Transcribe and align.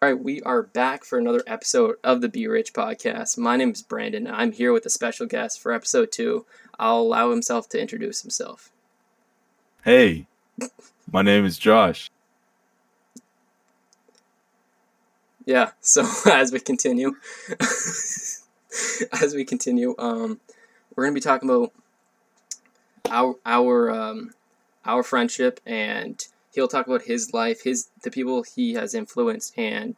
All 0.00 0.08
right, 0.08 0.22
we 0.22 0.40
are 0.42 0.62
back 0.62 1.04
for 1.04 1.18
another 1.18 1.42
episode 1.44 1.96
of 2.04 2.20
the 2.20 2.28
Be 2.28 2.46
Rich 2.46 2.72
podcast. 2.72 3.36
My 3.36 3.56
name 3.56 3.72
is 3.72 3.82
Brandon. 3.82 4.28
I'm 4.28 4.52
here 4.52 4.72
with 4.72 4.86
a 4.86 4.90
special 4.90 5.26
guest 5.26 5.60
for 5.60 5.72
episode 5.72 6.12
two. 6.12 6.46
I'll 6.78 7.00
allow 7.00 7.32
himself 7.32 7.68
to 7.70 7.80
introduce 7.80 8.22
himself. 8.22 8.70
Hey, 9.82 10.28
my 11.10 11.22
name 11.22 11.44
is 11.44 11.58
Josh. 11.58 12.08
Yeah, 15.44 15.72
so 15.80 16.06
as 16.32 16.52
we 16.52 16.60
continue, 16.60 17.16
as 17.58 19.32
we 19.34 19.44
continue, 19.44 19.96
um, 19.98 20.38
we're 20.94 21.06
gonna 21.06 21.14
be 21.14 21.20
talking 21.20 21.50
about 21.50 21.72
our 23.10 23.34
our 23.44 23.90
um, 23.90 24.30
our 24.84 25.02
friendship, 25.02 25.58
and 25.66 26.24
he'll 26.58 26.66
talk 26.66 26.88
about 26.88 27.02
his 27.02 27.32
life, 27.32 27.62
his 27.62 27.88
the 28.02 28.10
people 28.10 28.42
he 28.42 28.74
has 28.74 28.92
influenced, 28.92 29.56
and 29.56 29.94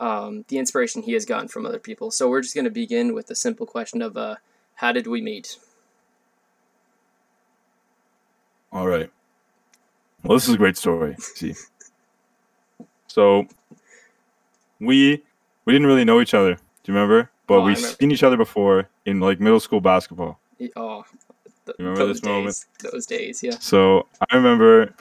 um, 0.00 0.44
the 0.48 0.58
inspiration 0.58 1.02
he 1.02 1.12
has 1.12 1.24
gotten 1.24 1.46
from 1.46 1.64
other 1.64 1.78
people. 1.78 2.10
So 2.10 2.28
we're 2.28 2.42
just 2.42 2.56
gonna 2.56 2.70
begin 2.70 3.14
with 3.14 3.28
the 3.28 3.36
simple 3.36 3.64
question 3.64 4.02
of 4.02 4.16
uh, 4.16 4.36
how 4.74 4.90
did 4.90 5.06
we 5.06 5.22
meet? 5.22 5.56
All 8.72 8.88
right. 8.88 9.08
Well, 10.24 10.36
this 10.36 10.48
is 10.48 10.54
a 10.54 10.58
great 10.58 10.76
story. 10.76 11.14
See, 11.18 11.54
so 13.06 13.46
we 14.80 15.22
we 15.66 15.72
didn't 15.72 15.86
really 15.86 16.04
know 16.04 16.20
each 16.20 16.34
other. 16.34 16.54
Do 16.54 16.92
you 16.92 16.94
remember? 16.94 17.30
But 17.46 17.60
Oh, 17.60 17.64
we've 17.66 17.78
seen 17.78 18.10
each 18.10 18.24
other 18.24 18.36
before 18.36 18.88
in 19.06 19.20
like 19.20 19.38
middle 19.38 19.60
school 19.60 19.80
basketball. 19.80 20.40
Oh, 20.74 21.04
th- 21.66 21.76
remember 21.78 22.00
those 22.00 22.16
this 22.16 22.20
days, 22.22 22.34
moment? 22.34 22.64
Those 22.92 23.06
days, 23.06 23.42
yeah. 23.42 23.56
So 23.60 24.08
I 24.28 24.34
remember 24.34 24.94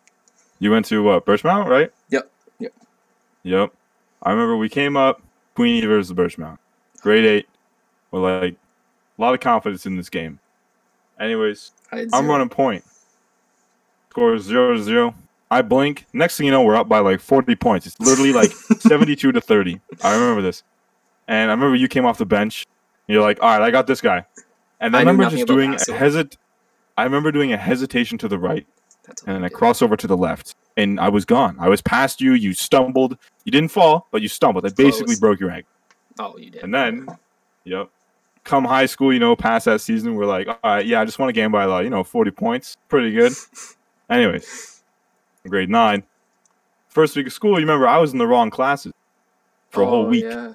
you 0.64 0.72
went 0.72 0.86
to 0.86 1.10
uh, 1.10 1.16
what 1.16 1.26
Birchmount, 1.26 1.68
right? 1.68 1.92
Yep, 2.10 2.32
yep. 2.60 2.74
Yep. 3.44 3.74
I 4.22 4.32
remember 4.32 4.56
we 4.56 4.70
came 4.70 4.96
up 4.96 5.22
Queenie 5.56 5.86
versus 5.86 6.16
Birchmount, 6.16 6.58
grade 7.02 7.26
eight. 7.26 7.48
With 8.12 8.24
like 8.24 8.56
a 9.18 9.22
lot 9.22 9.34
of 9.34 9.40
confidence 9.40 9.86
in 9.86 9.98
this 9.98 10.10
game. 10.10 10.40
Anyways, 11.20 11.72
I'm 11.92 12.28
running 12.28 12.48
point. 12.48 12.84
Score 14.12 14.36
is 14.36 14.44
zero 14.44 14.76
to 14.78 14.84
zero. 14.84 15.16
I 15.52 15.62
blink. 15.62 16.06
Next 16.14 16.38
thing 16.38 16.46
you 16.46 16.52
know, 16.52 16.64
we're 16.64 16.76
up 16.76 16.88
by 16.88 17.00
like 17.00 17.20
40 17.20 17.56
points. 17.56 17.86
It's 17.86 18.00
literally 18.00 18.32
like 18.32 18.52
72 18.80 19.32
to 19.32 19.42
30. 19.42 19.82
I 20.04 20.14
remember 20.14 20.42
this. 20.42 20.64
And 21.28 21.50
I 21.50 21.54
remember 21.54 21.76
you 21.76 21.88
came 21.88 22.06
off 22.06 22.18
the 22.18 22.26
bench. 22.26 22.66
You're 23.08 23.22
like, 23.22 23.42
all 23.42 23.50
right, 23.50 23.62
I 23.62 23.72
got 23.72 23.88
this 23.88 24.02
guy. 24.02 24.26
And 24.80 24.96
I 24.96 25.00
I, 25.00 25.02
remember 25.02 25.30
just 25.30 25.48
doing 25.48 25.74
a 25.74 25.78
hesit. 25.78 26.38
I 26.98 27.04
remember 27.04 27.32
doing 27.32 27.52
a 27.52 27.58
hesitation 27.58 28.18
to 28.20 28.28
the 28.28 28.38
right 28.38 28.66
That's 29.06 29.22
and 29.24 29.36
then 29.36 29.44
I 29.44 29.48
a 29.48 29.50
did. 29.50 29.58
crossover 29.58 29.98
to 29.98 30.08
the 30.08 30.18
left. 30.18 30.56
And 30.76 31.00
I 31.00 31.10
was 31.10 31.24
gone. 31.26 31.56
I 31.60 31.70
was 31.70 31.82
past 31.82 32.20
you. 32.22 32.34
You 32.34 32.54
stumbled. 32.54 33.18
You 33.46 33.52
didn't 33.52 33.70
fall, 33.70 34.08
but 34.12 34.22
you 34.22 34.28
stumbled. 34.28 34.66
I 34.66 34.70
basically 34.70 35.08
Close. 35.08 35.20
broke 35.20 35.40
your 35.40 35.52
ankle. 35.52 35.70
Oh, 36.20 36.38
you 36.38 36.50
did. 36.50 36.64
And 36.64 36.74
then, 36.74 37.08
yep. 37.64 37.90
Come 38.44 38.66
high 38.66 38.88
school, 38.88 39.14
you 39.14 39.20
know, 39.20 39.36
past 39.36 39.66
that 39.66 39.80
season, 39.82 40.16
we're 40.16 40.26
like, 40.26 40.48
all 40.48 40.58
right, 40.64 40.86
yeah, 40.86 41.00
I 41.00 41.06
just 41.06 41.18
want 41.20 41.30
a 41.30 41.34
game 41.34 41.52
by 41.52 41.64
like, 41.66 41.84
you 41.86 41.90
know, 41.90 42.04
40 42.04 42.32
points. 42.32 42.76
Pretty 42.90 43.12
good. 43.12 43.32
Anyways, 44.10 44.84
grade 45.48 45.70
nine. 45.70 46.04
First 46.90 47.16
week 47.16 47.26
of 47.28 47.34
school, 47.34 47.52
you 47.52 47.66
remember 47.66 47.88
I 47.88 47.98
was 48.00 48.12
in 48.14 48.20
the 48.20 48.28
wrong 48.28 48.50
classes 48.50 48.92
for 49.70 49.82
a 49.82 49.86
whole 49.88 50.06
Oh, 50.06 50.10
week. 50.10 50.26
Yeah. 50.26 50.54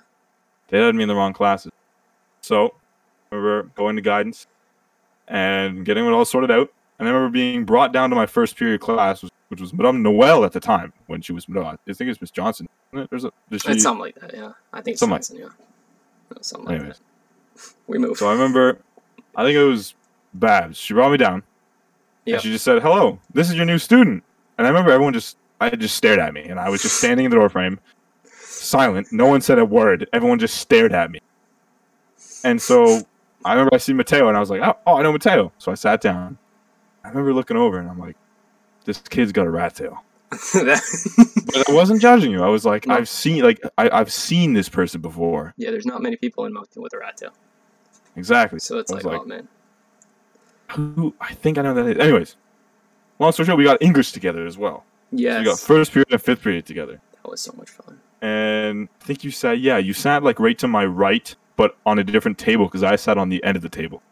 They 0.69 0.81
had 0.85 0.95
me 0.95 1.03
in 1.03 1.09
the 1.09 1.15
wrong 1.15 1.33
classes. 1.33 1.73
So, 2.43 2.75
remember 3.31 3.71
going 3.75 3.97
to 3.97 4.03
guidance 4.03 4.47
and 5.27 5.85
getting 5.85 6.05
it 6.07 6.11
all 6.11 6.25
sorted 6.25 6.51
out. 6.51 6.71
And 6.99 7.09
I 7.09 7.13
remember 7.13 7.33
being 7.33 7.65
brought 7.65 7.93
down 7.93 8.11
to 8.11 8.17
my 8.17 8.27
first 8.27 8.57
period 8.57 8.81
class, 8.81 9.25
which 9.49 9.61
was 9.61 9.73
Madame 9.73 10.03
Noel 10.03 10.45
at 10.45 10.53
the 10.53 10.61
time 10.61 10.93
when 11.07 11.21
she 11.21 11.33
was, 11.33 11.49
no, 11.49 11.63
I 11.63 11.77
think 11.87 12.11
it's 12.11 12.21
Miss 12.21 12.31
Johnson. 12.31 12.69
it? 12.93 13.09
There's 13.11 13.25
a, 13.25 13.33
she, 13.53 13.71
It's 13.71 13.83
something 13.83 14.01
like 14.01 14.17
that, 14.17 14.35
yeah. 14.35 14.53
I 14.73 14.81
think 14.81 14.95
it's 14.95 15.01
Something 15.01 15.39
like- 15.39 15.41
yeah. 15.41 15.65
No, 16.31 16.39
something 16.43 16.69
like 16.69 16.89
that. 16.89 16.99
We 17.89 17.99
moved. 17.99 18.19
So 18.19 18.29
I 18.29 18.33
remember, 18.33 18.79
I 19.35 19.43
think 19.43 19.57
it 19.57 19.65
was 19.65 19.95
Babs. 20.34 20.77
She 20.77 20.95
brought 20.95 21.11
me 21.11 21.17
down. 21.17 21.43
Yeah. 22.25 22.34
And 22.34 22.43
she 22.43 22.53
just 22.53 22.65
said, 22.65 22.83
"Hello, 22.83 23.19
this 23.33 23.49
is 23.49 23.56
your 23.56 23.65
new 23.65 23.78
student." 23.78 24.22
And 24.59 24.67
I 24.67 24.71
remember 24.71 24.93
everyone 24.93 25.12
just, 25.12 25.39
I 25.61 25.71
just 25.71 25.97
stared 25.97 26.19
at 26.21 26.33
me, 26.34 26.43
and 26.43 26.61
I 26.61 26.69
was 26.69 26.83
just 26.83 26.99
standing 26.99 27.25
in 27.25 27.31
the 27.31 27.37
doorframe, 27.37 27.81
silent. 28.25 29.09
No 29.11 29.27
one 29.27 29.41
said 29.41 29.59
a 29.59 29.65
word. 29.65 30.09
Everyone 30.12 30.39
just 30.39 30.59
stared 30.59 30.93
at 30.93 31.11
me. 31.11 31.21
And 32.45 32.61
so 32.61 33.03
I 33.45 33.55
remember 33.55 33.75
I 33.75 33.78
see 33.78 33.93
Mateo, 33.93 34.28
and 34.28 34.37
I 34.37 34.41
was 34.41 34.51
like, 34.51 34.61
"Oh, 34.61 34.77
oh 34.87 34.97
I 34.99 35.03
know 35.03 35.11
Mateo." 35.12 35.51
So 35.59 35.72
I 35.72 35.75
sat 35.75 36.01
down. 36.01 36.39
I 37.04 37.09
remember 37.09 37.32
looking 37.32 37.56
over, 37.56 37.78
and 37.78 37.88
I'm 37.88 37.98
like, 37.98 38.16
"This 38.84 38.98
kid's 39.00 39.32
got 39.32 39.47
a 39.47 39.50
rat 39.50 39.75
tail." 39.76 40.03
But 41.47 41.69
I 41.69 41.72
wasn't 41.72 42.03
judging 42.03 42.31
you. 42.31 42.42
I 42.42 42.48
was 42.48 42.64
like, 42.66 42.86
No. 42.86 42.94
"I've 42.94 43.09
seen, 43.09 43.42
like, 43.42 43.60
I, 43.78 43.88
I've 43.91 44.12
seen 44.12 44.53
this 44.53 44.69
person 44.69 45.00
before." 45.00 45.54
yeah, 45.56 45.70
there's 45.70 45.86
not 45.86 46.03
many 46.03 46.16
people 46.16 46.44
in 46.44 46.53
Moncton 46.53 46.82
with 46.82 46.92
a 46.92 46.98
rat 46.98 47.16
tail. 47.16 47.32
Exactly. 48.16 48.59
So 48.59 48.78
it's 48.78 48.91
like, 48.91 49.04
like, 49.04 49.20
oh 49.20 49.25
man. 49.25 49.48
who 50.72 51.14
I 51.20 51.32
think 51.34 51.56
I 51.56 51.62
know 51.62 51.72
that 51.75 51.86
is. 51.86 51.98
Anyways, 51.98 52.36
long 53.19 53.32
story 53.32 53.47
short, 53.47 53.59
we 53.59 53.65
got 53.65 53.80
English 53.80 54.12
together 54.12 54.44
as 54.47 54.59
well. 54.59 54.84
So 55.10 55.16
we 55.38 55.44
got 55.44 55.59
first 55.59 55.92
period 55.92 56.09
and 56.10 56.20
fifth 56.20 56.42
period 56.42 56.66
together. 56.66 57.00
that 57.22 57.30
was 57.30 57.41
so 57.41 57.53
much 57.56 57.70
fun. 57.70 57.98
And 58.20 58.88
I 59.00 59.04
think 59.04 59.25
you 59.25 59.30
sat, 59.30 59.60
yeah, 59.60 59.78
you 59.78 59.92
sat 59.94 60.22
like 60.22 60.38
right 60.41 60.59
to 60.59 60.69
my 60.69 60.84
right, 60.84 61.34
but 61.56 61.76
on 61.86 61.98
a 61.98 62.04
different 62.04 62.36
table 62.36 62.66
because 62.66 62.82
I 62.82 62.97
sat 62.97 63.16
on 63.16 63.28
the 63.30 63.42
end 63.44 63.56
of 63.56 63.62
the 63.62 63.69
table. 63.69 64.03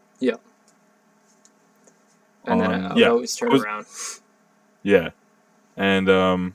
And 2.47 2.61
then 2.61 2.73
Um, 2.75 2.87
I, 2.93 2.95
I 2.95 2.97
yeah, 2.97 3.09
always 3.09 3.35
turn 3.37 3.51
was- 3.51 3.63
around. 3.63 3.87
Yeah. 4.83 5.11
And 5.77 6.09
um, 6.09 6.55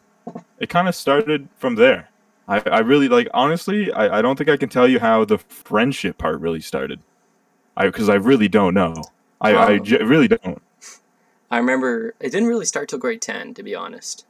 it 0.59 0.69
kind 0.69 0.87
of 0.87 0.95
started 0.95 1.47
from 1.57 1.75
there. 1.75 2.09
I, 2.47 2.59
I 2.59 2.79
really 2.79 3.07
like, 3.07 3.27
honestly, 3.33 3.91
I, 3.91 4.19
I 4.19 4.21
don't 4.21 4.35
think 4.37 4.49
I 4.49 4.57
can 4.57 4.69
tell 4.69 4.87
you 4.87 4.99
how 4.99 5.25
the 5.25 5.37
friendship 5.37 6.17
part 6.17 6.39
really 6.39 6.59
started. 6.61 6.99
I 7.77 7.85
Because 7.85 8.09
I 8.09 8.15
really 8.15 8.47
don't 8.47 8.73
know. 8.73 8.95
I, 9.39 9.53
I 9.53 9.71
Oh. 9.73 9.79
j- 9.79 10.03
really 10.03 10.27
don't. 10.27 10.61
I 11.49 11.57
remember 11.57 12.13
it 12.19 12.31
didn't 12.31 12.47
really 12.47 12.65
start 12.65 12.89
till 12.89 12.99
grade 12.99 13.21
ten, 13.21 13.53
to 13.55 13.63
be 13.63 13.75
honest. 13.75 14.25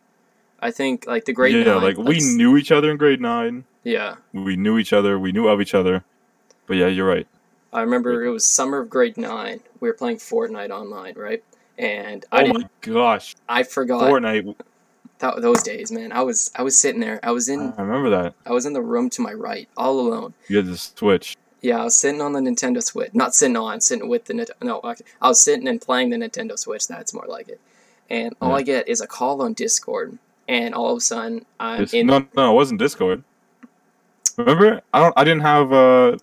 I 0.60 0.72
think 0.72 1.06
like 1.08 1.26
the 1.26 1.34
grade 1.34 1.56
yeah, 1.56 1.74
nine, 1.76 1.82
like 1.84 1.98
we 1.98 2.20
knew 2.20 2.58
each 2.58 2.72
other 2.72 2.92
in 2.92 2.98
grade 2.98 3.22
nine. 3.22 3.64
Yeah. 3.84 4.16
We 4.34 4.56
knew 4.56 4.78
each 4.78 4.94
other. 4.94 5.18
We 5.20 5.32
knew 5.32 5.48
of 5.48 5.60
each 5.62 5.74
other. 5.74 6.04
But 6.68 6.78
yeah, 6.78 6.88
you're 6.88 7.08
right. 7.08 7.28
I 7.74 7.82
remember 7.82 8.24
it 8.24 8.30
was 8.30 8.46
summer 8.46 8.80
of 8.80 8.90
grade 8.90 9.18
nine. 9.18 9.62
We 9.80 9.88
were 9.88 9.94
playing 9.94 10.18
Fortnite 10.18 10.70
online, 10.70 11.16
right? 11.16 11.44
And 11.82 12.24
I 12.32 12.44
oh 12.44 12.54
my 12.54 12.70
gosh. 12.82 13.36
I 13.50 13.64
forgot 13.64 14.04
Fortnite. 14.04 14.56
that, 15.18 15.42
those 15.42 15.64
days, 15.64 15.92
man. 15.92 16.12
I 16.12 16.22
was 16.22 16.52
I 16.56 16.62
was 16.62 16.80
sitting 16.80 17.02
there. 17.02 17.20
I 17.24 17.32
was 17.32 17.50
in 17.50 17.74
I 17.76 17.82
remember 17.82 18.12
that. 18.12 18.36
I 18.46 18.52
was 18.52 18.68
in 18.68 18.74
the 18.74 18.82
room 18.84 19.10
to 19.10 19.22
my 19.22 19.34
right, 19.34 19.68
all 19.76 20.00
alone. 20.00 20.36
You 20.48 20.58
had 20.58 20.68
to 20.68 20.78
switch. 20.78 21.36
Yeah, 21.64 21.82
I 21.82 21.84
was 21.86 21.96
sitting 21.98 22.22
on 22.22 22.34
the 22.34 22.40
Nintendo 22.40 22.84
Switch. 22.84 23.14
Not 23.14 23.34
sitting 23.36 23.58
on, 23.58 23.82
sitting 23.82 24.08
with 24.10 24.26
the 24.26 24.34
Nintendo. 24.34 24.62
No. 24.64 24.82
I 25.22 25.28
was 25.28 25.42
sitting 25.44 25.68
and 25.68 25.80
playing 25.82 26.10
the 26.12 26.18
Nintendo 26.18 26.58
Switch. 26.58 26.88
That's 26.88 27.14
more 27.14 27.26
like 27.28 27.50
it. 27.50 27.60
And 28.10 28.36
all 28.42 28.50
Yeah. 28.50 28.56
I 28.56 28.62
get 28.64 28.88
is 28.88 29.00
a 29.02 29.08
call 29.08 29.42
on 29.42 29.54
Discord, 29.54 30.18
and 30.48 30.74
all 30.76 30.92
of 30.92 30.98
a 30.98 31.02
sudden 31.02 31.46
I'm 31.60 31.88
in. 31.94 32.08
no, 32.08 32.26
no, 32.36 32.52
it 32.52 32.56
wasn't 32.56 32.80
Discord. 32.80 33.24
Remember? 34.38 34.82
I 34.94 35.00
don't. 35.00 35.14
I 35.18 35.24
didn't 35.24 35.42
have. 35.44 35.72
Uh, 35.74 36.18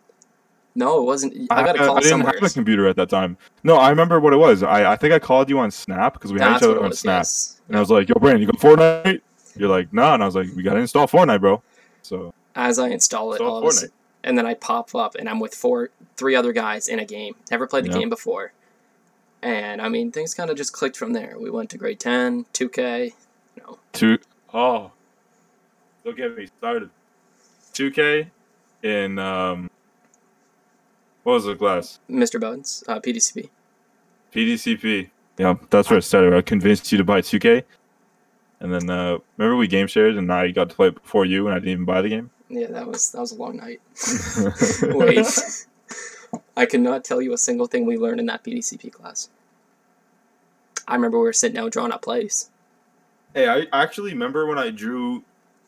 No, 0.78 1.00
it 1.00 1.04
wasn't. 1.04 1.34
I 1.50 1.64
got 1.64 1.76
a 1.76 1.82
I, 1.82 1.86
call 1.86 1.96
I 1.96 2.00
didn't 2.00 2.10
somewhere. 2.10 2.32
have 2.40 2.50
a 2.50 2.54
computer 2.54 2.86
at 2.86 2.94
that 2.96 3.08
time. 3.10 3.36
No, 3.64 3.76
I 3.76 3.90
remember 3.90 4.20
what 4.20 4.32
it 4.32 4.36
was. 4.36 4.62
I, 4.62 4.92
I 4.92 4.96
think 4.96 5.12
I 5.12 5.18
called 5.18 5.50
you 5.50 5.58
on 5.58 5.70
Snap 5.72 6.12
because 6.12 6.32
we 6.32 6.38
had 6.40 6.56
each 6.56 6.62
other 6.62 6.78
on 6.80 6.90
was. 6.90 7.00
Snap, 7.00 7.20
Yes. 7.20 7.60
and 7.66 7.76
I 7.76 7.80
was 7.80 7.90
like, 7.90 8.08
"Yo, 8.08 8.14
Brandon, 8.14 8.40
you 8.42 8.46
got 8.46 8.60
Fortnite?" 8.60 9.20
You're 9.56 9.68
like, 9.68 9.92
"Nah," 9.92 10.14
and 10.14 10.22
I 10.22 10.26
was 10.26 10.36
like, 10.36 10.46
"We 10.54 10.62
gotta 10.62 10.78
install 10.78 11.08
Fortnite, 11.08 11.40
bro." 11.40 11.60
So 12.02 12.32
As 12.54 12.78
I 12.78 12.88
install 12.90 13.32
it, 13.32 13.36
Install 13.40 13.50
all 13.50 13.58
of 13.58 13.64
a 13.64 13.66
Fortnite. 13.66 13.90
and 14.22 14.38
then 14.38 14.46
I 14.46 14.54
pop 14.54 14.94
up, 14.94 15.16
and 15.16 15.28
I'm 15.28 15.40
with 15.40 15.52
four, 15.54 15.90
three 16.16 16.36
other 16.36 16.52
guys 16.52 16.86
in 16.86 17.00
a 17.00 17.04
game. 17.04 17.34
Never 17.50 17.66
played 17.66 17.84
the 17.84 17.90
Yeah. 17.90 17.98
game 17.98 18.08
before, 18.10 18.52
and 19.42 19.82
I 19.82 19.88
mean, 19.88 20.12
things 20.12 20.32
kind 20.32 20.48
of 20.48 20.56
just 20.56 20.72
clicked 20.72 20.96
from 20.96 21.12
there. 21.12 21.34
We 21.38 21.50
went 21.50 21.70
to 21.70 21.76
grade 21.78 21.98
ten, 21.98 22.46
two 22.52 22.68
K. 22.68 23.12
You 23.56 23.62
know, 23.64 23.78
two 23.92 24.18
oh, 24.54 24.92
don't 26.04 26.16
get 26.16 26.36
me 26.36 26.46
started. 26.58 26.90
Two 27.72 27.90
K 27.90 28.28
in 28.84 29.19
um, 29.19 29.69
what 31.28 31.34
was 31.34 31.44
the 31.44 31.56
class? 31.56 32.00
Mr. 32.10 32.40
Buds, 32.40 32.82
uh, 32.88 33.00
PDCP. 33.00 33.50
PDCP. 34.34 35.10
Yeah, 35.36 35.56
that's 35.69 35.90
where 35.90 35.98
it 35.98 36.02
started. 36.02 36.32
I 36.32 36.40
convinced 36.40 36.90
you 36.90 36.96
to 36.96 37.04
buy 37.04 37.20
2K. 37.20 37.64
And 38.60 38.72
then 38.72 38.88
uh, 38.88 39.19
remember 39.36 39.58
we 39.58 39.69
game 39.69 39.88
shared 39.88 40.16
and 40.16 40.32
I 40.32 40.52
got 40.52 40.70
to 40.70 40.75
play 40.75 40.88
it 40.88 40.94
before 40.94 41.26
you 41.26 41.46
and 41.46 41.54
I 41.54 41.58
didn't 41.58 41.72
even 41.72 41.84
buy 41.84 42.00
the 42.00 42.08
game. 42.08 42.30
Yeah, 42.48 42.69
that 42.69 42.86
was 42.86 43.12
that 43.12 43.20
was 43.20 43.32
a 43.32 43.34
long 43.34 43.58
night. 43.58 43.82
Wait, 44.82 45.66
I 46.56 46.64
cannot 46.64 47.04
tell 47.04 47.20
you 47.20 47.34
a 47.34 47.38
single 47.38 47.66
thing 47.66 47.84
we 47.84 47.98
learned 47.98 48.20
in 48.20 48.26
that 48.26 48.42
PDCP 48.42 48.90
class. 48.90 49.28
I 50.88 50.94
remember 50.94 51.19
we 51.19 51.24
were 51.24 51.34
sitting 51.34 51.56
down 51.56 51.69
drawing 51.69 51.92
up 51.92 52.00
plays. 52.00 52.48
Hey, 53.34 53.46
I 53.46 53.66
actually 53.78 54.12
remember 54.12 54.46
when 54.46 54.56
I 54.56 54.70
drew 54.70 55.22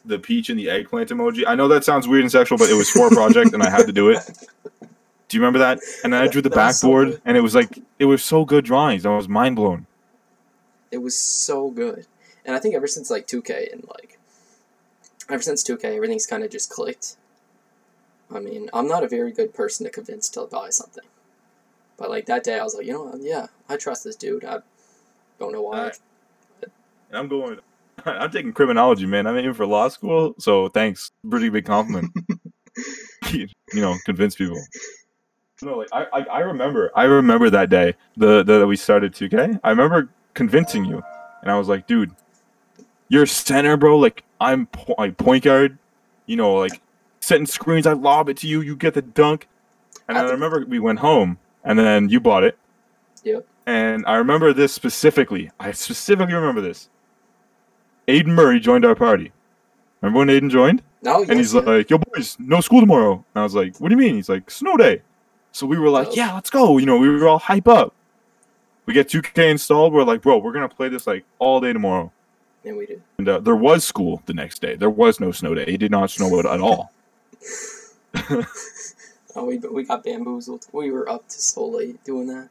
the 0.06 0.18
peach 0.18 0.48
and 0.48 0.58
the 0.58 0.70
eggplant 0.70 1.10
emoji. 1.10 1.44
I 1.46 1.54
know 1.54 1.68
that 1.68 1.84
sounds 1.84 2.08
weird 2.08 2.22
and 2.22 2.32
sexual, 2.32 2.56
but 2.56 2.70
it 2.70 2.74
was 2.74 2.88
for 2.88 3.08
a 3.08 3.10
project 3.10 3.52
and 3.52 3.62
I 3.62 3.68
had 3.68 3.84
to 3.84 3.92
do 3.92 4.08
it. 4.08 4.20
Do 5.30 5.36
you 5.36 5.42
remember 5.42 5.60
that? 5.60 5.78
And 6.02 6.12
then 6.12 6.20
I 6.20 6.26
drew 6.26 6.42
the 6.42 6.48
was 6.50 6.80
so 6.80 6.88
backboard 6.88 7.22
and 7.24 7.36
it 7.36 7.40
was 7.40 7.54
like 7.54 7.78
it 8.00 8.06
was 8.06 8.24
so 8.24 8.44
good 8.44 8.64
drawings. 8.64 9.06
I 9.06 9.14
was 9.14 9.28
mind 9.28 9.56
blown. 9.56 9.86
It 10.90 10.98
was 10.98 11.16
so 11.16 11.70
good, 11.70 12.06
and 12.44 12.56
I 12.56 12.58
think 12.58 12.74
ever 12.74 12.88
since 12.88 13.10
like 13.10 13.28
2K 13.28 13.72
and 13.72 13.86
like 13.88 14.18
ever 15.28 15.40
since 15.40 15.62
2K, 15.62 15.84
everything's 15.84 16.26
kind 16.26 16.42
of 16.42 16.50
just 16.50 16.68
clicked. 16.68 17.16
I 18.34 18.40
mean, 18.40 18.68
I'm 18.72 18.88
not 18.88 19.04
a 19.04 19.08
very 19.08 19.30
good 19.30 19.54
person 19.54 19.86
to 19.86 19.92
convince 19.92 20.28
to 20.30 20.46
buy 20.46 20.70
something. 20.70 21.04
But 21.96 22.10
like 22.10 22.26
that 22.26 22.42
day, 22.42 22.58
I 22.58 22.64
was 22.64 22.74
like, 22.74 22.86
you 22.86 22.92
know, 22.92 23.04
what, 23.04 23.20
yeah, 23.20 23.46
I 23.68 23.76
trust 23.76 24.02
this 24.02 24.16
dude. 24.16 24.44
I 24.44 24.58
don't 25.38 25.52
know 25.52 25.62
why. 25.62 25.78
Alright. 25.78 25.98
And 26.62 27.18
I'm 27.18 27.28
going. 27.28 27.58
I'm 28.04 28.30
taking 28.32 28.52
criminology, 28.52 29.06
man. 29.06 29.28
I'm 29.28 29.36
aiming 29.36 29.54
for 29.54 29.66
law 29.66 29.86
school, 29.88 30.34
so 30.38 30.68
thanks. 30.68 31.12
Pretty 31.28 31.50
big 31.50 31.66
compliment. 31.66 32.12
you 33.32 33.48
know, 33.74 33.96
convince 34.04 34.34
people. 34.34 34.60
No, 35.62 35.78
like 35.78 35.88
I, 35.92 36.06
I, 36.12 36.20
I 36.22 36.38
remember, 36.40 36.90
I 36.94 37.04
remember 37.04 37.50
that 37.50 37.70
day 37.70 37.94
the, 38.16 38.42
the 38.42 38.60
that 38.60 38.66
we 38.66 38.76
started 38.76 39.12
2K. 39.14 39.60
I 39.62 39.70
remember 39.70 40.08
convincing 40.34 40.84
you, 40.84 41.02
and 41.42 41.50
I 41.50 41.58
was 41.58 41.68
like, 41.68 41.86
dude, 41.86 42.14
you're 43.08 43.26
center, 43.26 43.76
bro. 43.76 43.98
Like 43.98 44.24
I'm 44.40 44.66
po- 44.66 44.94
like 44.98 45.16
point 45.16 45.44
guard. 45.44 45.78
You 46.26 46.36
know, 46.36 46.54
like 46.54 46.80
setting 47.20 47.46
screens. 47.46 47.86
I 47.86 47.92
lob 47.92 48.28
it 48.28 48.36
to 48.38 48.46
you. 48.46 48.60
You 48.60 48.76
get 48.76 48.94
the 48.94 49.02
dunk. 49.02 49.48
And 50.08 50.16
I 50.16 50.22
I 50.22 50.30
remember 50.30 50.64
we 50.66 50.78
went 50.78 51.00
home, 51.00 51.38
and 51.64 51.78
then 51.78 52.08
you 52.08 52.20
bought 52.20 52.44
it. 52.44 52.56
Yep. 53.24 53.46
And 53.66 54.04
I 54.06 54.16
remember 54.16 54.52
this 54.52 54.72
specifically. 54.72 55.50
I 55.60 55.72
specifically 55.72 56.34
remember 56.34 56.60
this. 56.60 56.88
Aiden 58.08 58.28
Murray 58.28 58.60
joined 58.60 58.84
our 58.84 58.94
party. 58.94 59.32
Remember 60.00 60.20
when 60.20 60.28
Aiden 60.28 60.50
joined? 60.50 60.82
No, 61.02 61.22
And 61.22 61.32
he's 61.32 61.54
like, 61.54 61.88
"Yo, 61.90 61.98
boys, 61.98 62.36
no 62.38 62.60
school 62.60 62.80
tomorrow." 62.80 63.12
And 63.12 63.40
I 63.40 63.42
was 63.42 63.54
like, 63.54 63.78
"What 63.78 63.88
do 63.88 63.94
you 63.94 63.98
mean?" 63.98 64.14
He's 64.16 64.28
like, 64.28 64.50
"Snow 64.50 64.76
day." 64.76 65.02
So 65.52 65.66
we 65.66 65.78
were 65.78 65.90
like, 65.90 66.14
"Yeah, 66.14 66.34
let's 66.34 66.50
go." 66.50 66.78
You 66.78 66.86
know, 66.86 66.98
we 66.98 67.08
were 67.08 67.28
all 67.28 67.38
hype 67.38 67.68
up. 67.68 67.94
We 68.86 68.94
get 68.94 69.08
2K 69.08 69.50
installed. 69.50 69.92
We're 69.92 70.04
like, 70.04 70.22
"Bro, 70.22 70.38
we're 70.38 70.52
gonna 70.52 70.68
play 70.68 70.88
this 70.88 71.06
like 71.06 71.24
all 71.38 71.60
day 71.60 71.72
tomorrow." 71.72 72.12
and 72.64 72.76
we 72.76 72.84
did. 72.84 73.02
And 73.16 73.28
uh, 73.28 73.38
there 73.38 73.56
was 73.56 73.84
school 73.84 74.22
the 74.26 74.34
next 74.34 74.60
day. 74.60 74.76
There 74.76 74.90
was 74.90 75.18
no 75.18 75.32
snow 75.32 75.54
day. 75.54 75.64
It 75.64 75.78
did 75.78 75.90
not 75.90 76.10
snow 76.10 76.38
at 76.38 76.46
all. 76.60 76.92
Oh, 79.36 79.44
we 79.44 79.58
we 79.58 79.84
got 79.84 80.02
bamboozled. 80.04 80.66
We 80.72 80.90
were 80.90 81.08
up 81.08 81.28
to 81.28 81.40
so 81.40 81.66
late 81.66 82.02
doing 82.04 82.26
that. 82.28 82.48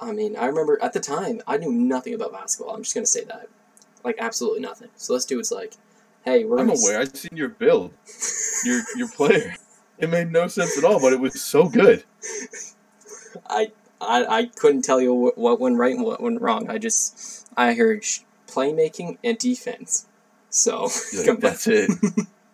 I 0.00 0.12
mean, 0.12 0.36
I 0.36 0.46
remember 0.46 0.78
at 0.82 0.92
the 0.92 1.00
time 1.00 1.42
I 1.46 1.56
knew 1.56 1.72
nothing 1.72 2.14
about 2.14 2.32
basketball. 2.32 2.74
I'm 2.74 2.82
just 2.82 2.94
gonna 2.94 3.06
say 3.06 3.24
that, 3.24 3.48
like 4.04 4.16
absolutely 4.18 4.60
nothing. 4.60 4.88
So 4.96 5.14
this 5.14 5.24
dude's 5.24 5.52
like, 5.52 5.74
"Hey, 6.24 6.44
we're 6.44 6.58
I'm 6.58 6.70
aware. 6.70 7.00
I've 7.00 7.16
seen 7.16 7.36
your 7.36 7.50
build, 7.50 7.92
your 8.64 8.82
your 8.96 9.08
player. 9.08 9.54
It 9.98 10.08
made 10.10 10.30
no 10.30 10.46
sense 10.46 10.78
at 10.78 10.84
all, 10.84 11.00
but 11.00 11.12
it 11.12 11.20
was 11.20 11.40
so 11.40 11.68
good. 11.68 12.04
I, 13.48 13.72
I 14.00 14.24
I 14.26 14.46
couldn't 14.46 14.82
tell 14.82 15.00
you 15.00 15.12
what, 15.12 15.36
what 15.38 15.60
went 15.60 15.76
right 15.76 15.94
and 15.94 16.04
what 16.04 16.20
went 16.20 16.40
wrong. 16.40 16.70
I 16.70 16.78
just 16.78 17.46
I 17.56 17.74
heard 17.74 18.02
playmaking 18.46 19.18
and 19.24 19.36
defense. 19.38 20.06
So 20.50 20.82
like, 21.26 21.40
That's 21.40 21.66
it. 21.66 21.90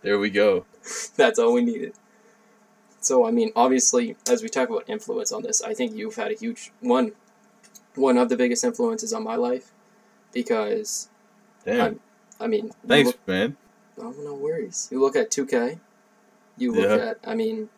There 0.03 0.19
we 0.19 0.31
go. 0.31 0.65
That's 1.17 1.39
all 1.39 1.53
we 1.53 1.63
needed. 1.65 1.95
So 3.01 3.27
I 3.27 3.31
mean, 3.31 3.53
obviously, 3.55 4.17
as 4.31 4.43
we 4.43 4.49
talk 4.49 4.71
about 4.71 4.85
influence 4.89 5.31
on 5.33 5.43
this, 5.43 5.63
I 5.63 5.75
think 5.75 5.95
you've 5.95 6.17
had 6.17 6.31
a 6.33 6.35
huge 6.35 6.73
one, 6.81 7.13
one 7.95 8.17
of 8.17 8.31
the 8.31 8.37
biggest 8.37 8.65
influences 8.65 9.13
on 9.13 9.23
my 9.23 9.37
life, 9.37 9.71
because 10.33 11.09
Damn. 11.65 11.81
I'm- 11.81 12.01
I 12.41 12.49
mean, 12.49 12.73
Thanks, 12.87 13.07
look- 13.09 13.29
man. 13.29 13.57
oh, 13.97 14.13
no 14.19 14.35
worries. 14.35 14.89
You 14.91 15.01
look 15.01 15.15
at 15.15 15.31
two 15.31 15.47
K, 15.47 15.79
you 16.57 16.73
look 16.73 16.91
Yeah. 16.91 16.97
at. 16.97 17.19
I 17.27 17.35
mean, 17.35 17.69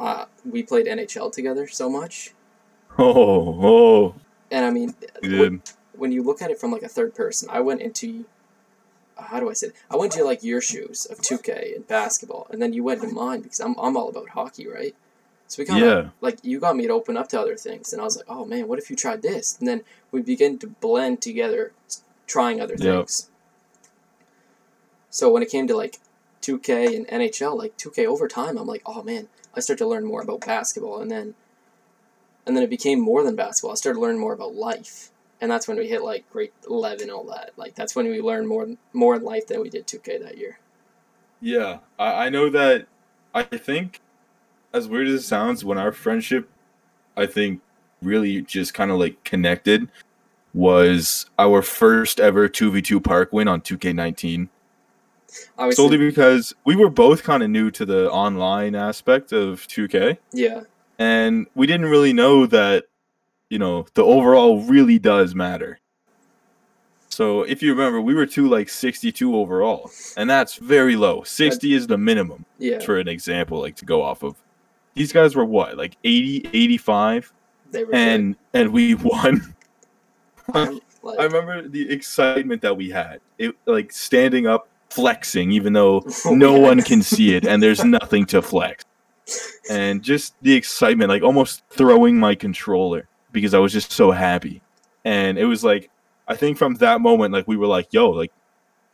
uh, 0.00 0.26
we 0.44 0.62
played 0.62 0.86
NHL 0.86 1.32
together 1.32 1.66
so 1.66 1.88
much, 1.88 2.32
Oh, 2.98 3.58
oh, 3.62 4.14
and 4.50 4.64
I 4.64 4.70
mean, 4.70 4.94
when, 5.22 5.62
when 5.96 6.12
you 6.12 6.22
look 6.22 6.42
at 6.42 6.50
it 6.50 6.58
from 6.60 6.72
like 6.72 6.82
a 6.82 6.88
third 6.88 7.14
person, 7.14 7.48
I 7.50 7.60
went 7.60 7.80
into. 7.80 8.26
How 9.18 9.38
do 9.40 9.50
I 9.50 9.52
say 9.52 9.68
it? 9.68 9.74
I 9.90 9.96
went 9.96 10.12
to 10.12 10.24
like 10.24 10.42
your 10.42 10.60
shoes 10.60 11.06
of 11.06 11.18
2K 11.18 11.76
and 11.76 11.86
basketball, 11.86 12.46
and 12.50 12.60
then 12.62 12.72
you 12.72 12.82
went 12.82 13.02
to 13.02 13.08
mine 13.08 13.42
because 13.42 13.60
I'm, 13.60 13.74
I'm 13.78 13.96
all 13.96 14.08
about 14.08 14.30
hockey, 14.30 14.66
right? 14.66 14.94
So 15.48 15.60
we 15.62 15.66
kind 15.66 15.82
of 15.84 15.88
Yeah. 15.90 16.08
like 16.22 16.38
you 16.42 16.58
got 16.58 16.76
me 16.76 16.86
to 16.86 16.92
open 16.94 17.16
up 17.18 17.28
to 17.28 17.38
other 17.40 17.56
things 17.56 17.92
and 17.92 18.00
i 18.00 18.04
was 18.06 18.16
like 18.16 18.24
oh 18.26 18.46
man 18.46 18.66
what 18.68 18.78
if 18.78 18.88
you 18.88 18.96
tried 18.96 19.20
this 19.20 19.58
and 19.58 19.68
then 19.68 19.82
we 20.10 20.22
begin 20.22 20.58
to 20.58 20.66
blend 20.66 21.20
together 21.20 21.72
trying 22.26 22.58
other 22.58 22.76
Yep. 22.78 22.94
things 22.96 23.28
so 25.10 25.30
when 25.30 25.42
it 25.42 25.50
came 25.50 25.66
to 25.68 25.76
like 25.76 25.98
2k 26.42 26.96
and 26.96 27.06
nhl 27.08 27.56
like 27.56 27.76
2k 27.76 28.06
over 28.06 28.28
time 28.28 28.58
i'm 28.58 28.66
like 28.66 28.82
oh 28.86 29.02
man 29.02 29.28
i 29.54 29.60
start 29.60 29.78
to 29.78 29.86
learn 29.86 30.04
more 30.04 30.22
about 30.22 30.44
basketball 30.44 31.00
and 31.00 31.10
then 31.10 31.34
and 32.46 32.56
then 32.56 32.64
it 32.64 32.70
became 32.70 33.00
more 33.00 33.22
than 33.24 33.36
basketball 33.36 33.72
i 33.72 33.74
started 33.74 33.98
to 33.98 34.02
learn 34.02 34.18
more 34.18 34.32
about 34.32 34.54
life 34.54 35.10
and 35.40 35.50
that's 35.50 35.66
when 35.66 35.76
we 35.78 35.88
hit 35.88 36.02
like 36.02 36.28
grade 36.30 36.52
11 36.68 37.10
all 37.10 37.24
that 37.24 37.52
like 37.56 37.74
that's 37.74 37.96
when 37.96 38.08
we 38.08 38.20
learned 38.20 38.48
more 38.48 38.68
more 38.92 39.16
in 39.16 39.22
life 39.22 39.46
than 39.46 39.60
we 39.60 39.70
did 39.70 39.86
2k 39.86 40.22
that 40.22 40.36
year 40.36 40.58
Yeah, 41.42 41.78
I, 41.98 42.26
I 42.26 42.28
know 42.30 42.48
that. 42.50 42.86
I 43.34 43.42
think, 43.42 44.00
as 44.72 44.86
weird 44.88 45.08
as 45.08 45.14
it 45.14 45.26
sounds, 45.26 45.64
when 45.64 45.76
our 45.76 45.90
friendship, 45.90 46.48
I 47.16 47.26
think, 47.26 47.60
really 48.00 48.42
just 48.42 48.74
kind 48.74 48.90
of 48.90 48.98
like 48.98 49.24
connected, 49.24 49.88
was 50.54 51.26
our 51.38 51.60
first 51.62 52.20
ever 52.20 52.48
two 52.48 52.70
v 52.70 52.80
two 52.80 53.00
park 53.00 53.32
win 53.32 53.48
on 53.48 53.60
two 53.60 53.76
K 53.76 53.92
nineteen. 53.92 54.50
Obviously. 55.58 55.82
Solely 55.82 55.98
because 55.98 56.54
we 56.64 56.76
were 56.76 56.90
both 56.90 57.22
kind 57.22 57.42
of 57.42 57.50
new 57.50 57.70
to 57.72 57.84
the 57.84 58.10
online 58.10 58.74
aspect 58.74 59.32
of 59.32 59.66
two 59.66 59.88
K, 59.88 60.18
yeah. 60.32 60.62
And 60.98 61.46
we 61.54 61.66
didn't 61.66 61.86
really 61.86 62.12
know 62.12 62.46
that, 62.46 62.84
you 63.50 63.58
know, 63.58 63.86
the 63.94 64.04
overall 64.04 64.62
really 64.62 64.98
does 64.98 65.34
matter. 65.34 65.80
So 67.08 67.42
if 67.42 67.62
you 67.62 67.72
remember, 67.72 68.00
we 68.00 68.14
were 68.14 68.24
two 68.24 68.48
like 68.48 68.68
sixty 68.70 69.12
two 69.12 69.36
overall, 69.36 69.90
and 70.16 70.30
that's 70.30 70.56
very 70.56 70.96
low. 70.96 71.22
Sixty 71.24 71.74
is 71.74 71.86
the 71.86 71.98
minimum 71.98 72.46
yeah. 72.58 72.78
for 72.78 72.98
an 72.98 73.08
example 73.08 73.60
like 73.60 73.76
to 73.76 73.84
go 73.84 74.02
off 74.02 74.22
of. 74.22 74.36
These 74.94 75.12
guys 75.12 75.34
were 75.34 75.44
what 75.46 75.78
like 75.78 75.96
80 76.04 76.50
85 76.52 77.32
they 77.70 77.84
were 77.84 77.94
and 77.94 78.36
and 78.52 78.72
we 78.72 78.94
won. 78.94 79.54
Like, 80.54 81.18
i 81.18 81.24
remember 81.24 81.66
the 81.68 81.90
excitement 81.90 82.62
that 82.62 82.76
we 82.76 82.90
had. 82.90 83.20
It 83.38 83.54
like 83.66 83.92
standing 83.92 84.46
up 84.46 84.68
flexing 84.92 85.52
even 85.52 85.72
though 85.72 86.02
Oh, 86.24 86.34
no 86.34 86.56
yeah. 86.56 86.62
one 86.62 86.82
can 86.82 87.02
see 87.02 87.34
it 87.34 87.46
and 87.46 87.62
there's 87.62 87.84
nothing 87.98 88.26
to 88.26 88.42
flex 88.42 88.84
and 89.70 90.02
just 90.02 90.34
the 90.42 90.52
excitement 90.54 91.08
like 91.08 91.22
almost 91.22 91.62
throwing 91.70 92.18
my 92.18 92.34
controller 92.34 93.08
because 93.32 93.54
i 93.54 93.58
was 93.58 93.72
just 93.72 93.92
so 93.92 94.10
happy 94.10 94.60
and 95.04 95.38
it 95.38 95.44
was 95.46 95.62
like 95.64 95.90
i 96.28 96.34
think 96.36 96.58
from 96.58 96.74
that 96.76 97.00
moment 97.00 97.32
like 97.32 97.46
we 97.48 97.56
were 97.56 97.66
like 97.68 97.88
yo 97.92 98.10
like 98.10 98.32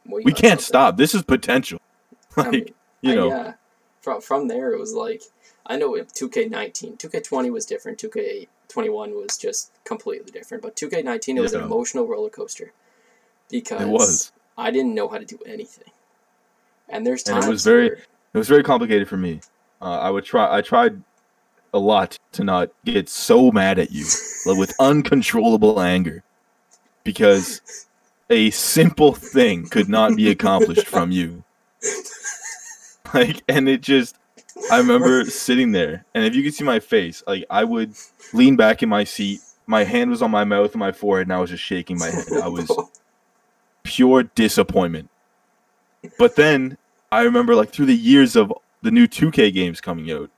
we 0.06 0.32
got 0.32 0.36
can't 0.36 0.60
stop 0.60 0.96
this 0.96 1.14
is 1.14 1.22
potential 1.22 1.80
I 2.36 2.50
mean, 2.50 2.66
you 3.02 3.12
Uh, 3.12 3.14
know 3.16 3.28
yeah. 3.28 3.52
From 4.00 4.20
from 4.20 4.48
there, 4.48 4.72
it 4.72 4.78
was 4.78 4.94
like 4.94 5.22
I 5.66 5.76
know 5.76 5.92
2K19, 5.92 6.98
2K20 6.98 7.50
was 7.52 7.66
different. 7.66 7.98
2K21 7.98 9.12
was 9.20 9.36
just 9.36 9.72
completely 9.84 10.30
different. 10.30 10.62
But 10.62 10.76
2K19, 10.76 11.36
it 11.36 11.40
was 11.40 11.52
an 11.52 11.62
emotional 11.62 12.06
roller 12.06 12.30
coaster 12.30 12.72
because 13.50 13.82
it 13.82 13.88
was 13.88 14.32
I 14.56 14.70
didn't 14.70 14.94
know 14.94 15.08
how 15.08 15.18
to 15.18 15.24
do 15.26 15.38
anything. 15.44 15.90
And 16.88 17.06
there's 17.06 17.22
And 17.24 17.42
it 17.44 17.48
was 17.48 17.64
very- 17.64 17.88
where- 17.88 17.98
It 18.34 18.38
was 18.38 18.48
very 18.48 18.62
complicated 18.62 19.08
for 19.08 19.16
me. 19.16 19.40
Uh, 19.80 19.98
I 19.98 20.10
would 20.10 20.24
try. 20.24 20.54
I 20.54 20.60
tried 20.60 21.00
a 21.72 21.78
lot 21.78 22.16
to 22.32 22.44
not 22.44 22.70
get 22.84 23.08
so 23.08 23.50
mad 23.50 23.78
at 23.78 23.90
you, 23.92 24.04
like 24.46 24.58
with 24.58 24.74
uncontrollable 24.80 25.80
anger, 25.80 26.22
because 27.04 27.60
a 28.30 28.50
simple 28.50 29.12
thing 29.14 29.68
could 29.68 29.88
not 29.88 30.16
be 30.16 30.30
accomplished 30.30 30.86
from 30.86 31.10
you. 31.10 31.44
Like, 33.14 33.42
and 33.48 33.68
it 33.68 33.80
just. 33.80 34.16
I 34.70 34.76
remember 34.78 35.24
sitting 35.24 35.72
there, 35.72 36.04
and 36.14 36.24
if 36.24 36.34
you 36.34 36.42
could 36.42 36.52
see 36.52 36.64
my 36.64 36.78
face, 36.80 37.22
like 37.26 37.44
I 37.48 37.64
would 37.64 37.94
lean 38.34 38.56
back 38.56 38.82
in 38.82 38.88
my 38.90 39.04
seat. 39.04 39.40
My 39.66 39.84
hand 39.84 40.10
was 40.10 40.20
on 40.20 40.30
my 40.30 40.44
mouth 40.44 40.72
and 40.72 40.80
my 40.80 40.92
forehead, 40.92 41.26
and 41.26 41.32
I 41.32 41.38
was 41.40 41.48
just 41.48 41.62
shaking 41.62 41.98
my 41.98 42.10
head. 42.10 42.26
I 42.42 42.48
was 42.48 42.70
pure 43.82 44.24
disappointment. 44.24 45.08
But 46.18 46.36
then 46.36 46.76
I 47.10 47.22
remember 47.22 47.54
like 47.54 47.70
through 47.70 47.86
the 47.86 47.96
years 47.96 48.36
of 48.36 48.52
the 48.82 48.90
new 48.90 49.06
2K 49.06 49.52
games 49.52 49.80
coming 49.80 50.10
out, 50.10 50.30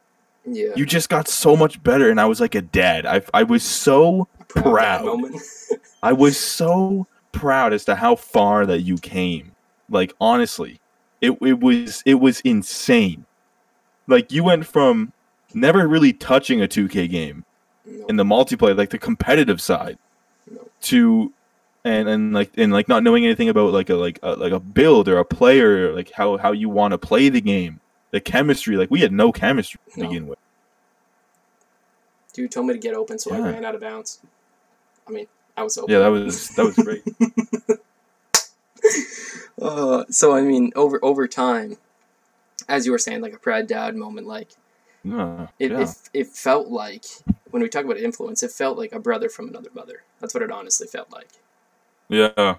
yeah. 0.45 0.71
you 0.77 0.87
just 0.87 1.09
got 1.09 1.29
so 1.29 1.57
much 1.57 1.83
better 1.83 2.11
and 2.11 2.21
I 2.21 2.27
was 2.27 2.41
like 2.41 2.55
a 2.55 2.63
dad. 2.63 3.07
I 3.07 3.23
I 3.35 3.43
was 3.43 3.63
so 3.63 4.29
that 4.55 4.63
proud. 4.63 5.21
I 6.03 6.13
was 6.13 6.39
so 6.39 7.07
proud 7.33 7.73
as 7.73 7.85
to 7.85 7.95
how 7.95 8.17
far 8.17 8.67
that 8.67 8.81
you 8.81 8.97
came. 8.97 9.53
Like 9.89 10.15
honestly, 10.21 10.81
it 11.21 11.33
it 11.43 11.61
was 11.61 12.03
it 12.07 12.15
was 12.15 12.41
insane. 12.41 13.27
Like 14.07 14.33
you 14.33 14.45
went 14.45 14.67
from 14.67 15.13
never 15.55 15.87
really 15.87 16.13
touching 16.13 16.63
a 16.63 16.69
2K 16.69 17.11
game 17.11 17.45
No, 17.85 18.07
in 18.07 18.17
the 18.17 18.25
multiplayer, 18.25 18.77
like 18.77 18.91
the 18.91 18.99
competitive 18.99 19.61
side, 19.61 19.99
no. 20.51 20.69
to 20.83 21.33
and 21.85 22.09
and 22.09 22.33
like 22.33 22.51
and 22.57 22.73
like 22.73 22.89
not 22.89 23.03
knowing 23.03 23.25
anything 23.25 23.49
about 23.49 23.73
like 23.73 23.91
a 23.91 23.95
like 23.95 24.19
a, 24.23 24.33
like 24.37 24.53
a 24.53 24.61
build 24.61 25.09
or 25.09 25.19
a 25.19 25.25
player, 25.25 25.95
like 25.95 26.11
how 26.13 26.37
how 26.37 26.53
you 26.53 26.69
want 26.69 26.93
to 26.93 26.99
play 26.99 27.29
the 27.29 27.41
game, 27.41 27.81
the 28.11 28.21
chemistry. 28.21 28.77
Like 28.77 28.91
we 28.91 29.01
had 29.01 29.13
no 29.13 29.33
chemistry 29.33 29.81
to 29.95 30.01
No. 30.01 30.09
begin 30.09 30.27
with. 30.27 30.39
Dude 32.33 32.51
told 32.53 32.67
me 32.67 32.75
to 32.75 32.79
get 32.79 32.95
open, 32.95 33.19
so 33.19 33.35
I 33.35 33.41
ran 33.41 33.65
out 33.65 33.75
of 33.75 33.81
bounds. 33.81 34.21
I 35.09 35.11
mean, 35.11 35.27
I 35.57 35.63
was 35.63 35.77
open. 35.77 35.93
Yeah, 35.93 36.01
that 36.01 36.09
was 36.09 36.49
that 36.51 36.65
was 36.65 36.77
great. 36.77 37.03
uh, 39.61 40.05
so 40.11 40.33
I 40.35 40.43
mean, 40.43 40.73
over 40.77 40.99
over 41.03 41.27
time, 41.27 41.77
as 42.69 42.87
you 42.87 42.93
were 42.93 42.99
saying, 42.99 43.21
like 43.21 43.33
a 43.35 43.39
proud 43.39 43.67
dad 43.67 43.97
moment, 43.97 44.27
like 44.27 44.51
Yeah, 45.03 45.49
it, 45.59 45.73
yeah. 45.73 45.83
it, 45.83 45.89
it 46.15 46.27
felt 46.29 46.69
like 46.69 47.05
when 47.51 47.63
we 47.63 47.69
talk 47.69 47.85
about 47.85 47.99
influence, 47.99 48.43
it 48.43 48.53
felt 48.53 48.79
like 48.79 48.93
a 48.93 49.01
brother 49.01 49.29
from 49.29 49.49
another 49.49 49.71
mother. 49.75 50.05
That's 50.21 50.35
what 50.35 50.43
it 50.43 50.51
honestly 50.53 50.87
felt 50.87 51.11
like. 51.13 51.29
Yeah. 52.11 52.57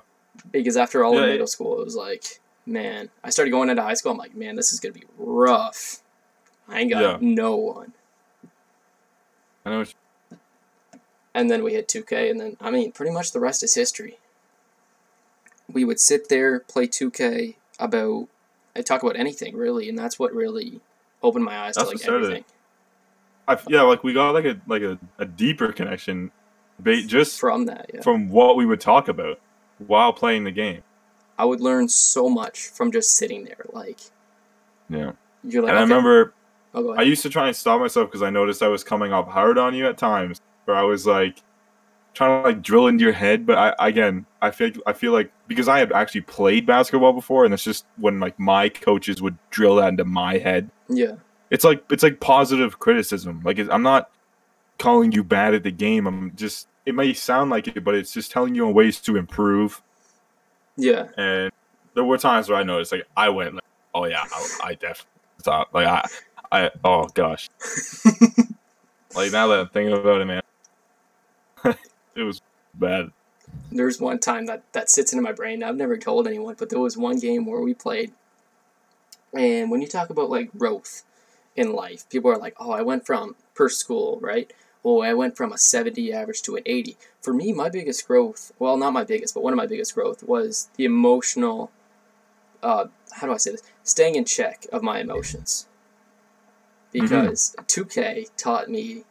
Because 0.50 0.78
after 0.78 1.04
all 1.04 1.16
Yeah, 1.16 1.28
middle 1.28 1.48
school, 1.48 1.80
it 1.80 1.86
was 1.86 1.96
like, 1.96 2.40
man, 2.66 3.10
I 3.24 3.30
started 3.30 3.52
going 3.52 3.70
into 3.70 3.84
high 3.84 3.94
school. 3.94 4.12
I'm 4.12 4.18
like, 4.18 4.36
man, 4.36 4.56
this 4.56 4.74
is 4.74 4.80
gonna 4.80 4.94
be 4.94 5.04
rough. 5.18 6.02
I 6.68 6.80
ain't 6.80 6.90
got 6.90 7.02
Yeah. 7.02 7.18
no 7.22 7.56
one. 7.58 7.94
I 9.66 9.70
know. 9.70 9.86
And 11.34 11.50
then 11.52 11.64
we 11.64 11.74
hit 11.74 11.88
2K, 11.88 12.32
and 12.32 12.40
then 12.40 12.58
I 12.60 12.72
mean, 12.72 12.92
pretty 12.92 13.12
much 13.12 13.32
the 13.32 13.40
rest 13.40 13.64
is 13.64 13.76
history. 13.76 14.18
We 15.72 15.86
would 15.86 16.00
sit 16.00 16.30
there, 16.30 16.60
play 16.60 16.88
2K 16.88 17.56
about, 17.80 18.28
I 18.76 18.82
talk 18.82 19.04
about 19.04 19.16
anything 19.16 19.56
really, 19.56 19.88
and 19.90 19.98
that's 19.98 20.18
what 20.18 20.34
really 20.34 20.82
opened 21.24 21.46
my 21.46 21.58
eyes 21.58 21.76
That's 21.76 21.90
to 21.90 21.98
like 21.98 22.08
everything. 22.08 22.46
I, 23.48 23.58
yeah, 23.68 23.82
like 23.82 24.04
we 24.04 24.14
got 24.14 24.34
like 24.34 24.46
a 24.46 24.60
like 24.68 24.82
a, 24.82 24.98
a 25.18 25.26
deeper 25.26 25.72
connection, 25.72 26.32
just 26.84 27.40
From 27.40 27.66
that, 27.66 27.90
yeah, 27.94 28.02
from 28.02 28.30
what 28.30 28.56
we 28.56 28.66
would 28.66 28.82
talk 28.82 29.08
about 29.08 29.40
while 29.88 30.14
playing 30.14 30.44
the 30.44 30.52
game. 30.52 30.84
I 31.38 31.46
would 31.46 31.62
learn 31.62 31.88
so 31.88 32.30
much 32.30 32.68
from 32.68 32.92
just 32.92 33.16
sitting 33.16 33.46
there. 33.46 33.66
Like 33.74 34.00
Yeah, 34.90 35.14
you're 35.44 35.64
like, 35.64 35.70
and 35.70 35.80
I 35.80 35.82
remember 35.82 36.34
oh, 36.74 36.94
I 36.94 37.02
used 37.02 37.24
to 37.24 37.30
try 37.30 37.48
and 37.48 37.56
stop 37.56 37.80
myself 37.80 38.10
because 38.10 38.22
I 38.22 38.30
noticed 38.30 38.62
I 38.62 38.68
was 38.68 38.84
coming 38.84 39.14
up 39.14 39.28
hard 39.28 39.58
on 39.58 39.74
you 39.74 39.88
at 39.88 39.98
times, 39.98 40.42
where 40.66 40.78
I 40.78 40.84
was 40.84 41.06
like 41.06 41.42
trying 42.14 42.44
to 42.44 42.50
like 42.50 42.62
drill 42.62 42.88
into 42.88 43.04
your 43.04 43.14
head. 43.14 43.46
But 43.46 43.58
I 43.58 43.88
again, 43.88 44.26
I 44.42 44.52
feel 44.52 44.72
I 44.86 44.94
feel 44.94 45.12
like 45.12 45.32
because 45.48 45.68
I 45.68 45.80
had 45.80 45.92
actually 45.92 46.22
played 46.22 46.66
basketball 46.66 47.14
before, 47.14 47.46
and 47.46 47.54
it's 47.54 47.64
just 47.64 47.86
when 47.98 48.20
like 48.20 48.38
my 48.40 48.70
coaches 48.70 49.22
would 49.22 49.38
drill 49.50 49.76
that 49.78 49.90
into 49.90 50.06
my 50.06 50.38
head. 50.38 50.70
yeah, 50.90 51.16
It's 51.50 51.64
like 51.64 51.84
it's 51.90 52.04
like 52.04 52.20
positive 52.20 52.80
criticism. 52.80 53.42
Like 53.44 53.60
I'm 53.60 53.84
not 53.84 54.10
calling 54.78 55.12
you 55.12 55.24
bad 55.24 55.54
at 55.54 55.64
the 55.64 55.72
game. 55.72 56.08
I'm 56.08 56.36
just 56.36 56.68
it 56.86 56.96
may 56.96 57.14
sound 57.14 57.50
like 57.52 57.68
it, 57.68 57.84
but 57.84 57.96
it's 57.96 58.12
just 58.14 58.32
telling 58.32 58.56
you 58.56 58.68
on 58.68 58.74
ways 58.74 59.00
to 59.02 59.16
improve. 59.18 59.82
yeah, 60.78 61.08
And 61.18 61.52
there 61.94 62.04
were 62.04 62.18
times 62.18 62.50
where 62.50 62.58
I 62.60 62.64
noticed 62.64 62.92
like 62.92 63.06
I 63.16 63.30
went 63.30 63.56
like, 63.56 63.64
oh 63.94 64.06
yeah, 64.06 64.24
I, 64.32 64.48
I 64.64 64.74
definitely 64.76 65.06
thought 65.42 65.74
like 65.74 65.88
I 65.88 66.08
I 66.52 66.72
oh 66.84 67.08
gosh. 67.14 67.50
Like 69.14 69.32
now 69.32 69.48
that 69.48 69.60
I'm 69.60 69.68
thinking 69.70 69.94
about 69.94 70.22
it, 70.22 70.26
man, 70.26 70.42
it 72.16 72.24
was 72.24 72.42
bad. 72.74 73.12
there's 73.72 74.00
one 74.00 74.20
time 74.20 74.46
that 74.46 74.64
that 74.74 74.90
sits 74.90 75.12
into 75.12 75.22
my 75.24 75.34
brain. 75.34 75.64
I've 75.64 75.76
never 75.76 75.98
told 75.98 76.28
anyone, 76.28 76.56
but 76.58 76.70
there 76.70 76.80
was 76.80 76.98
one 76.98 77.20
game 77.20 77.46
where 77.46 77.62
we 77.62 77.74
played, 77.74 78.14
and 79.34 79.70
when 79.70 79.82
you 79.82 79.88
talk 79.88 80.10
about 80.10 80.30
like 80.30 80.58
growth 80.58 81.04
in 81.56 81.74
life, 81.74 82.08
people 82.10 82.32
are 82.32 82.38
like, 82.38 82.56
"Oh, 82.60 82.72
I 82.72 82.82
went 82.84 83.06
from 83.06 83.36
per 83.54 83.68
school, 83.70 84.18
right? 84.22 84.52
Oh, 84.84 85.02
I 85.02 85.14
went 85.14 85.38
from 85.38 85.52
a 85.52 85.58
seventy 85.58 86.12
average 86.12 86.42
to 86.44 86.56
an 86.56 86.64
eighty. 86.66 86.98
For 87.22 87.34
me, 87.34 87.54
my 87.54 87.70
biggest 87.70 88.08
growth, 88.08 88.52
well, 88.58 88.78
not 88.78 88.94
my 88.94 89.04
biggest, 89.04 89.34
but 89.34 89.44
one 89.44 89.54
of 89.54 89.58
my 89.58 89.68
biggest 89.68 89.94
growth 89.94 90.24
was 90.24 90.70
the 90.76 90.86
emotional. 90.86 91.72
Uh, 92.64 92.86
how 93.12 93.28
do 93.28 93.34
I 93.34 93.38
say 93.38 93.52
this? 93.52 93.64
Staying 93.84 94.16
in 94.16 94.26
check 94.26 94.66
of 94.72 94.84
my 94.84 95.00
emotions. 95.00 95.68
Because 96.92 97.56
2K 97.68 98.30
taught 98.38 98.70
me 98.70 99.04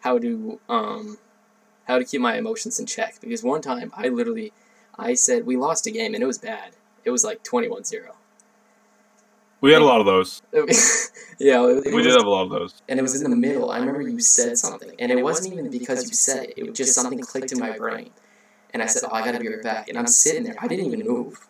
how 0.00 0.18
to 0.18 0.60
um, 0.68 1.18
how 1.86 1.98
to 1.98 2.04
keep 2.04 2.20
my 2.20 2.36
emotions 2.36 2.78
in 2.78 2.86
check. 2.86 3.20
Because 3.20 3.42
one 3.42 3.60
time 3.60 3.92
I 3.94 4.08
literally, 4.08 4.52
I 4.98 5.14
said 5.14 5.46
we 5.46 5.56
lost 5.56 5.86
a 5.86 5.90
game 5.90 6.14
and 6.14 6.22
it 6.22 6.26
was 6.26 6.38
bad. 6.38 6.72
It 7.04 7.10
was 7.10 7.24
like 7.24 7.42
21-0. 7.42 8.12
We 9.62 9.72
had 9.72 9.80
a 9.80 9.84
lot 9.84 10.00
of 10.00 10.06
those. 10.06 10.42
yeah, 11.38 11.64
it, 11.66 11.86
it 11.86 11.94
We 11.94 11.94
was, 11.94 12.06
did 12.06 12.12
have 12.16 12.26
a 12.26 12.30
lot 12.30 12.42
of 12.42 12.50
those. 12.50 12.74
and 12.88 12.98
it 12.98 13.02
was 13.02 13.20
in 13.22 13.30
the 13.30 13.36
middle. 13.36 13.70
I 13.70 13.78
remember 13.78 14.02
you 14.02 14.20
said 14.20 14.58
something, 14.58 14.90
and 14.98 15.10
it 15.10 15.22
wasn't 15.22 15.52
even 15.54 15.70
because 15.70 16.08
you 16.08 16.14
said 16.14 16.44
it. 16.50 16.54
It 16.58 16.68
was 16.68 16.76
just 16.76 16.94
something 16.94 17.18
clicked 17.20 17.52
in 17.52 17.58
my 17.60 17.76
brain, 17.78 18.10
and 18.74 18.82
I 18.82 18.86
said, 18.86 19.02
"Oh, 19.08 19.12
I 19.14 19.24
gotta 19.24 19.38
be 19.40 19.48
right 19.48 19.62
back." 19.62 19.88
And 19.88 19.96
I'm 19.98 20.06
sitting 20.06 20.42
there. 20.44 20.56
I 20.60 20.66
didn't 20.68 20.86
even 20.86 21.06
move. 21.06 21.46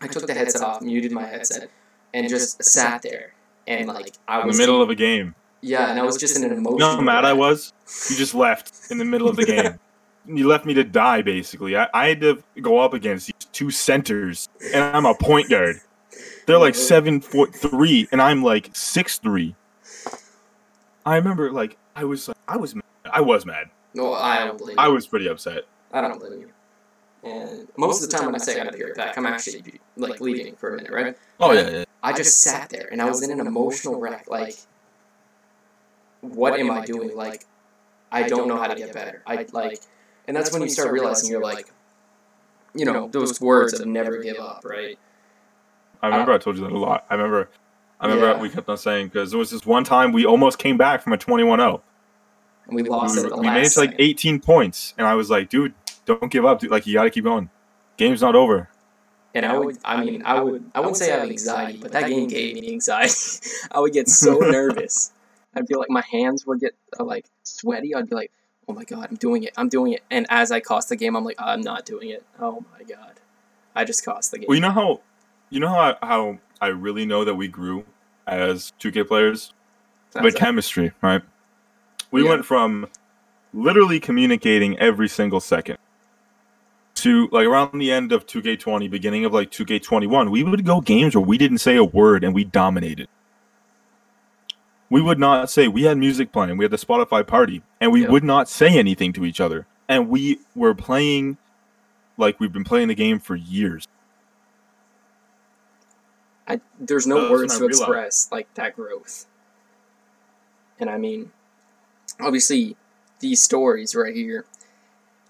I 0.00 0.06
took 0.06 0.26
the 0.26 0.34
headset 0.34 0.62
off, 0.62 0.80
muted 0.82 1.12
my 1.12 1.24
headset, 1.26 1.68
and 2.14 2.28
just 2.28 2.62
sat 2.62 3.02
there. 3.02 3.34
And 3.66 3.88
like 3.88 4.14
I 4.28 4.44
was 4.44 4.56
In 4.56 4.60
the 4.62 4.66
middle 4.66 4.82
of 4.82 4.90
a 4.90 4.94
game. 4.94 5.34
yeah, 5.62 5.90
and 5.90 5.98
I 5.98 6.02
was 6.04 6.16
just 6.16 6.36
in 6.36 6.44
an 6.44 6.52
emotion. 6.52 6.78
You 6.78 6.84
know 6.86 6.96
how 6.96 7.00
mad 7.00 7.24
I 7.24 7.32
was? 7.32 7.72
You 8.10 8.16
just 8.16 8.34
left 8.34 8.90
in 8.90 8.98
the 8.98 9.04
middle 9.04 9.28
of 9.28 9.36
the 9.36 9.44
game. 9.44 9.78
You 10.26 10.48
left 10.48 10.64
me 10.64 10.72
to 10.72 10.84
die, 10.84 11.20
basically. 11.20 11.76
I, 11.76 11.86
I 11.92 12.08
had 12.08 12.22
to 12.22 12.42
go 12.62 12.78
up 12.78 12.94
against 12.94 13.26
these 13.26 13.44
two 13.52 13.70
centers, 13.70 14.48
and 14.72 14.82
I'm 14.82 15.04
a 15.04 15.14
point 15.14 15.50
guard. 15.50 15.76
They're 16.46 16.58
like 16.58 16.74
seven 16.74 17.20
foot 17.20 17.54
three, 17.54 18.08
and 18.12 18.20
I'm 18.20 18.42
like 18.42 18.70
six 18.72 19.18
three. 19.18 19.54
I 21.06 21.16
remember, 21.16 21.52
like, 21.52 21.76
I 21.94 22.04
was, 22.04 22.28
like, 22.28 22.36
I 22.48 22.56
was, 22.56 22.74
mad. 22.74 22.84
I 23.04 23.20
was 23.20 23.44
mad. 23.44 23.68
No, 23.92 24.14
I 24.14 24.44
don't 24.46 24.58
believe. 24.58 24.78
I 24.78 24.86
you. 24.86 24.94
was 24.94 25.06
pretty 25.06 25.28
upset. 25.28 25.64
I 25.92 26.00
don't 26.00 26.18
believe 26.18 26.40
you. 26.40 26.50
And 27.22 27.68
most 27.78 28.02
of 28.02 28.10
the 28.10 28.16
time 28.16 28.26
when 28.26 28.34
I 28.34 28.38
say 28.38 28.60
I 28.60 28.64
gotta 28.64 28.76
be 28.76 28.84
right 28.84 28.94
back, 28.94 29.16
I'm 29.16 29.24
actually 29.24 29.80
like 29.96 30.20
leaving 30.20 30.56
for 30.56 30.74
a 30.74 30.76
minute, 30.76 30.92
right? 30.92 31.16
Oh 31.40 31.52
yeah, 31.52 31.70
yeah. 31.70 31.84
I 32.02 32.12
just 32.12 32.42
sat 32.42 32.68
there 32.68 32.88
and 32.92 33.00
I 33.00 33.06
was 33.06 33.22
in 33.22 33.30
an 33.30 33.46
emotional 33.46 33.98
wreck. 33.98 34.28
Like, 34.28 34.56
what 36.20 36.60
am 36.60 36.70
I 36.70 36.84
doing? 36.84 37.16
Like, 37.16 37.44
I 38.12 38.28
don't 38.28 38.46
know 38.46 38.58
how 38.58 38.66
to 38.66 38.74
get 38.74 38.92
better. 38.92 39.22
I 39.26 39.46
like, 39.52 39.80
and 40.28 40.36
that's 40.36 40.52
when 40.52 40.60
you 40.60 40.68
start 40.68 40.92
realizing 40.92 41.30
you're 41.30 41.42
like, 41.42 41.72
you 42.74 42.84
know, 42.84 43.08
those 43.08 43.40
words 43.40 43.80
of 43.80 43.86
never 43.86 44.18
give 44.18 44.36
up, 44.36 44.62
right? 44.64 44.98
I 46.04 46.08
remember 46.08 46.32
I 46.32 46.38
told 46.38 46.56
you 46.56 46.62
that 46.64 46.72
a 46.72 46.78
lot. 46.78 47.04
I 47.10 47.14
remember, 47.14 47.48
I 48.00 48.06
remember 48.06 48.26
Yeah. 48.32 48.40
we 48.40 48.48
kept 48.48 48.68
on 48.68 48.76
saying 48.76 49.08
because 49.08 49.30
there 49.30 49.38
was 49.38 49.50
this 49.50 49.64
one 49.64 49.84
time 49.84 50.12
we 50.12 50.24
almost 50.26 50.58
came 50.58 50.76
back 50.76 51.02
from 51.02 51.12
a 51.12 51.18
21-0. 51.18 51.80
And 52.66 52.76
we 52.76 52.82
We, 52.82 52.88
lost 52.88 53.18
it 53.18 53.28
the 53.28 53.36
we 53.36 53.46
made 53.48 53.64
it 53.64 53.70
to 53.72 53.80
like 53.80 53.90
second. 53.90 54.00
18 54.00 54.40
points, 54.40 54.94
and 54.96 55.06
I 55.06 55.14
was 55.14 55.28
like, 55.30 55.48
dude, 55.50 55.74
don't 56.06 56.30
give 56.30 56.44
up. 56.44 56.60
Dude. 56.60 56.70
Like 56.70 56.86
you 56.86 56.94
got 56.94 57.04
to 57.04 57.10
keep 57.10 57.24
going. 57.24 57.50
Game's 57.96 58.20
not 58.22 58.34
over. 58.34 58.68
And 59.36 59.44
I 59.44 59.58
would, 59.58 59.78
I 59.84 60.04
mean, 60.04 60.22
I 60.24 60.40
would, 60.40 60.64
I 60.76 60.78
wouldn't 60.80 60.96
say 60.96 61.12
I 61.12 61.18
have 61.18 61.28
anxiety, 61.28 61.78
but 61.82 61.90
that 61.92 62.06
game 62.08 62.28
gave 62.28 62.54
me 62.54 62.70
anxiety. 62.72 63.12
I 63.72 63.80
would 63.80 63.92
get 63.92 64.08
so 64.08 64.38
nervous. 64.38 65.12
I'd 65.56 65.66
feel 65.66 65.78
like 65.80 65.90
my 65.90 66.04
hands 66.10 66.46
would 66.46 66.60
get 66.60 66.72
uh, 66.98 67.04
like 67.04 67.26
sweaty. 67.42 67.94
I'd 67.94 68.08
be 68.08 68.14
like, 68.14 68.30
"Oh 68.68 68.72
my 68.72 68.84
god, 68.84 69.08
I'm 69.10 69.16
doing 69.16 69.42
it! 69.42 69.52
I'm 69.56 69.68
doing 69.68 69.92
it!" 69.92 70.02
And 70.10 70.26
as 70.30 70.52
I 70.52 70.60
cost 70.60 70.88
the 70.88 70.96
game, 70.96 71.16
I'm 71.16 71.24
like, 71.24 71.34
"I'm 71.38 71.60
not 71.62 71.84
doing 71.84 72.10
it." 72.10 72.24
Oh 72.40 72.64
my 72.72 72.84
god, 72.84 73.14
I 73.74 73.84
just 73.84 74.04
cost 74.04 74.30
the 74.30 74.38
game. 74.38 74.46
Well, 74.48 74.54
you 74.54 74.60
know 74.62 74.70
how, 74.70 75.00
you 75.54 75.60
know 75.60 75.68
how 75.68 75.96
I, 76.02 76.06
how 76.06 76.38
I 76.60 76.66
really 76.68 77.06
know 77.06 77.24
that 77.24 77.34
we 77.34 77.46
grew 77.46 77.84
as 78.26 78.72
2K 78.80 79.06
players. 79.06 79.52
With 80.20 80.34
that? 80.34 80.40
chemistry, 80.40 80.92
right? 81.00 81.22
We 82.10 82.22
Yeah. 82.22 82.30
went 82.30 82.44
from 82.44 82.88
literally 83.52 84.00
communicating 84.00 84.78
every 84.78 85.08
single 85.08 85.40
second 85.40 85.78
to 86.96 87.28
like 87.32 87.46
around 87.46 87.78
the 87.78 87.92
end 87.92 88.12
of 88.12 88.26
2K20, 88.26 88.90
beginning 88.90 89.24
of 89.24 89.32
like 89.32 89.50
2K21. 89.50 90.30
We 90.30 90.42
would 90.42 90.64
go 90.64 90.80
games 90.80 91.14
where 91.14 91.24
we 91.24 91.38
didn't 91.38 91.58
say 91.58 91.76
a 91.76 91.84
word 91.84 92.24
and 92.24 92.34
we 92.34 92.44
dominated. 92.44 93.08
We 94.90 95.02
would 95.02 95.18
not 95.18 95.50
say 95.50 95.68
we 95.68 95.84
had 95.84 95.98
music 95.98 96.32
playing. 96.32 96.56
We 96.56 96.64
had 96.64 96.70
the 96.70 96.76
Spotify 96.76 97.26
party, 97.26 97.62
and 97.80 97.90
we 97.92 98.02
Yep. 98.02 98.10
would 98.10 98.24
not 98.24 98.48
say 98.48 98.78
anything 98.78 99.12
to 99.14 99.24
each 99.24 99.40
other. 99.40 99.66
And 99.88 100.08
we 100.08 100.38
were 100.54 100.74
playing 100.74 101.36
like 102.16 102.38
we've 102.38 102.52
been 102.52 102.64
playing 102.64 102.88
the 102.88 102.94
game 102.94 103.18
for 103.18 103.34
years. 103.34 103.86
I, 106.46 106.60
there's 106.78 107.06
no 107.06 107.26
Uh, 107.26 107.30
words 107.30 107.58
to 107.58 107.66
express 107.66 108.28
like 108.30 108.52
that 108.54 108.76
growth. 108.76 109.26
And 110.78 110.90
I 110.90 110.98
mean, 110.98 111.32
obviously, 112.20 112.76
these 113.20 113.42
stories 113.42 113.94
right 113.94 114.14
here, 114.14 114.44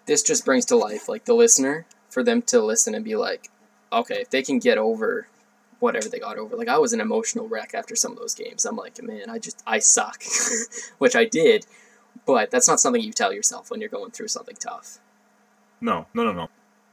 this 0.06 0.22
just 0.22 0.44
brings 0.44 0.64
to 0.66 0.76
life 0.76 1.08
like 1.08 1.24
the 1.24 1.34
listener 1.34 1.86
for 2.08 2.22
them 2.22 2.42
to 2.42 2.60
listen 2.60 2.94
and 2.94 3.04
be 3.04 3.16
like, 3.16 3.50
okay, 3.92 4.22
if 4.22 4.30
they 4.30 4.42
can 4.42 4.58
get 4.58 4.78
over 4.78 5.28
whatever 5.80 6.08
they 6.08 6.18
got 6.18 6.38
over. 6.38 6.56
Like 6.56 6.68
I 6.68 6.78
was 6.78 6.92
an 6.92 7.00
emotional 7.00 7.46
wreck 7.46 7.74
after 7.74 7.94
some 7.94 8.12
of 8.12 8.18
those 8.18 8.34
games. 8.34 8.64
I'm 8.64 8.76
like, 8.76 9.00
man, 9.02 9.28
I 9.28 9.38
just 9.38 9.62
I 9.66 9.78
suck, 9.78 10.22
which 10.98 11.14
I 11.14 11.26
did, 11.26 11.66
but 12.26 12.50
that's 12.50 12.66
not 12.66 12.80
something 12.80 13.02
you 13.02 13.12
tell 13.12 13.32
yourself 13.32 13.70
when 13.70 13.80
you're 13.80 13.90
going 13.90 14.10
through 14.10 14.28
something 14.28 14.56
tough. 14.56 14.98
No, 15.80 16.06
no, 16.14 16.24
no, 16.24 16.32
no. 16.32 16.48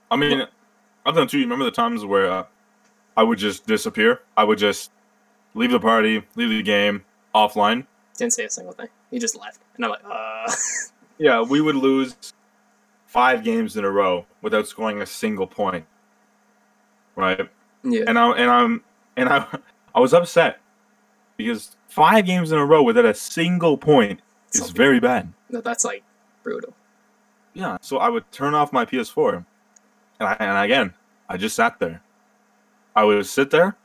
I 0.09 0.17
mean, 0.17 0.45
I've 1.05 1.15
done 1.15 1.27
too. 1.27 1.39
Remember 1.39 1.63
the 1.63 1.71
times 1.71 2.03
where 2.03 2.29
uh, 2.29 2.45
I 3.18 3.24
would 3.24 3.38
just 3.38 3.68
disappear? 3.68 4.22
I 4.38 4.44
would 4.44 4.58
just 4.58 4.91
leave 5.53 5.72
the 5.72 5.80
party, 5.80 6.24
leave 6.36 6.50
the 6.50 6.62
game 6.63 7.03
offline. 7.36 7.86
Didn't 8.18 8.34
say 8.34 8.46
a 8.46 8.50
single 8.50 8.74
thing. 8.74 8.88
He 9.10 9.20
just 9.20 9.38
left, 9.38 9.60
and 9.75 9.86
I'm 9.86 9.91
like, 9.91 10.01
uh. 10.10 10.51
Yeah, 11.18 11.41
we 11.44 11.62
would 11.62 11.75
lose 11.75 12.15
five 13.06 13.44
games 13.44 13.77
in 13.77 13.86
a 13.86 13.91
row 13.91 14.25
without 14.41 14.68
scoring 14.68 15.01
a 15.01 15.06
single 15.06 15.46
point. 15.46 15.86
Right, 17.15 17.48
yeah. 17.84 18.06
and 18.08 18.18
I 18.18 18.32
and 18.32 18.50
I'm 18.50 18.84
and 19.18 19.30
I 19.30 19.46
I 19.96 20.00
was 20.00 20.13
upset 20.13 20.60
because 21.38 21.75
five 21.89 22.25
games 22.25 22.51
in 22.51 22.58
a 22.58 22.65
row 22.65 22.82
without 22.82 23.06
a 23.06 23.13
single 23.13 23.77
point 23.77 24.22
is 24.53 24.62
Something- 24.62 24.75
very 24.75 25.00
bad. 25.00 25.32
No, 25.50 25.62
that's 25.62 25.84
like 25.86 26.03
brutal. 26.44 26.74
Yeah, 27.53 27.77
so 27.82 27.98
I 27.98 28.10
would 28.10 28.32
turn 28.32 28.56
off 28.56 28.72
my 28.74 28.86
PS4, 28.86 29.46
and 30.20 30.27
I, 30.30 30.38
and 30.39 30.58
again, 30.58 30.94
I 31.27 31.36
just 31.38 31.56
sat 31.56 31.77
there. 31.80 32.01
I 32.95 33.03
would 33.05 33.25
sit 33.25 33.50
there 33.51 33.75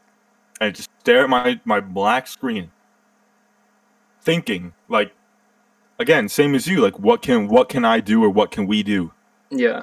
and 0.60 0.74
just 0.74 0.88
stare 1.00 1.24
at 1.24 1.30
my 1.30 1.60
my 1.64 1.80
black 1.80 2.26
screen, 2.26 2.70
thinking 4.20 4.72
like, 4.88 5.12
again, 5.98 6.28
same 6.28 6.54
as 6.54 6.66
you. 6.66 6.80
Like, 6.80 6.98
what 6.98 7.22
can 7.22 7.48
what 7.48 7.68
can 7.68 7.84
I 7.84 8.00
do 8.00 8.22
or 8.22 8.30
what 8.30 8.50
can 8.50 8.66
we 8.66 8.82
do? 8.82 9.12
Yeah. 9.50 9.82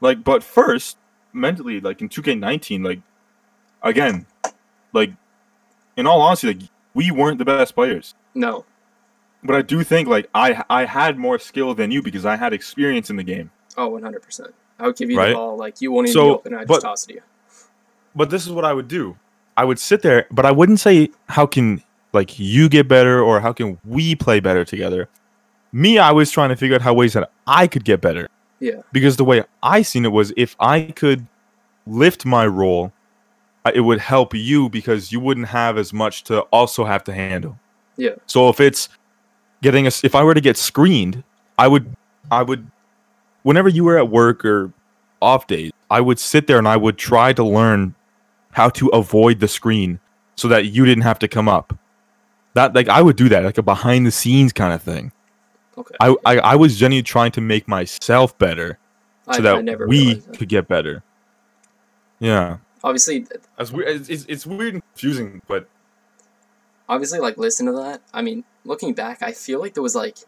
Like, 0.00 0.24
but 0.24 0.42
first, 0.42 0.96
mentally, 1.32 1.80
like 1.80 2.00
in 2.00 2.08
2K19, 2.08 2.84
like, 2.84 3.00
again, 3.82 4.26
like, 4.92 5.12
in 5.96 6.06
all 6.06 6.20
honesty, 6.20 6.48
like 6.48 6.62
we 6.94 7.10
weren't 7.10 7.38
the 7.38 7.44
best 7.44 7.74
players. 7.74 8.14
No. 8.34 8.64
But 9.44 9.56
I 9.56 9.62
do 9.62 9.82
think 9.82 10.08
like 10.08 10.28
I 10.34 10.62
I 10.70 10.84
had 10.84 11.18
more 11.18 11.38
skill 11.38 11.74
than 11.74 11.90
you 11.90 12.00
because 12.02 12.24
I 12.24 12.36
had 12.36 12.52
experience 12.52 13.10
in 13.10 13.16
the 13.16 13.24
game. 13.24 13.50
Oh, 13.76 13.90
100%. 13.90 14.52
I 14.78 14.86
would 14.86 14.96
give 14.96 15.10
you 15.10 15.16
Right. 15.18 15.28
the 15.30 15.34
ball. 15.34 15.56
Like, 15.56 15.80
you 15.80 15.90
won't 15.90 16.08
even 16.08 16.12
So, 16.14 16.34
open. 16.34 16.54
I 16.54 16.64
but- 16.64 16.74
just 16.74 16.82
toss 16.82 17.04
it 17.04 17.08
to 17.08 17.14
you. 17.14 17.20
But 18.14 18.30
this 18.30 18.46
is 18.46 18.52
what 18.52 18.64
I 18.64 18.72
would 18.72 18.88
do. 18.88 19.16
I 19.56 19.64
would 19.64 19.78
sit 19.78 20.02
there, 20.02 20.26
but 20.30 20.46
I 20.46 20.50
wouldn't 20.50 20.80
say 20.80 21.10
how 21.28 21.46
can 21.46 21.82
like 22.12 22.38
you 22.38 22.68
get 22.68 22.88
better 22.88 23.22
or 23.22 23.40
how 23.40 23.52
can 23.52 23.78
we 23.84 24.14
play 24.14 24.40
better 24.40 24.64
together. 24.64 25.08
Me, 25.72 25.98
I 25.98 26.12
was 26.12 26.30
trying 26.30 26.50
to 26.50 26.56
figure 26.56 26.74
out 26.74 26.82
how 26.82 26.92
ways 26.92 27.14
that 27.14 27.30
I 27.46 27.66
could 27.66 27.84
get 27.84 28.00
better. 28.00 28.28
Yeah. 28.62 28.82
because 28.92 29.16
the 29.16 29.24
way 29.24 29.42
I 29.64 29.82
seen 29.82 30.04
it 30.04 30.12
was 30.12 30.32
if 30.36 30.54
I 30.60 30.82
could 30.94 31.26
lift 31.84 32.24
my 32.24 32.46
role, 32.46 32.92
uh, 33.64 33.72
it 33.74 33.80
would 33.80 33.98
help 33.98 34.34
you 34.34 34.68
because 34.68 35.10
you 35.10 35.18
wouldn't 35.18 35.48
have 35.48 35.76
as 35.76 35.92
much 35.92 36.22
to 36.24 36.42
also 36.52 36.84
have 36.84 37.02
to 37.04 37.12
handle. 37.12 37.58
Yeah. 37.96 38.14
So 38.26 38.48
if 38.48 38.60
it's 38.60 38.88
getting 39.62 39.88
us, 39.88 40.04
if 40.04 40.14
I 40.14 40.22
were 40.22 40.34
to 40.34 40.40
get 40.40 40.56
screened, 40.56 41.24
I 41.58 41.66
would, 41.66 41.92
I 42.30 42.44
would, 42.44 42.70
whenever 43.42 43.68
you 43.68 43.82
were 43.82 43.98
at 43.98 44.08
work 44.08 44.44
or 44.44 44.72
off 45.20 45.48
days, 45.48 45.72
I 45.90 46.00
would 46.00 46.20
sit 46.20 46.46
there 46.46 46.58
and 46.58 46.68
I 46.68 46.76
would 46.76 46.98
try 46.98 47.32
to 47.32 47.42
learn 47.42 47.96
how 48.52 48.68
to 48.70 48.88
avoid 48.88 49.40
the 49.40 49.48
screen 49.48 49.98
so 50.36 50.48
that 50.48 50.66
you 50.66 50.84
didn't 50.84 51.02
have 51.02 51.18
to 51.20 51.28
come 51.28 51.48
up. 51.48 51.76
That 52.54 52.74
like 52.74 52.88
I 52.88 53.02
would 53.02 53.16
do 53.16 53.28
that 53.30 53.44
like 53.44 53.58
a 53.58 53.62
behind 53.62 54.06
the 54.06 54.10
scenes 54.10 54.52
kind 54.52 54.72
of 54.72 54.82
thing. 54.82 55.12
Okay. 55.76 55.94
I, 56.00 56.16
I 56.24 56.38
I 56.38 56.56
was 56.56 56.78
genuinely 56.78 57.02
trying 57.02 57.32
to 57.32 57.40
make 57.40 57.66
myself 57.66 58.36
better 58.38 58.78
so 59.30 59.38
I, 59.38 59.40
that 59.40 59.54
I 59.56 59.60
never 59.62 59.86
we 59.86 60.14
that. 60.14 60.38
could 60.38 60.48
get 60.48 60.68
better. 60.68 61.02
Yeah, 62.20 62.58
Obviously, 62.84 63.26
As 63.58 63.72
weird, 63.72 63.88
it's, 63.88 64.08
it's, 64.08 64.24
it's 64.28 64.46
weird 64.46 64.74
and 64.74 64.82
confusing, 64.92 65.42
but 65.46 65.68
obviously, 66.88 67.18
like, 67.20 67.36
listen 67.38 67.66
to 67.66 67.72
that. 67.72 68.00
I 68.12 68.22
mean, 68.22 68.44
looking 68.64 68.92
back, 68.94 69.22
I 69.22 69.32
feel 69.32 69.60
like 69.60 69.74
there 69.74 69.82
was, 69.82 69.94
like, 69.94 70.18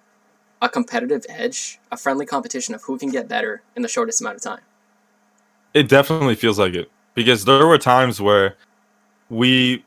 a 0.62 0.68
competitive 0.68 1.24
edge, 1.28 1.78
a 1.92 1.96
friendly 1.96 2.26
competition 2.26 2.74
of 2.74 2.82
who 2.84 2.96
can 2.98 3.10
get 3.10 3.28
better 3.28 3.62
in 3.76 3.82
the 3.82 3.88
shortest 3.88 4.20
amount 4.20 4.36
of 4.36 4.42
time. 4.42 4.60
it 5.72 5.88
definitely 5.88 6.34
feels 6.36 6.58
like 6.58 6.74
it 6.74 6.90
because 7.14 7.44
there 7.44 7.66
were 7.66 7.78
times 7.78 8.20
where 8.20 8.56
we 9.30 9.84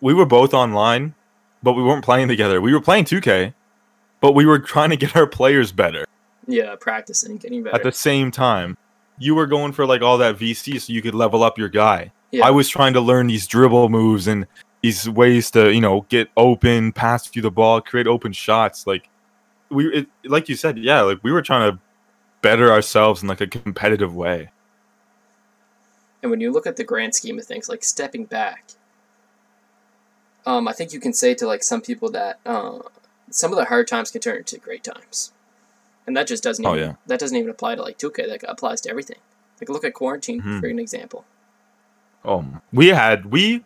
we 0.00 0.12
were 0.14 0.26
both 0.26 0.52
online, 0.54 1.14
but 1.62 1.72
we 1.72 1.82
weren't 1.82 2.04
playing 2.04 2.28
together. 2.28 2.60
We 2.60 2.72
were 2.74 2.80
playing 2.80 3.04
2K, 3.04 3.54
but 4.20 4.32
we 4.32 4.44
were 4.46 4.58
trying 4.58 4.90
to 4.90 4.96
get 4.96 5.16
our 5.16 5.26
players 5.26 5.72
better 5.72 6.04
Yeah, 6.46 6.74
practicing, 6.78 7.38
getting 7.38 7.62
better. 7.62 7.74
at 7.76 7.82
the 7.82 7.92
same 7.92 8.30
time. 8.30 8.76
You 9.18 9.34
were 9.34 9.46
going 9.46 9.72
for 9.72 9.86
like 9.86 10.02
all 10.02 10.18
that 10.18 10.36
VC 10.36 10.78
so 10.80 10.92
you 10.92 11.00
could 11.00 11.14
level 11.14 11.42
up 11.42 11.56
your 11.56 11.70
guy. 11.70 12.12
yeah. 12.32 12.44
I 12.46 12.50
was 12.50 12.68
trying 12.68 12.92
to 12.92 13.00
learn 13.00 13.28
these 13.28 13.46
dribble 13.46 13.88
moves 13.88 14.26
and 14.26 14.46
these 14.82 15.08
ways 15.08 15.50
to, 15.52 15.72
you 15.72 15.80
know, 15.80 16.04
get 16.10 16.28
open, 16.36 16.92
pass 16.92 17.34
you 17.34 17.40
the 17.40 17.50
ball, 17.50 17.80
create 17.80 18.06
open 18.06 18.32
shots. 18.34 18.86
Like 18.86 19.08
we, 19.70 19.86
it, 19.92 20.06
like 20.24 20.50
you 20.50 20.54
said, 20.54 20.76
yeah, 20.78 21.00
like 21.00 21.18
we 21.22 21.32
were 21.32 21.40
trying 21.42 21.72
to 21.72 21.78
better 22.42 22.70
ourselves 22.70 23.22
in 23.22 23.28
like 23.28 23.40
a 23.40 23.46
competitive 23.46 24.14
way. 24.14 24.50
And 26.26 26.30
when 26.32 26.40
you 26.40 26.50
look 26.50 26.66
at 26.66 26.74
the 26.74 26.82
grand 26.82 27.14
scheme 27.14 27.38
of 27.38 27.44
things, 27.44 27.68
like 27.68 27.84
stepping 27.84 28.24
back, 28.24 28.72
um, 30.44 30.66
I 30.66 30.72
think 30.72 30.92
you 30.92 30.98
can 30.98 31.12
say 31.12 31.34
to 31.36 31.46
like 31.46 31.62
some 31.62 31.80
people 31.80 32.10
that 32.10 32.40
uh, 32.44 32.80
some 33.30 33.52
of 33.52 33.56
the 33.56 33.66
hard 33.66 33.86
times 33.86 34.10
can 34.10 34.20
turn 34.20 34.38
into 34.38 34.58
great 34.58 34.82
times, 34.82 35.32
and 36.04 36.16
that 36.16 36.26
just 36.26 36.42
doesn't. 36.42 36.66
Oh, 36.66 36.74
Even, 36.74 36.88
yeah. 36.88 36.94
That 37.06 37.20
doesn't 37.20 37.36
even 37.36 37.48
apply 37.48 37.76
to 37.76 37.82
like 37.82 37.96
2K. 37.96 38.26
That 38.26 38.42
applies 38.50 38.80
to 38.80 38.90
everything. 38.90 39.18
Like 39.60 39.68
look 39.68 39.84
at 39.84 39.94
quarantine 39.94 40.42
Mhm. 40.42 40.58
for 40.58 40.66
an 40.66 40.80
example. 40.80 41.24
Oh, 42.24 42.44
we 42.72 42.88
had 42.88 43.26
we 43.26 43.64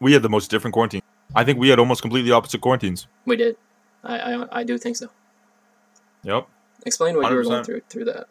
we 0.00 0.12
had 0.12 0.20
the 0.20 0.28
most 0.28 0.50
different 0.50 0.74
quarantine. 0.74 1.00
I 1.34 1.44
think 1.44 1.58
we 1.58 1.70
had 1.70 1.78
almost 1.78 2.02
completely 2.02 2.30
opposite 2.30 2.60
quarantines. 2.60 3.06
We 3.24 3.36
did. 3.36 3.56
I 4.04 4.18
I, 4.18 4.58
I 4.60 4.64
do 4.64 4.76
think 4.76 4.96
so. 4.98 5.08
Yep. 6.24 6.46
Explain 6.84 7.16
what 7.16 7.30
you 7.30 7.36
were 7.36 7.42
going 7.42 7.64
through 7.64 7.80
through 7.88 8.04
that. 8.04 8.26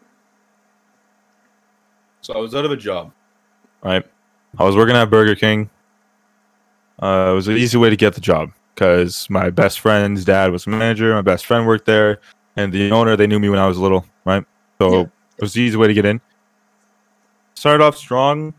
So 2.21 2.35
I 2.35 2.37
was 2.37 2.53
out 2.53 2.65
of 2.65 2.69
a 2.71 2.77
job. 2.77 3.11
Right. 3.83 4.05
I 4.57 4.63
was 4.63 4.75
working 4.75 4.95
at 4.95 5.09
Burger 5.09 5.35
King. 5.35 5.69
Uh, 7.01 7.29
it 7.31 7.33
was 7.33 7.47
an 7.47 7.55
easy 7.57 7.77
way 7.77 7.89
to 7.89 7.95
get 7.95 8.13
the 8.13 8.21
job 8.21 8.51
because 8.75 9.29
my 9.29 9.49
best 9.49 9.79
friend's 9.79 10.25
dad 10.25 10.51
was 10.51 10.67
a 10.67 10.69
manager. 10.69 11.13
My 11.13 11.21
best 11.21 11.45
friend 11.45 11.65
worked 11.65 11.85
there, 11.85 12.19
and 12.57 12.73
the 12.73 12.91
owner 12.91 13.15
they 13.15 13.27
knew 13.27 13.39
me 13.39 13.49
when 13.49 13.59
I 13.59 13.67
was 13.67 13.77
little. 13.77 14.05
Right. 14.25 14.43
So 14.81 14.91
Yeah. 14.91 15.01
it 15.37 15.41
was 15.41 15.53
the 15.53 15.61
easy 15.61 15.77
way 15.77 15.87
to 15.87 15.93
get 15.93 16.05
in. 16.05 16.19
Started 17.53 17.83
off 17.83 17.95
strong. 17.97 18.53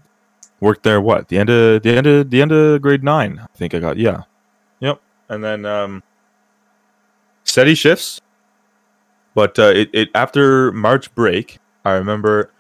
Worked 0.60 0.82
there. 0.82 1.00
What 1.00 1.28
the 1.28 1.38
end 1.38 1.48
of 1.50 1.82
the 1.82 1.96
end 1.96 2.06
of 2.06 2.30
the 2.30 2.40
end 2.42 2.52
of 2.52 2.80
grade 2.82 3.02
nine? 3.02 3.40
I 3.42 3.46
think 3.56 3.74
I 3.74 3.78
got 3.78 3.96
yeah. 3.96 4.22
Yep. 4.80 5.00
And 5.30 5.42
then 5.44 5.64
um, 5.64 6.02
steady 7.44 7.74
shifts. 7.74 8.20
But 9.34 9.58
uh, 9.58 9.72
it, 9.74 9.90
it 9.94 10.08
after 10.14 10.70
March 10.72 11.14
break, 11.14 11.58
I 11.84 11.92
remember 11.92 12.50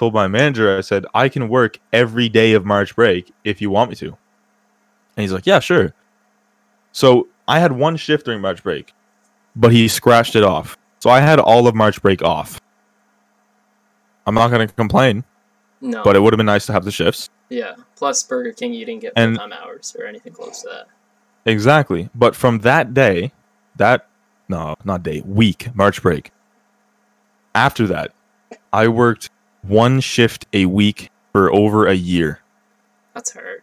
told 0.00 0.14
my 0.14 0.26
manager, 0.26 0.78
I 0.78 0.80
said, 0.80 1.04
I 1.12 1.28
can 1.28 1.46
work 1.50 1.78
every 1.92 2.30
day 2.30 2.54
of 2.54 2.64
March 2.64 2.96
break 2.96 3.30
if 3.44 3.60
you 3.60 3.68
want 3.68 3.90
me 3.90 3.96
to. 3.96 4.06
And 4.06 4.16
he's 5.22 5.30
like, 5.32 5.44
Yeah, 5.46 5.60
sure. 5.60 5.92
So 6.92 7.28
I 7.46 7.58
had 7.60 7.72
one 7.72 7.98
shift 7.98 8.24
during 8.24 8.40
March 8.40 8.62
break, 8.62 8.94
but 9.54 9.72
he 9.72 9.88
scratched 9.88 10.34
it 10.36 10.42
off. 10.42 10.78
So 11.00 11.10
I 11.10 11.20
had 11.20 11.38
all 11.38 11.66
of 11.68 11.74
March 11.74 12.00
break 12.00 12.22
off. 12.22 12.58
I'm 14.26 14.34
not 14.34 14.50
going 14.50 14.66
to 14.66 14.72
complain, 14.74 15.22
No. 15.82 16.02
but 16.02 16.16
it 16.16 16.20
would 16.20 16.32
have 16.32 16.38
been 16.38 16.46
nice 16.46 16.64
to 16.66 16.72
have 16.72 16.84
the 16.86 16.90
shifts. 16.90 17.28
yeah. 17.50 17.74
Plus 17.94 18.22
Burger 18.22 18.52
King, 18.52 18.72
you 18.72 18.86
didn't 18.86 19.02
get 19.02 19.14
full 19.14 19.22
And- 19.22 19.36
time 19.36 19.52
hours 19.52 19.94
or 19.98 20.06
anything 20.06 20.32
close 20.32 20.62
to 20.62 20.68
that. 20.70 20.86
Exactly. 21.44 22.08
But 22.14 22.34
from 22.34 22.60
that 22.60 22.94
day, 22.94 23.32
that, 23.76 24.06
no, 24.48 24.74
not 24.82 25.02
day, 25.02 25.20
week, 25.26 25.68
March 25.74 26.00
break, 26.00 26.30
after 27.54 27.86
that, 27.88 28.12
I 28.72 28.88
worked 28.88 29.28
one 29.62 30.00
shift 30.00 30.46
a 30.52 30.66
week 30.66 31.10
for 31.32 31.52
over 31.52 31.86
a 31.86 31.94
year. 31.94 32.40
That's 33.14 33.32
hard. 33.32 33.62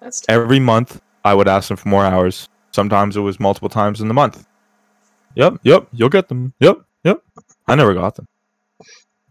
That's 0.00 0.20
tough. 0.20 0.34
every 0.34 0.60
month 0.60 1.00
I 1.24 1.34
would 1.34 1.48
ask 1.48 1.68
them 1.68 1.76
for 1.76 1.88
more 1.88 2.04
hours. 2.04 2.48
Sometimes 2.72 3.16
it 3.16 3.20
was 3.20 3.40
multiple 3.40 3.68
times 3.68 4.00
in 4.00 4.08
the 4.08 4.14
month. 4.14 4.46
Yep, 5.34 5.58
yep, 5.62 5.88
you'll 5.92 6.08
get 6.08 6.28
them. 6.28 6.52
Yep, 6.60 6.78
yep. 7.04 7.22
I 7.66 7.74
never 7.74 7.94
got 7.94 8.14
them. 8.14 8.26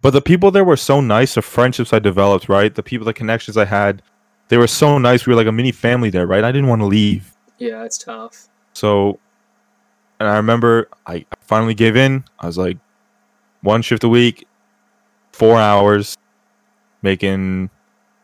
But 0.01 0.11
the 0.11 0.21
people 0.21 0.51
there 0.51 0.63
were 0.63 0.77
so 0.77 1.01
nice, 1.01 1.35
the 1.35 1.41
friendships 1.41 1.91
I 1.91 1.99
developed, 1.99 2.49
right? 2.49 2.73
The 2.73 2.83
people, 2.83 3.05
the 3.05 3.13
connections 3.13 3.57
I 3.57 3.65
had, 3.65 4.01
they 4.47 4.57
were 4.57 4.67
so 4.67 4.97
nice. 4.97 5.25
We 5.25 5.31
were 5.33 5.37
like 5.37 5.47
a 5.47 5.51
mini 5.51 5.71
family 5.71 6.09
there, 6.09 6.27
right? 6.27 6.43
I 6.43 6.51
didn't 6.51 6.67
want 6.69 6.81
to 6.81 6.85
leave. 6.85 7.33
yeah, 7.57 7.83
it's 7.83 7.97
tough. 7.97 8.47
So, 8.73 9.19
and 10.19 10.29
I 10.29 10.37
remember 10.37 10.87
I 11.07 11.25
finally 11.41 11.73
gave 11.73 11.95
in. 11.97 12.23
I 12.39 12.45
was 12.45 12.57
like, 12.57 12.77
one 13.61 13.81
shift 13.81 14.03
a 14.03 14.09
week, 14.09 14.46
four 15.37 15.57
hours, 15.59 16.17
making 17.03 17.69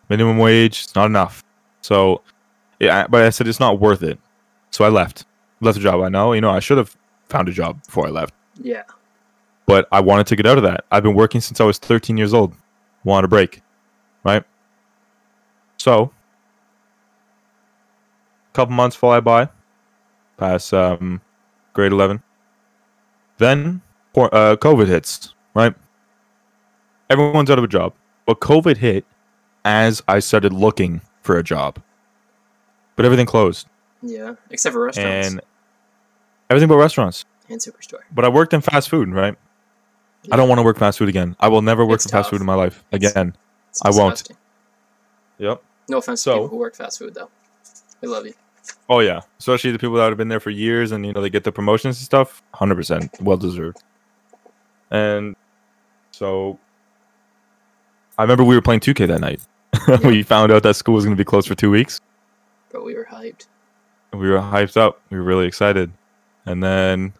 minimum 0.09 0.39
wage. 0.39 0.81
It's 0.83 0.95
not 0.95 1.05
enough. 1.05 1.43
So, 1.81 2.21
yeah, 2.79 3.05
but 3.07 3.21
I 3.23 3.29
said 3.29 3.47
it's 3.47 3.59
not 3.59 3.79
worth 3.79 4.01
it. 4.01 4.17
So 4.71 4.83
I 4.83 4.89
left. 4.89 5.25
Left 5.61 5.77
the 5.77 5.83
job. 5.83 6.01
I 6.01 6.09
know, 6.09 6.33
you 6.33 6.41
know, 6.41 6.49
I 6.49 6.59
should 6.59 6.79
have 6.79 6.95
found 7.29 7.47
a 7.47 7.51
job 7.51 7.85
before 7.85 8.07
I 8.07 8.09
left, 8.09 8.33
Yeah. 8.61 8.81
but 9.67 9.87
I 9.91 9.99
wanted 9.99 10.25
to 10.27 10.35
get 10.35 10.45
out 10.47 10.57
of 10.57 10.63
that. 10.63 10.85
I've 10.91 11.03
been 11.03 11.13
working 11.13 11.39
since 11.39 11.61
I 11.61 11.63
was 11.65 11.77
13 11.77 12.17
years 12.17 12.33
old. 12.33 12.55
Wanted 13.03 13.25
a 13.25 13.27
break, 13.27 13.61
right? 14.23 14.43
So, 15.77 16.11
a 18.51 18.53
couple 18.53 18.73
months 18.75 18.95
fly 18.95 19.19
by, 19.19 19.49
past 20.37 20.73
um, 20.73 21.21
grade 21.73 21.91
11. 21.91 22.23
Then 23.37 23.81
uh, 24.15 24.55
COVID 24.55 24.87
hits, 24.87 25.33
right? 25.53 25.73
Everyone's 27.13 27.51
out 27.51 27.59
of 27.59 27.63
a 27.63 27.67
job. 27.67 27.93
But 28.25 28.39
COVID 28.39 28.77
hit 28.77 29.05
as 29.65 30.01
I 30.07 30.17
started 30.17 30.51
looking 30.51 30.99
for 31.21 31.37
a 31.37 31.43
job. 31.43 31.79
But 32.95 33.05
everything 33.05 33.27
closed. 33.27 33.67
Yeah. 34.01 34.33
Except 34.49 34.73
for 34.73 34.83
restaurants 34.83 35.27
and, 35.27 35.41
everything 36.49 36.67
but 36.69 36.77
restaurants. 36.77 37.23
And 37.49 37.59
superstore. 37.59 37.99
But 38.11 38.25
I 38.25 38.29
worked 38.29 38.51
in 38.53 38.61
fast 38.61 38.89
food, 38.89 39.09
right? 39.09 39.35
I 40.31 40.37
don't 40.37 40.49
want 40.49 40.57
to 40.57 40.63
work 40.63 40.79
fast 40.79 40.97
food 40.97 41.07
again. 41.09 41.35
I 41.39 41.49
will 41.49 41.61
never 41.61 41.85
work 41.85 41.97
It's 41.97 42.05
in 42.05 42.11
fast 42.11 42.31
food 42.31 42.39
in 42.41 42.47
my 42.47 42.55
life 42.55 42.83
again. 42.91 43.35
It's 43.69 43.85
I 43.85 43.91
won't. 43.91 44.23
Yep. 45.37 45.61
No 45.89 45.97
offense 45.97 46.23
So- 46.23 46.31
to 46.31 46.37
people 46.37 46.47
who 46.47 46.57
work 46.57 46.75
fast 46.75 46.97
food 46.97 47.13
though. 47.13 47.29
We 48.01 48.07
love 48.07 48.25
you. 48.25 48.33
Oh 48.89 49.01
yeah, 49.01 49.21
especially 49.39 49.71
the 49.71 49.79
people 49.79 49.97
that 49.97 50.07
have 50.09 50.17
been 50.17 50.29
there 50.29 50.39
for 50.39 50.49
years 50.49 50.91
and 50.91 51.05
you 51.05 51.13
know 51.13 51.21
they 51.21 51.29
get 51.29 51.43
the 51.43 51.51
promotions 51.51 51.97
and 51.99 52.05
stuff. 52.05 52.41
Hundred 52.53 52.75
percent, 52.75 53.11
well 53.21 53.37
deserved. 53.37 53.83
And 54.89 55.35
so, 56.11 56.59
I 58.17 58.23
remember 58.23 58.43
we 58.43 58.55
were 58.55 58.61
playing 58.61 58.81
2K 58.81 59.07
that 59.07 59.21
night, 59.21 59.41
we 60.03 60.23
found 60.23 60.51
out 60.51 60.63
that 60.63 60.75
school 60.75 60.95
was 60.95 61.03
going 61.03 61.15
to 61.15 61.19
be 61.19 61.25
closed 61.25 61.47
for 61.47 61.55
two 61.55 61.71
weeks. 61.71 61.99
But 62.71 62.85
we 62.85 62.95
were 62.95 63.05
hyped. 63.05 63.47
We 64.13 64.29
were 64.29 64.37
hyped 64.37 64.77
up. 64.77 65.01
We 65.09 65.17
were 65.17 65.23
really 65.23 65.47
excited. 65.47 65.91
And 66.45 66.63
then, 66.63 67.13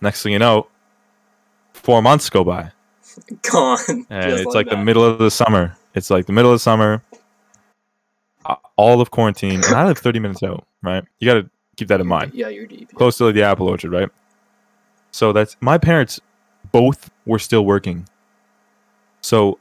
next 0.00 0.22
thing 0.22 0.32
you 0.32 0.38
know, 0.38 0.68
four 1.74 2.00
months 2.02 2.30
go 2.30 2.44
by. 2.44 2.72
Gone. 3.50 4.06
And 4.08 4.32
it's 4.32 4.54
like 4.54 4.68
the 4.68 4.76
middle 4.76 5.04
of 5.04 5.18
the 5.18 5.30
summer. 5.30 5.76
It's 5.94 6.10
like 6.10 6.26
the 6.26 6.32
middle 6.32 6.50
of 6.50 6.54
the 6.54 6.60
summer. 6.62 7.02
All 8.76 9.00
of 9.00 9.10
quarantine. 9.10 9.62
And 9.64 9.74
I 9.74 9.86
live 9.86 9.98
30 9.98 10.18
minutes 10.18 10.42
out, 10.42 10.66
right? 10.82 11.04
You 11.18 11.28
got 11.28 11.34
to 11.34 11.50
keep 11.76 11.88
that 11.88 12.00
in 12.00 12.06
mind. 12.06 12.32
Yeah, 12.34 12.48
you're 12.48 12.66
deep. 12.66 12.92
Close 12.94 13.18
to 13.18 13.30
the 13.30 13.42
apple 13.42 13.68
orchard, 13.68 13.92
right? 13.92 14.08
So 15.10 15.32
that's 15.32 15.56
my 15.60 15.76
parents 15.76 16.20
both 16.72 17.10
were 17.26 17.38
still 17.38 17.64
working. 17.64 18.08
So 19.20 19.58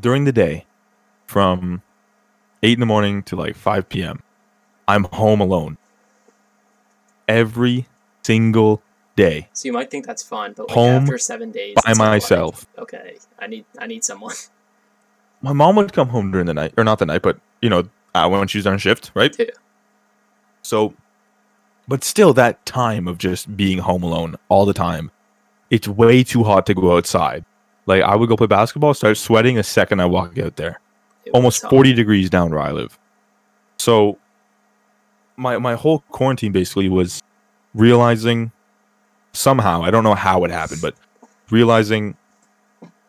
during 0.00 0.24
the 0.24 0.32
day, 0.32 0.66
from 1.26 1.82
8 2.62 2.72
in 2.74 2.80
the 2.80 2.86
morning 2.86 3.22
to 3.24 3.36
like 3.36 3.56
5 3.56 3.88
p.m., 3.88 4.22
I'm 4.86 5.04
home 5.04 5.40
alone. 5.40 5.78
Every 7.26 7.86
single 8.22 8.82
day 9.16 9.48
So 9.52 9.66
you 9.68 9.72
might 9.72 9.90
think 9.90 10.06
that's 10.06 10.22
fun, 10.22 10.52
but 10.56 10.68
like 10.68 10.74
Home 10.74 11.02
after 11.04 11.18
seven 11.18 11.50
days, 11.50 11.74
by 11.76 11.82
kinda 11.82 12.02
like, 12.02 12.10
myself. 12.10 12.66
okay, 12.78 13.16
I 13.38 13.46
need 13.46 13.64
I 13.78 13.86
need 13.86 14.04
someone. 14.04 14.34
my 15.42 15.52
mom 15.52 15.76
would 15.76 15.92
come 15.92 16.08
home 16.08 16.30
during 16.30 16.46
the 16.46 16.54
night, 16.54 16.74
or 16.76 16.84
not 16.84 16.98
the 16.98 17.06
night, 17.06 17.22
but 17.22 17.38
you 17.62 17.70
know, 17.70 17.84
uh, 18.14 18.28
when 18.28 18.46
she 18.48 18.58
was 18.58 18.66
on 18.66 18.78
shift, 18.78 19.10
right? 19.14 19.34
Yeah. 19.38 19.46
So, 20.62 20.94
but 21.88 22.04
still, 22.04 22.32
that 22.34 22.64
time 22.66 23.06
of 23.08 23.18
just 23.18 23.56
being 23.56 23.78
home 23.78 24.02
alone 24.02 24.36
all 24.48 24.64
the 24.66 24.72
time, 24.74 25.10
it's 25.70 25.86
way 25.88 26.24
too 26.24 26.44
hot 26.44 26.66
to 26.66 26.74
go 26.74 26.96
outside. 26.96 27.44
Like 27.86 28.02
I 28.02 28.16
would 28.16 28.28
go 28.28 28.36
play 28.36 28.46
basketball, 28.46 28.94
start 28.94 29.16
sweating 29.16 29.58
a 29.58 29.62
second 29.62 30.00
I 30.00 30.06
walk 30.06 30.38
out 30.38 30.56
there. 30.56 30.80
It 31.24 31.30
Almost 31.30 31.62
tough. 31.62 31.70
forty 31.70 31.92
degrees 31.92 32.30
down 32.30 32.50
where 32.50 32.60
I 32.60 32.72
live. 32.72 32.98
So, 33.78 34.18
my 35.36 35.58
my 35.58 35.74
whole 35.74 36.00
quarantine 36.10 36.52
basically 36.52 36.88
was 36.88 37.22
realizing 37.74 38.52
somehow 39.32 39.82
I 39.82 39.90
don't 39.90 40.04
know 40.04 40.14
how 40.14 40.44
it 40.44 40.50
happened, 40.50 40.80
but 40.80 40.94
realizing 41.50 42.16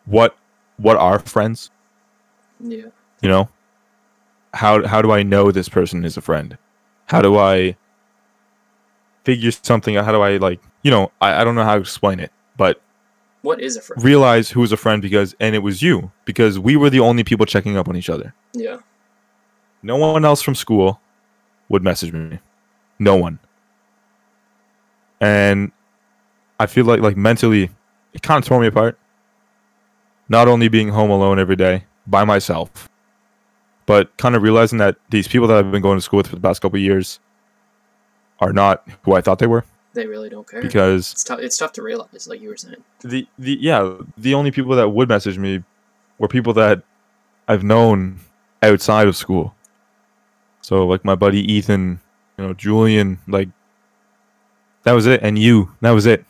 what 0.06 0.36
what 0.76 0.96
are 0.96 1.18
friends 1.20 1.70
Yeah, 2.60 2.84
you 3.22 3.28
know 3.28 3.48
how 4.52 4.86
how 4.86 5.02
do 5.02 5.10
i 5.10 5.22
know 5.22 5.50
this 5.50 5.68
person 5.68 6.04
is 6.04 6.16
a 6.16 6.20
friend 6.20 6.56
how 7.06 7.20
do 7.20 7.38
i 7.38 7.74
figure 9.24 9.50
something 9.50 9.96
out 9.96 10.04
how 10.04 10.12
do 10.12 10.20
i 10.20 10.36
like 10.36 10.60
you 10.82 10.90
know 10.90 11.10
i, 11.20 11.40
I 11.40 11.44
don't 11.44 11.54
know 11.54 11.64
how 11.64 11.74
to 11.74 11.80
explain 11.80 12.20
it 12.20 12.30
but 12.56 12.80
what 13.46 13.60
is 13.60 13.76
a 13.76 13.80
friend? 13.80 14.02
realize 14.02 14.50
who 14.50 14.60
was 14.60 14.72
a 14.72 14.76
friend 14.76 15.00
because 15.00 15.34
and 15.40 15.54
it 15.54 15.60
was 15.60 15.80
you 15.80 16.10
because 16.24 16.58
we 16.58 16.76
were 16.76 16.90
the 16.90 17.00
only 17.00 17.24
people 17.24 17.46
checking 17.46 17.76
up 17.76 17.88
on 17.88 17.96
each 17.96 18.10
other. 18.10 18.34
Yeah, 18.52 18.78
no 19.82 19.96
one 19.96 20.24
else 20.24 20.42
from 20.42 20.54
school 20.54 21.00
would 21.68 21.82
message 21.82 22.12
me. 22.12 22.38
No 22.98 23.16
one. 23.16 23.38
And 25.20 25.72
i 26.58 26.66
feel 26.66 26.84
like 26.84 27.00
like 27.00 27.16
mentally 27.16 27.70
it 28.12 28.22
kind 28.22 28.42
of 28.42 28.48
tore 28.48 28.60
me 28.60 28.66
apart. 28.66 28.98
Not 30.28 30.48
only 30.48 30.68
being 30.68 30.88
home 30.88 31.10
alone 31.10 31.38
every 31.38 31.56
day 31.56 31.84
by 32.06 32.24
myself 32.24 32.88
but 33.86 34.16
kind 34.16 34.34
of 34.34 34.42
realizing 34.42 34.78
that 34.78 34.96
these 35.10 35.28
people 35.28 35.46
that 35.48 35.56
i've 35.56 35.70
been 35.70 35.82
going 35.82 35.96
to 35.96 36.02
school 36.02 36.18
with 36.18 36.26
for 36.26 36.36
the 36.36 36.42
past 36.42 36.60
couple 36.60 36.76
of 36.76 36.82
years 36.82 37.18
are 38.40 38.52
not 38.52 38.86
who 39.02 39.14
i 39.14 39.20
thought 39.20 39.38
they 39.38 39.46
were 39.46 39.64
they 39.96 40.06
really 40.06 40.28
don't 40.28 40.48
care. 40.48 40.62
because 40.62 41.10
it's 41.12 41.24
tough. 41.24 41.40
It's 41.40 41.58
tough 41.58 41.72
to 41.72 41.82
realize, 41.82 42.28
like 42.28 42.40
you 42.40 42.48
were 42.50 42.56
saying. 42.56 42.76
the 43.00 43.26
the 43.38 43.58
yeah 43.60 43.96
the 44.16 44.34
only 44.34 44.52
people 44.52 44.76
that 44.76 44.88
would 44.88 45.08
message 45.08 45.38
me 45.38 45.64
were 46.18 46.28
people 46.28 46.52
that 46.54 46.82
I've 47.48 47.64
known 47.64 48.20
outside 48.62 49.08
of 49.08 49.16
school. 49.16 49.54
So 50.60 50.86
like 50.86 51.04
my 51.04 51.14
buddy 51.14 51.40
Ethan, 51.52 52.00
you 52.38 52.46
know 52.46 52.54
Julian, 52.54 53.18
like 53.26 53.48
that 54.84 54.92
was 54.92 55.06
it, 55.06 55.20
and 55.22 55.36
you, 55.38 55.72
that 55.80 55.90
was 55.90 56.06
it, 56.06 56.24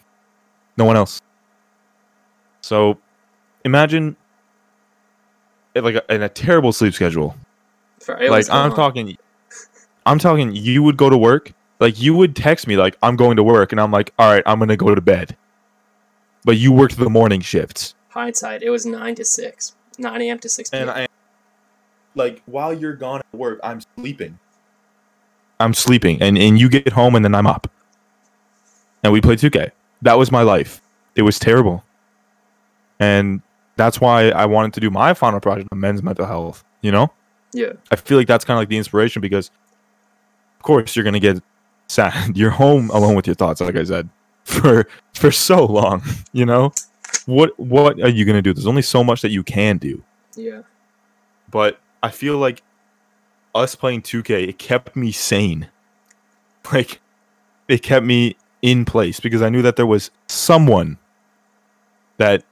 no 0.79 0.85
one 0.87 0.97
else. 0.97 1.21
So 2.63 2.99
imagine 3.65 4.17
it 5.75 5.85
like 5.85 5.97
a, 5.97 6.15
in 6.15 6.23
a 6.23 6.29
terrible 6.29 6.73
sleep 6.73 6.95
schedule. 6.95 7.37
Like 8.09 8.49
I'm 8.51 8.71
gone. 8.71 8.77
talking, 8.77 9.19
I'm 10.07 10.19
talking. 10.19 10.55
You 10.55 10.83
would 10.83 10.97
go 10.97 11.11
to 11.11 11.19
work, 11.19 11.53
like 11.81 12.01
you 12.01 12.15
would 12.15 12.35
text 12.35 12.67
me 12.67 12.77
like 12.77 12.97
I'm 13.03 13.17
going 13.17 13.37
to 13.37 13.43
work, 13.43 13.73
and 13.73 13.81
I'm 13.81 13.91
like, 13.91 14.13
all 14.19 14.31
right, 14.31 14.43
I'm 14.47 14.59
gonna 14.59 14.77
go 14.77 14.95
to 14.95 15.01
bed. 15.01 15.37
But 16.45 16.57
you 16.59 16.73
worked 16.73 16.97
the 16.97 17.11
morning 17.11 17.41
shifts, 17.41 17.95
hindsight. 18.09 18.63
It 18.63 18.71
was 18.71 18.87
nine 18.87 19.15
to 19.17 19.25
six, 19.25 19.75
nine 19.99 20.23
a.m. 20.23 20.39
to 20.41 20.49
six 20.49 20.71
p.m. 20.71 20.89
and 20.89 20.91
I, 20.91 21.09
like 22.15 22.43
while 22.47 22.73
you're 22.73 22.95
gone 22.95 23.21
at 23.21 23.39
work, 23.39 23.61
I'm 23.63 23.81
sleeping. 23.97 24.39
I'm 25.59 25.75
sleeping, 25.75 26.21
and 26.21 26.37
and 26.39 26.59
you 26.59 26.69
get 26.69 26.93
home, 26.93 27.15
and 27.15 27.25
then 27.25 27.35
I'm 27.35 27.47
up, 27.47 27.71
and 29.03 29.13
we 29.13 29.21
play 29.21 29.37
2K. 29.37 29.71
That 30.03 30.19
was 30.19 30.31
my 30.31 30.43
life. 30.43 30.83
It 31.15 31.23
was 31.23 31.39
terrible, 31.39 31.83
and 33.01 33.41
that's 33.77 34.01
why 34.01 34.31
I 34.31 34.47
wanted 34.47 34.75
to 34.75 34.81
do 34.81 34.91
my 34.91 35.15
final 35.15 35.41
project 35.41 35.69
on 35.73 35.81
men's 35.81 36.03
mental 36.03 36.27
health. 36.27 36.63
You 36.83 36.93
know. 36.93 37.11
yeah, 37.53 37.73
I 37.91 37.97
feel 37.97 38.19
like 38.19 38.27
that's 38.27 38.45
kind 38.45 38.57
of 38.57 38.61
like 38.61 38.69
the 38.69 38.77
inspiration 38.77 39.21
because, 39.23 39.51
of 40.59 40.63
course, 40.63 40.95
you're 40.95 41.05
gonna 41.05 41.21
get 41.21 41.43
sad. 41.89 42.37
You're 42.37 42.51
home 42.51 42.91
alone 42.91 43.15
with 43.15 43.27
your 43.27 43.35
thoughts, 43.37 43.61
like 43.61 43.77
I 43.77 43.85
said, 43.85 44.09
for 44.45 44.87
for 45.15 45.31
so 45.31 45.65
long. 45.65 46.03
You 46.33 46.45
know, 46.47 46.73
what 47.27 47.59
what 47.59 48.01
are 48.01 48.09
you 48.09 48.25
gonna 48.25 48.43
do? 48.43 48.53
There's 48.53 48.67
only 48.67 48.83
so 48.83 49.03
much 49.03 49.23
that 49.23 49.31
you 49.31 49.43
can 49.43 49.79
do. 49.79 50.03
yeah, 50.35 50.63
But 51.51 51.81
I 52.03 52.11
feel 52.11 52.37
like 52.39 52.63
us 53.55 53.75
playing 53.75 54.03
2K, 54.03 54.49
it 54.49 54.59
kept 54.59 54.95
me 54.97 55.13
sane. 55.13 55.69
Like, 56.71 57.01
it 57.69 57.83
kept 57.83 58.05
me 58.05 58.37
in 58.61 58.85
place 58.85 59.19
because 59.19 59.41
I 59.41 59.49
knew 59.49 59.63
that 59.63 59.77
there 59.77 59.87
was 59.87 60.11
someone 60.27 60.99
that 62.19 62.45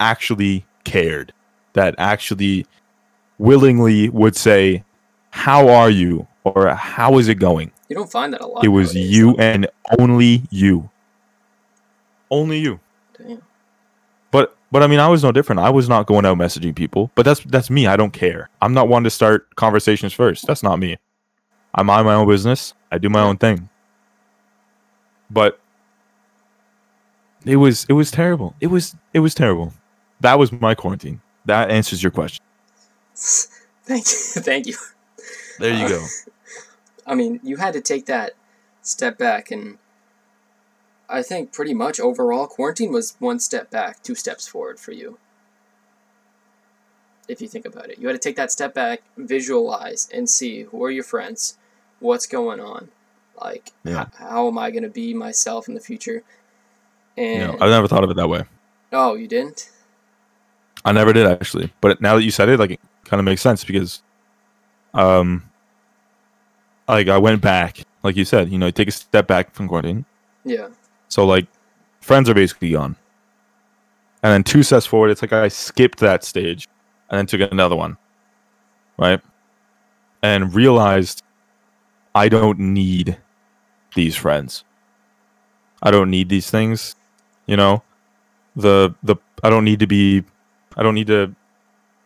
actually 0.00 0.66
cared, 0.84 1.32
that 1.72 1.94
actually 1.96 2.66
willingly 3.38 4.10
would 4.10 4.36
say, 4.36 4.84
How 5.30 5.68
are 5.68 5.88
you? 5.90 6.26
or 6.44 6.74
How 6.74 7.18
is 7.18 7.28
it 7.28 7.36
going? 7.36 7.70
You 7.88 7.96
don't 7.96 8.10
find 8.10 8.32
that 8.32 8.40
a 8.40 8.46
lot. 8.46 8.64
It 8.64 8.68
was 8.68 8.94
nowadays, 8.94 9.16
you 9.16 9.32
though. 9.34 9.42
and 9.42 9.68
only 9.98 10.42
you. 10.50 10.88
Only 12.30 12.58
you. 12.58 12.80
Damn. 13.18 13.42
But 14.30 14.56
but 14.70 14.82
I 14.82 14.86
mean, 14.86 15.00
I 15.00 15.08
was 15.08 15.22
no 15.22 15.32
different. 15.32 15.60
I 15.60 15.70
was 15.70 15.88
not 15.88 16.06
going 16.06 16.24
out 16.24 16.38
messaging 16.38 16.74
people. 16.74 17.10
But 17.14 17.24
that's 17.24 17.40
that's 17.40 17.68
me. 17.70 17.86
I 17.86 17.96
don't 17.96 18.12
care. 18.12 18.48
I'm 18.62 18.72
not 18.72 18.88
one 18.88 19.04
to 19.04 19.10
start 19.10 19.54
conversations 19.56 20.12
first. 20.14 20.46
That's 20.46 20.62
not 20.62 20.78
me. 20.78 20.96
I 21.74 21.82
mind 21.82 22.06
my 22.06 22.14
own 22.14 22.26
business. 22.26 22.72
I 22.90 22.98
do 22.98 23.08
my 23.10 23.20
own 23.22 23.36
thing. 23.36 23.68
But 25.30 25.58
it 27.44 27.56
was 27.56 27.84
it 27.88 27.94
was 27.94 28.10
terrible. 28.10 28.54
It 28.60 28.68
was 28.68 28.94
it 29.12 29.20
was 29.20 29.34
terrible. 29.34 29.74
That 30.20 30.38
was 30.38 30.52
my 30.52 30.74
quarantine. 30.74 31.20
That 31.46 31.70
answers 31.70 32.02
your 32.02 32.12
question. 32.12 32.42
Thank 33.84 34.06
you, 34.06 34.40
thank 34.42 34.66
you. 34.68 34.76
There 35.58 35.74
you 35.74 35.84
Uh, 35.86 35.88
go. 35.88 36.06
I 37.06 37.14
mean, 37.14 37.40
you 37.42 37.56
had 37.56 37.72
to 37.74 37.80
take 37.80 38.06
that 38.06 38.32
step 38.82 39.18
back, 39.18 39.50
and 39.50 39.78
I 41.08 41.22
think 41.22 41.52
pretty 41.52 41.74
much 41.74 41.98
overall, 42.00 42.46
quarantine 42.46 42.92
was 42.92 43.16
one 43.18 43.40
step 43.40 43.70
back, 43.70 44.02
two 44.02 44.14
steps 44.14 44.46
forward 44.48 44.78
for 44.78 44.92
you. 44.92 45.18
If 47.28 47.40
you 47.40 47.48
think 47.48 47.64
about 47.64 47.88
it, 47.88 47.98
you 47.98 48.08
had 48.08 48.14
to 48.14 48.18
take 48.18 48.36
that 48.36 48.50
step 48.50 48.74
back, 48.74 49.02
visualize, 49.16 50.08
and 50.12 50.28
see 50.28 50.62
who 50.64 50.82
are 50.84 50.90
your 50.90 51.04
friends, 51.04 51.56
what's 52.00 52.26
going 52.26 52.60
on, 52.60 52.88
like 53.40 53.70
Yeah. 53.84 54.02
h- 54.02 54.08
how 54.14 54.48
am 54.48 54.58
I 54.58 54.70
going 54.70 54.82
to 54.82 54.88
be 54.90 55.14
myself 55.14 55.68
in 55.68 55.74
the 55.74 55.80
future. 55.80 56.22
And 57.16 57.52
I've 57.52 57.70
never 57.70 57.86
thought 57.88 58.04
of 58.04 58.10
it 58.10 58.16
that 58.16 58.28
way. 58.28 58.44
oh, 58.92 59.14
you 59.14 59.28
didn't? 59.28 59.70
I 60.84 60.92
never 60.92 61.12
did 61.12 61.26
actually. 61.26 61.72
But 61.80 62.00
now 62.00 62.16
that 62.16 62.24
you 62.24 62.30
said 62.32 62.48
it, 62.48 62.58
like 62.58 62.72
it 62.72 62.80
kind 63.04 63.20
of 63.20 63.24
makes 63.24 63.40
sense 63.40 63.62
because, 63.64 64.02
um, 64.94 65.44
like 66.94 67.08
I 67.08 67.18
went 67.18 67.40
back, 67.40 67.84
like 68.02 68.16
you 68.16 68.24
said, 68.24 68.50
you 68.50 68.58
know, 68.58 68.70
take 68.70 68.88
a 68.88 68.92
step 68.92 69.26
back 69.26 69.54
from 69.54 69.68
quarantine. 69.68 70.04
Yeah, 70.44 70.68
So 71.08 71.24
like, 71.24 71.46
friends 72.00 72.28
are 72.28 72.34
basically 72.34 72.72
gone, 72.72 72.96
and 74.22 74.32
then 74.32 74.42
two 74.42 74.62
steps 74.62 74.86
forward, 74.86 75.10
it's 75.10 75.22
like 75.22 75.32
I 75.32 75.48
skipped 75.48 75.98
that 76.00 76.24
stage, 76.24 76.68
and 77.10 77.18
then 77.18 77.26
took 77.26 77.52
another 77.52 77.76
one, 77.76 77.96
right, 78.98 79.20
and 80.22 80.52
realized 80.54 81.22
I 82.14 82.28
don't 82.28 82.58
need 82.58 83.18
these 83.94 84.16
friends. 84.16 84.64
I 85.82 85.90
don't 85.90 86.10
need 86.10 86.28
these 86.28 86.50
things, 86.50 86.94
you 87.46 87.56
know. 87.56 87.82
The 88.56 88.94
the 89.02 89.16
I 89.42 89.50
don't 89.50 89.64
need 89.64 89.78
to 89.80 89.86
be, 89.86 90.24
I 90.76 90.82
don't 90.82 90.94
need 90.94 91.06
to 91.06 91.34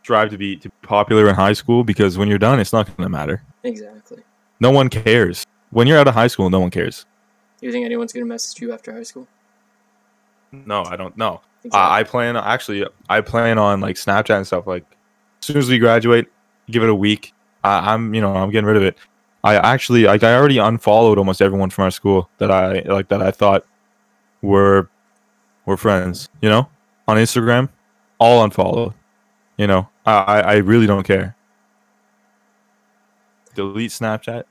strive 0.02 0.30
to 0.30 0.38
be 0.38 0.56
to 0.56 0.68
be 0.68 0.74
popular 0.82 1.28
in 1.28 1.34
high 1.34 1.52
school 1.54 1.82
because 1.84 2.16
when 2.16 2.28
you're 2.28 2.38
done, 2.38 2.60
it's 2.60 2.72
not 2.72 2.86
going 2.86 3.04
to 3.04 3.08
matter. 3.08 3.42
exactly. 3.64 4.22
No 4.60 4.70
one 4.70 4.88
cares. 4.88 5.44
When 5.70 5.86
you're 5.86 5.98
out 5.98 6.08
of 6.08 6.14
high 6.14 6.28
school, 6.28 6.48
no 6.50 6.60
one 6.60 6.70
cares. 6.70 7.04
You 7.60 7.72
think 7.72 7.84
anyone's 7.84 8.12
going 8.12 8.24
to 8.24 8.28
message 8.28 8.60
you 8.60 8.72
after 8.72 8.92
high 8.92 9.02
school? 9.02 9.26
No, 10.52 10.84
I 10.84 10.96
don't 10.96 11.16
know. 11.16 11.40
Exactly. 11.64 11.80
I 11.80 12.00
I 12.00 12.02
plan 12.04 12.36
actually. 12.36 12.86
I 13.08 13.20
plan 13.20 13.58
on 13.58 13.80
like 13.80 13.96
Snapchat 13.96 14.36
and 14.36 14.46
stuff 14.46 14.66
like 14.66 14.84
as 15.40 15.46
soon 15.46 15.56
as 15.56 15.68
we 15.68 15.78
graduate, 15.78 16.26
give 16.70 16.82
it 16.82 16.88
a 16.88 16.94
week. 16.94 17.34
I, 17.64 17.92
I'm 17.92 18.14
you 18.14 18.20
know 18.20 18.34
I'm 18.34 18.50
getting 18.50 18.66
rid 18.66 18.76
of 18.76 18.82
it. 18.82 18.96
I 19.44 19.56
actually 19.56 20.04
like 20.04 20.22
I 20.22 20.34
already 20.34 20.58
unfollowed 20.58 21.18
almost 21.18 21.42
everyone 21.42 21.70
from 21.70 21.84
our 21.84 21.90
school 21.90 22.28
that 22.38 22.50
I 22.50 22.80
like 22.80 23.08
that 23.08 23.22
I 23.22 23.30
thought 23.30 23.66
were 24.42 24.88
were 25.66 25.76
friends. 25.76 26.28
You 26.40 26.48
know, 26.48 26.68
on 27.06 27.16
Instagram, 27.16 27.68
all 28.18 28.42
unfollowed. 28.44 28.94
You 29.56 29.66
know, 29.66 29.88
I 30.04 30.12
I 30.12 30.40
I 30.40 30.56
really 30.56 30.86
don't 30.86 31.04
care. 31.04 31.35
Delete 33.56 33.90
Snapchat, 33.90 34.44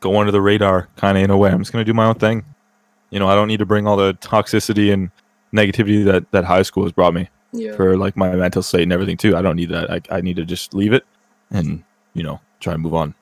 go 0.00 0.18
under 0.20 0.30
the 0.32 0.42
radar, 0.42 0.88
kind 0.96 1.16
of 1.16 1.24
in 1.24 1.30
a 1.30 1.36
way. 1.36 1.50
I'm 1.50 1.60
just 1.60 1.72
gonna 1.72 1.84
do 1.84 1.94
my 1.94 2.04
own 2.06 2.16
thing. 2.16 2.44
You 3.10 3.18
know, 3.20 3.28
I 3.28 3.34
don't 3.34 3.48
need 3.48 3.58
to 3.58 3.66
bring 3.66 3.86
all 3.86 3.96
the 3.96 4.12
toxicity 4.14 4.92
and 4.92 5.10
negativity 5.54 6.04
that 6.04 6.30
that 6.32 6.44
high 6.44 6.62
school 6.62 6.82
has 6.82 6.92
brought 6.92 7.14
me 7.14 7.28
Yeah. 7.52 7.74
for 7.76 7.96
like 7.96 8.16
my 8.16 8.34
mental 8.34 8.62
state 8.62 8.82
and 8.82 8.92
everything 8.92 9.16
too. 9.16 9.36
I 9.36 9.40
don't 9.42 9.56
need 9.56 9.70
that. 9.70 9.90
I, 9.90 10.00
I 10.10 10.20
need 10.20 10.36
to 10.36 10.44
just 10.44 10.74
leave 10.74 10.92
it 10.92 11.04
and 11.50 11.82
you 12.12 12.22
know 12.22 12.40
try 12.60 12.74
and 12.74 12.82
move 12.82 12.94
on. 12.94 13.14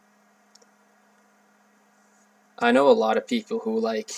I 2.59 2.70
know 2.72 2.88
a 2.88 2.92
lot 2.92 3.16
of 3.16 3.27
people 3.27 3.59
who 3.61 3.79
like 3.79 4.11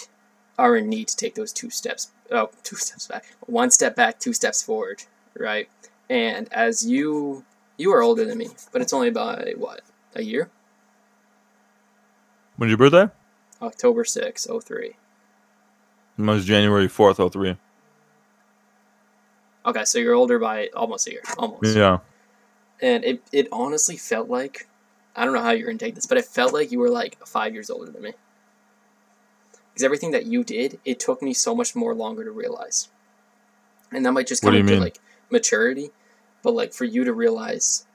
are 0.59 0.77
in 0.77 0.89
need 0.89 1.09
to 1.09 1.17
take 1.17 1.35
those 1.35 1.53
two 1.53 1.71
steps. 1.71 2.11
Oh, 2.31 2.51
two 2.63 2.77
steps 2.77 3.07
back. 3.09 3.25
One 3.47 3.71
step 3.71 3.97
back, 3.97 4.21
two 4.21 4.33
steps 4.33 4.63
forward, 4.63 5.03
right? 5.37 5.69
And 6.09 6.53
as 6.53 6.87
you 6.87 7.45
you 7.77 7.93
are 7.93 8.03
older 8.03 8.25
than 8.25 8.39
me, 8.39 8.49
but 8.73 8.81
it's 8.81 8.93
only 8.93 9.11
by 9.11 9.55
what 9.57 9.81
a 10.15 10.23
year? 10.23 10.49
When's 12.57 12.71
your 12.71 12.79
birthday? 12.79 13.13
October 13.61 14.05
6, 14.05 14.47
03. 14.65 14.97
Mine 16.17 16.37
was 16.37 16.45
January 16.45 16.89
fourth, 16.89 17.19
oh 17.19 17.29
three. 17.29 17.57
Okay, 19.67 19.85
so 19.85 19.99
you're 19.99 20.15
older 20.15 20.39
by 20.39 20.69
almost 20.77 21.07
a 21.09 21.13
year, 21.13 21.23
almost. 21.39 21.77
Yeah. 21.77 21.99
And 22.81 23.05
it 23.05 23.23
it 23.33 23.49
honestly 23.51 23.97
felt 23.97 24.29
like 24.29 24.69
I 25.17 25.25
don't 25.25 25.35
know 25.35 25.43
how 25.43 25.51
you're 25.51 25.67
gonna 25.67 25.79
take 25.79 25.95
this, 25.95 26.07
but 26.07 26.19
it 26.19 26.25
felt 26.25 26.53
like 26.53 26.71
you 26.71 26.79
were 26.79 26.91
like 26.91 27.25
five 27.27 27.55
years 27.55 27.71
older 27.71 27.91
than 27.91 28.03
me. 28.03 28.13
Because 29.73 29.85
everything 29.85 30.13
that 30.13 30.27
you 30.27 30.45
did, 30.45 30.79
it 30.85 31.01
took 31.01 31.21
me 31.21 31.33
so 31.33 31.55
much 31.55 31.75
more 31.75 31.95
longer 31.95 32.25
to 32.25 32.31
realize. 32.31 32.89
And 33.91 34.07
that 34.07 34.13
might 34.13 34.27
just 34.27 34.43
come 34.43 34.55
into 34.55 34.75
mean? 34.75 34.83
like 34.83 34.99
maturity, 35.31 35.91
but 36.43 36.55
like 36.55 36.73
for 36.73 36.85
you 36.85 37.05
to 37.05 37.13
realize, 37.13 37.87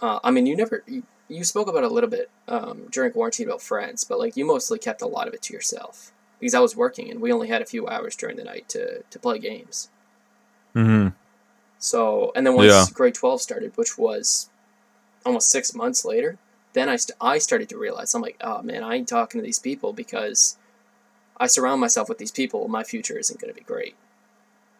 uh, 0.00 0.18
I 0.24 0.30
mean, 0.30 0.46
you 0.46 0.56
never 0.56 0.82
you, 0.86 1.02
you 1.28 1.44
spoke 1.44 1.68
about 1.68 1.84
a 1.84 1.88
little 1.88 2.10
bit 2.10 2.30
um, 2.48 2.82
during 2.90 3.12
quarantine 3.12 3.48
about 3.48 3.62
friends, 3.62 4.04
but 4.04 4.18
like 4.18 4.36
you 4.36 4.46
mostly 4.46 4.78
kept 4.78 5.02
a 5.02 5.06
lot 5.06 5.26
of 5.28 5.34
it 5.34 5.42
to 5.42 5.52
yourself 5.52 6.12
because 6.38 6.54
I 6.54 6.60
was 6.60 6.76
working 6.76 7.10
and 7.10 7.20
we 7.20 7.32
only 7.32 7.48
had 7.48 7.62
a 7.62 7.66
few 7.66 7.88
hours 7.88 8.14
during 8.16 8.36
the 8.36 8.44
night 8.44 8.68
to 8.70 9.02
to 9.02 9.18
play 9.18 9.38
games. 9.38 9.88
Mm-hmm. 10.74 11.08
So, 11.78 12.32
and 12.34 12.46
then 12.46 12.54
once 12.54 12.68
Yeah. 12.72 12.84
grade 12.94 13.14
12 13.14 13.40
started, 13.42 13.76
which 13.76 13.98
was 13.98 14.48
almost 15.24 15.50
six 15.50 15.74
months 15.74 16.04
later, 16.04 16.38
then 16.72 16.88
I, 16.88 16.96
st- 16.96 17.16
I 17.20 17.38
started 17.38 17.68
to 17.70 17.78
realize, 17.78 18.14
I'm 18.14 18.22
like, 18.22 18.36
oh 18.40 18.62
man, 18.62 18.82
I 18.82 18.94
ain't 18.96 19.08
talking 19.08 19.40
to 19.40 19.44
these 19.44 19.58
people 19.58 19.92
because 19.92 20.56
I 21.38 21.46
surround 21.48 21.80
myself 21.80 22.08
with 22.08 22.18
these 22.18 22.30
people. 22.30 22.68
My 22.68 22.82
future 22.84 23.18
isn't 23.18 23.40
going 23.40 23.52
to 23.52 23.58
be 23.58 23.64
great. 23.64 23.94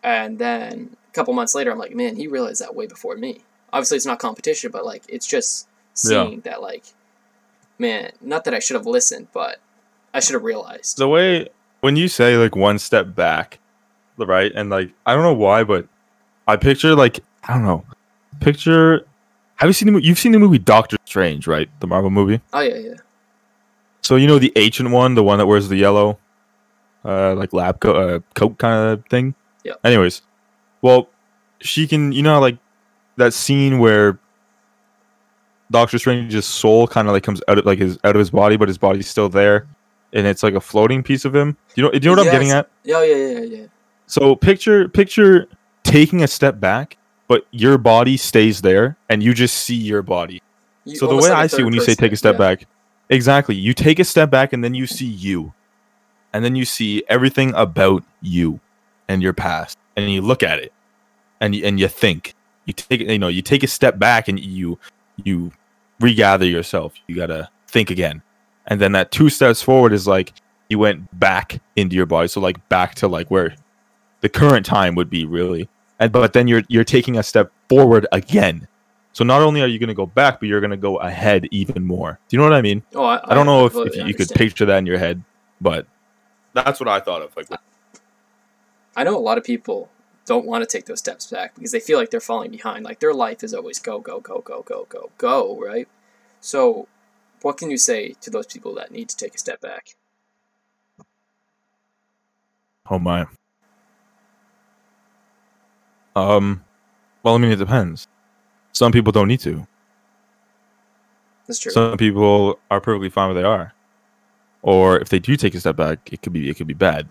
And 0.02 0.38
then 0.38 0.96
a 1.10 1.12
couple 1.12 1.34
months 1.34 1.54
later, 1.54 1.70
I'm 1.72 1.78
like, 1.78 1.94
man, 1.94 2.16
he 2.16 2.26
realized 2.28 2.60
that 2.62 2.74
way 2.74 2.86
before 2.86 3.16
me. 3.16 3.40
Obviously, 3.72 3.96
it's 3.96 4.06
not 4.06 4.18
competition, 4.18 4.70
but 4.70 4.84
like, 4.84 5.02
it's 5.08 5.26
just 5.26 5.66
seeing 5.96 6.40
that, 6.40 6.62
like, 6.62 6.84
man, 7.78 8.12
not 8.20 8.44
that 8.44 8.54
I 8.54 8.58
should 8.58 8.76
have 8.76 8.86
listened, 8.86 9.28
but 9.32 9.58
I 10.14 10.20
should 10.20 10.34
have 10.34 10.44
realized. 10.44 10.98
The 10.98 11.08
way 11.08 11.48
when 11.80 11.96
you 11.96 12.08
say 12.08 12.36
like 12.36 12.56
one 12.56 12.78
step 12.78 13.14
back, 13.14 13.58
right, 14.16 14.52
and 14.54 14.70
like 14.70 14.92
I 15.04 15.14
don't 15.14 15.22
know 15.22 15.34
why, 15.34 15.64
but 15.64 15.86
I 16.46 16.56
picture 16.56 16.94
like 16.94 17.20
I 17.44 17.54
don't 17.54 17.64
know, 17.64 17.84
picture. 18.40 19.06
Have 19.56 19.68
you 19.68 19.72
seen 19.72 19.86
the 19.86 19.92
movie? 19.92 20.06
You've 20.06 20.18
seen 20.18 20.32
the 20.32 20.38
movie 20.38 20.58
Doctor 20.58 20.96
Strange, 21.04 21.46
right? 21.46 21.68
The 21.80 21.86
Marvel 21.86 22.10
movie. 22.10 22.40
oh, 22.52 22.60
yeah, 22.60 22.76
yeah. 22.76 22.94
So 24.02 24.16
you 24.16 24.26
know 24.26 24.38
the 24.38 24.52
ancient 24.56 24.90
one, 24.90 25.14
the 25.14 25.22
one 25.22 25.38
that 25.38 25.46
wears 25.46 25.68
the 25.68 25.76
yellow, 25.76 26.18
uh, 27.04 27.34
like 27.34 27.52
lab 27.52 27.80
coat, 27.80 27.96
uh, 27.96 28.20
coat 28.34 28.58
kind 28.58 28.92
of 28.92 29.04
thing. 29.06 29.34
Yeah. 29.64 29.74
Anyways, 29.82 30.22
well, 30.82 31.08
she 31.60 31.86
can. 31.86 32.12
You 32.12 32.22
know, 32.22 32.38
like 32.40 32.58
that 33.16 33.34
scene 33.34 33.78
where 33.78 34.18
Doctor 35.70 35.98
Strange's 35.98 36.46
soul 36.46 36.86
kind 36.86 37.08
of 37.08 37.12
like 37.12 37.22
comes 37.22 37.42
out 37.48 37.58
of 37.58 37.66
like 37.66 37.78
his 37.78 37.98
out 38.04 38.14
of 38.14 38.20
his 38.20 38.30
body, 38.30 38.56
but 38.56 38.68
his 38.68 38.78
body's 38.78 39.08
still 39.08 39.28
there, 39.28 39.66
and 40.12 40.26
it's 40.26 40.42
like 40.42 40.54
a 40.54 40.60
floating 40.60 41.02
piece 41.02 41.24
of 41.24 41.34
him. 41.34 41.56
Do 41.74 41.82
you 41.82 41.82
know? 41.82 41.90
Do 41.90 41.98
you 41.98 42.14
know 42.14 42.22
what 42.22 42.26
I'm 42.28 42.32
getting 42.32 42.50
at? 42.50 42.68
Yeah, 42.84 43.02
yeah, 43.02 43.16
yeah, 43.16 43.40
yeah. 43.40 43.66
So 44.06 44.36
picture 44.36 44.88
picture 44.88 45.48
taking 45.82 46.22
a 46.22 46.28
step 46.28 46.60
back, 46.60 46.96
but 47.28 47.46
your 47.50 47.78
body 47.78 48.16
stays 48.16 48.62
there, 48.62 48.96
and 49.08 49.22
you 49.22 49.34
just 49.34 49.56
see 49.56 49.74
your 49.74 50.02
body. 50.02 50.42
You- 50.84 50.96
So 50.96 51.06
the 51.08 51.16
way 51.16 51.30
I 51.30 51.48
see 51.48 51.62
when 51.64 51.72
you 51.72 51.80
say 51.80 51.94
take 51.94 52.12
a 52.12 52.16
step 52.16 52.34
yeah. 52.34 52.38
back, 52.54 52.66
exactly. 53.08 53.56
You 53.56 53.74
take 53.74 53.98
a 53.98 54.04
step 54.04 54.30
back 54.30 54.52
and 54.52 54.62
then 54.62 54.74
you 54.74 54.86
see 54.86 55.06
you. 55.06 55.52
And 56.32 56.44
then 56.44 56.54
you 56.54 56.64
see 56.64 57.02
everything 57.08 57.54
about 57.54 58.04
you 58.20 58.60
and 59.08 59.22
your 59.22 59.32
past. 59.32 59.78
And 59.96 60.12
you 60.12 60.20
look 60.20 60.42
at 60.42 60.58
it 60.58 60.72
and 61.40 61.54
you, 61.54 61.64
and 61.64 61.80
you 61.80 61.88
think. 61.88 62.34
You 62.66 62.72
take 62.72 63.00
you 63.00 63.18
know, 63.18 63.28
you 63.28 63.42
take 63.42 63.62
a 63.62 63.66
step 63.68 63.98
back 63.98 64.28
and 64.28 64.38
you 64.38 64.78
you 65.24 65.52
regather 66.00 66.46
yourself. 66.46 66.94
You 67.06 67.16
got 67.16 67.26
to 67.26 67.48
think 67.68 67.90
again. 67.90 68.22
And 68.66 68.80
then 68.80 68.92
that 68.92 69.10
two 69.10 69.28
steps 69.30 69.62
forward 69.62 69.92
is 69.92 70.06
like 70.06 70.32
you 70.68 70.78
went 70.78 71.18
back 71.18 71.60
into 71.76 71.94
your 71.96 72.06
body. 72.06 72.28
So 72.28 72.40
like 72.40 72.68
back 72.68 72.94
to 72.96 73.08
like 73.08 73.30
where 73.30 73.54
the 74.20 74.28
current 74.28 74.66
time 74.66 74.94
would 74.94 75.10
be 75.10 75.24
really. 75.24 75.68
And 75.98 76.12
but 76.12 76.32
then 76.32 76.48
you're 76.48 76.62
you're 76.68 76.84
taking 76.84 77.16
a 77.16 77.22
step 77.22 77.50
forward 77.68 78.06
again. 78.12 78.66
So 79.12 79.24
not 79.24 79.40
only 79.40 79.62
are 79.62 79.66
you 79.66 79.78
going 79.78 79.88
to 79.88 79.94
go 79.94 80.04
back, 80.04 80.40
but 80.40 80.48
you're 80.48 80.60
going 80.60 80.72
to 80.72 80.76
go 80.76 80.96
ahead 80.98 81.48
even 81.50 81.86
more. 81.86 82.18
Do 82.28 82.36
you 82.36 82.38
know 82.38 82.44
what 82.44 82.52
I 82.52 82.60
mean? 82.60 82.82
Oh, 82.94 83.04
I, 83.04 83.20
I 83.24 83.34
don't 83.34 83.46
know 83.46 83.64
if, 83.64 83.74
if 83.74 84.06
you 84.06 84.12
could 84.12 84.28
picture 84.28 84.66
that 84.66 84.76
in 84.76 84.84
your 84.84 84.98
head, 84.98 85.22
but 85.62 85.86
that's 86.52 86.80
what 86.80 86.88
I 86.88 87.00
thought 87.00 87.22
of. 87.22 87.34
Like, 87.34 87.48
I 88.94 89.04
know 89.04 89.16
a 89.16 89.18
lot 89.18 89.38
of 89.38 89.44
people 89.44 89.88
don't 90.26 90.44
want 90.44 90.62
to 90.62 90.66
take 90.66 90.86
those 90.86 90.98
steps 90.98 91.30
back 91.30 91.54
because 91.54 91.70
they 91.72 91.80
feel 91.80 91.98
like 91.98 92.10
they're 92.10 92.20
falling 92.20 92.50
behind. 92.50 92.84
Like 92.84 93.00
their 93.00 93.14
life 93.14 93.42
is 93.42 93.54
always 93.54 93.78
go, 93.78 94.00
go, 94.00 94.20
go, 94.20 94.40
go, 94.40 94.62
go, 94.62 94.86
go, 94.88 95.10
go, 95.16 95.58
right? 95.58 95.88
So, 96.40 96.88
what 97.42 97.56
can 97.56 97.70
you 97.70 97.78
say 97.78 98.14
to 98.20 98.30
those 98.30 98.46
people 98.46 98.74
that 98.74 98.90
need 98.90 99.08
to 99.08 99.16
take 99.16 99.34
a 99.34 99.38
step 99.38 99.60
back? 99.60 99.94
oh 102.90 102.98
my. 102.98 103.26
Um, 106.14 106.64
well, 107.22 107.34
I 107.34 107.38
mean, 107.38 107.50
it 107.50 107.56
depends. 107.56 108.06
Some 108.72 108.92
people 108.92 109.12
don't 109.12 109.28
need 109.28 109.40
to. 109.40 109.66
That's 111.46 111.58
true. 111.58 111.72
Some 111.72 111.96
people 111.96 112.58
are 112.70 112.80
perfectly 112.80 113.10
fine 113.10 113.28
where 113.28 113.42
they 113.42 113.46
are, 113.46 113.74
or 114.62 114.98
if 114.98 115.08
they 115.08 115.18
do 115.18 115.36
take 115.36 115.54
a 115.54 115.60
step 115.60 115.76
back, 115.76 116.12
it 116.12 116.22
could 116.22 116.32
be 116.32 116.48
it 116.48 116.54
could 116.56 116.66
be 116.66 116.74
bad. 116.74 117.08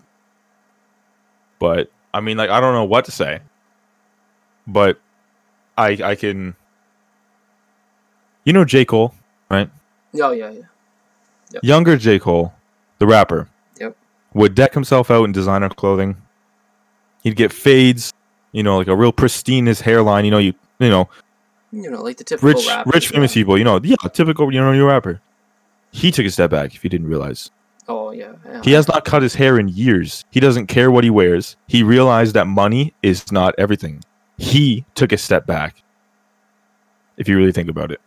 But 1.58 1.90
I 2.16 2.20
mean, 2.20 2.38
like 2.38 2.48
I 2.48 2.60
don't 2.60 2.72
know 2.72 2.84
what 2.84 3.04
to 3.04 3.10
say. 3.10 3.40
But 4.66 4.98
I 5.76 5.98
I 6.02 6.14
can. 6.14 6.56
You 8.44 8.54
know 8.54 8.64
J 8.64 8.86
Cole, 8.86 9.12
right? 9.50 9.68
oh 10.22 10.30
yeah, 10.30 10.50
yeah. 10.50 11.60
Younger 11.62 11.98
J 11.98 12.18
Cole, 12.18 12.54
the 12.98 13.06
rapper. 13.06 13.48
Yep. 13.78 13.94
Would 14.32 14.54
deck 14.54 14.72
himself 14.72 15.10
out 15.10 15.24
in 15.24 15.32
designer 15.32 15.68
clothing. 15.68 16.16
He'd 17.22 17.36
get 17.36 17.52
fades, 17.52 18.14
you 18.52 18.62
know, 18.62 18.78
like 18.78 18.88
a 18.88 18.96
real 18.96 19.12
pristine 19.12 19.66
his 19.66 19.82
hairline. 19.82 20.24
You 20.24 20.30
know, 20.30 20.38
you 20.38 20.54
you 20.78 20.88
know, 20.88 21.10
You 21.70 21.90
know, 21.90 22.02
like 22.02 22.16
the 22.16 22.24
typical 22.24 22.48
rich 22.48 22.66
rappers, 22.66 22.94
rich 22.94 23.08
famous 23.08 23.36
yeah. 23.36 23.40
people. 23.40 23.58
You 23.58 23.64
know, 23.64 23.78
yeah, 23.82 23.96
typical 24.14 24.50
you 24.50 24.58
know 24.58 24.72
new 24.72 24.86
rapper. 24.86 25.20
He 25.90 26.10
took 26.10 26.24
a 26.24 26.30
step 26.30 26.50
back. 26.50 26.74
If 26.74 26.82
you 26.82 26.88
didn't 26.88 27.08
realize. 27.08 27.50
Oh 27.88 28.10
yeah, 28.10 28.32
yeah. 28.44 28.62
He 28.62 28.72
has 28.72 28.88
not 28.88 29.04
cut 29.04 29.22
his 29.22 29.34
hair 29.34 29.58
in 29.58 29.68
years. 29.68 30.24
He 30.30 30.40
doesn't 30.40 30.66
care 30.66 30.90
what 30.90 31.04
he 31.04 31.10
wears. 31.10 31.56
He 31.68 31.82
realized 31.82 32.34
that 32.34 32.46
money 32.46 32.94
is 33.02 33.30
not 33.30 33.54
everything. 33.58 34.02
He 34.38 34.84
took 34.94 35.12
a 35.12 35.16
step 35.16 35.46
back. 35.46 35.82
If 37.16 37.28
you 37.28 37.36
really 37.36 37.52
think 37.52 37.70
about 37.70 37.90
it. 37.90 38.00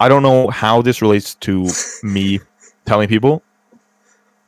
I 0.00 0.08
don't 0.08 0.22
know 0.22 0.48
how 0.48 0.82
this 0.82 1.00
relates 1.00 1.34
to 1.36 1.68
me 2.02 2.40
telling 2.86 3.08
people, 3.08 3.42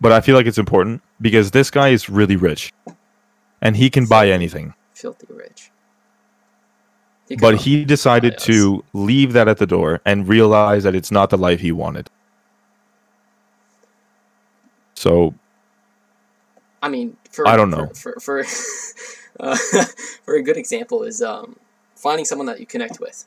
but 0.01 0.11
I 0.11 0.21
feel 0.21 0.35
like 0.35 0.47
it's 0.47 0.59
important 0.59 1.03
because 1.21 1.53
this 1.53 1.71
guy 1.71 1.91
is 1.91 2.11
really 2.11 2.37
rich 2.37 2.73
and 3.63 3.77
he 3.77 3.89
can 3.91 4.07
buy 4.07 4.31
anything. 4.31 4.75
filthy 4.95 5.27
rich. 5.31 5.71
He 7.29 7.37
But 7.37 7.57
he 7.57 7.85
decided 7.85 8.37
to 8.39 8.85
leave 8.93 9.33
that 9.33 9.49
at 9.49 9.59
the 9.59 9.67
door 9.67 10.01
and 10.05 10.29
realize 10.29 10.83
that 10.83 10.95
it's 10.95 11.11
not 11.11 11.31
the 11.31 11.39
life 11.39 11.61
he 11.61 11.73
wanted. 11.73 12.11
So 15.05 15.35
I 16.83 16.89
mean, 16.89 17.19
for 17.31 17.47
I 17.47 17.59
don't 17.59 17.69
know. 17.69 17.89
For 17.89 18.15
for 18.21 18.39
uh, 19.41 19.57
for 20.25 20.35
a 20.35 20.43
good 20.43 20.57
example 20.57 21.03
is 21.03 21.21
um, 21.21 21.57
finding 21.95 22.25
someone 22.25 22.47
that 22.47 22.59
you 22.59 22.65
connect 22.65 23.01
with, 23.01 23.27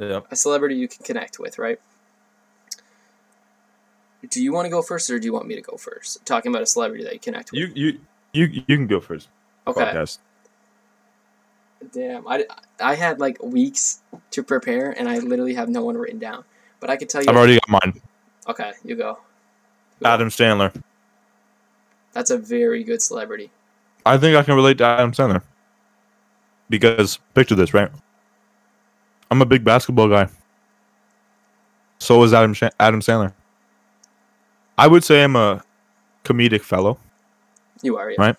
yeah. 0.00 0.22
a 0.28 0.34
celebrity 0.34 0.74
you 0.74 0.88
can 0.88 1.04
connect 1.04 1.38
with, 1.38 1.56
right? 1.56 1.80
Do 4.28 4.42
you 4.42 4.52
want 4.52 4.66
to 4.66 4.70
go 4.70 4.82
first, 4.82 5.08
or 5.08 5.20
do 5.20 5.24
you 5.24 5.32
want 5.32 5.46
me 5.46 5.54
to 5.54 5.60
go 5.60 5.76
first? 5.76 6.26
Talking 6.26 6.50
about 6.50 6.62
a 6.62 6.66
celebrity 6.66 7.04
that 7.04 7.12
you 7.12 7.20
connect 7.20 7.52
with. 7.52 7.60
You 7.60 7.70
you 7.76 8.00
you 8.32 8.64
you 8.66 8.76
can 8.76 8.88
go 8.88 8.98
first. 8.98 9.28
okay. 9.68 9.82
Podcast. 9.82 10.18
Damn, 11.92 12.26
I, 12.26 12.44
I 12.80 12.94
had 12.96 13.20
like 13.20 13.40
weeks 13.40 14.00
to 14.32 14.42
prepare, 14.42 14.90
and 14.90 15.08
I 15.08 15.18
literally 15.18 15.54
have 15.54 15.68
no 15.68 15.84
one 15.84 15.96
written 15.96 16.18
down. 16.18 16.42
But 16.80 16.90
I 16.90 16.96
can 16.96 17.06
tell 17.06 17.22
you. 17.22 17.30
I've 17.30 17.36
already 17.36 17.60
got 17.60 17.68
mine. 17.68 18.00
Okay, 18.48 18.72
you 18.84 18.96
go. 18.96 19.18
Adam 20.04 20.28
Sandler. 20.28 20.74
That's 22.12 22.30
a 22.30 22.38
very 22.38 22.84
good 22.84 23.00
celebrity. 23.00 23.50
I 24.04 24.18
think 24.18 24.36
I 24.36 24.42
can 24.42 24.54
relate 24.54 24.78
to 24.78 24.84
Adam 24.84 25.12
Sandler. 25.12 25.42
Because 26.68 27.18
picture 27.34 27.54
this, 27.54 27.72
right? 27.74 27.90
I'm 29.30 29.40
a 29.42 29.46
big 29.46 29.64
basketball 29.64 30.08
guy. 30.08 30.28
So 31.98 32.22
is 32.22 32.34
Adam 32.34 32.54
Sha- 32.54 32.70
Adam 32.80 33.00
Sandler. 33.00 33.32
I 34.76 34.86
would 34.88 35.04
say 35.04 35.22
I'm 35.22 35.36
a 35.36 35.62
comedic 36.24 36.62
fellow. 36.62 36.98
You 37.82 37.96
are, 37.96 38.10
yeah. 38.10 38.16
Right. 38.18 38.36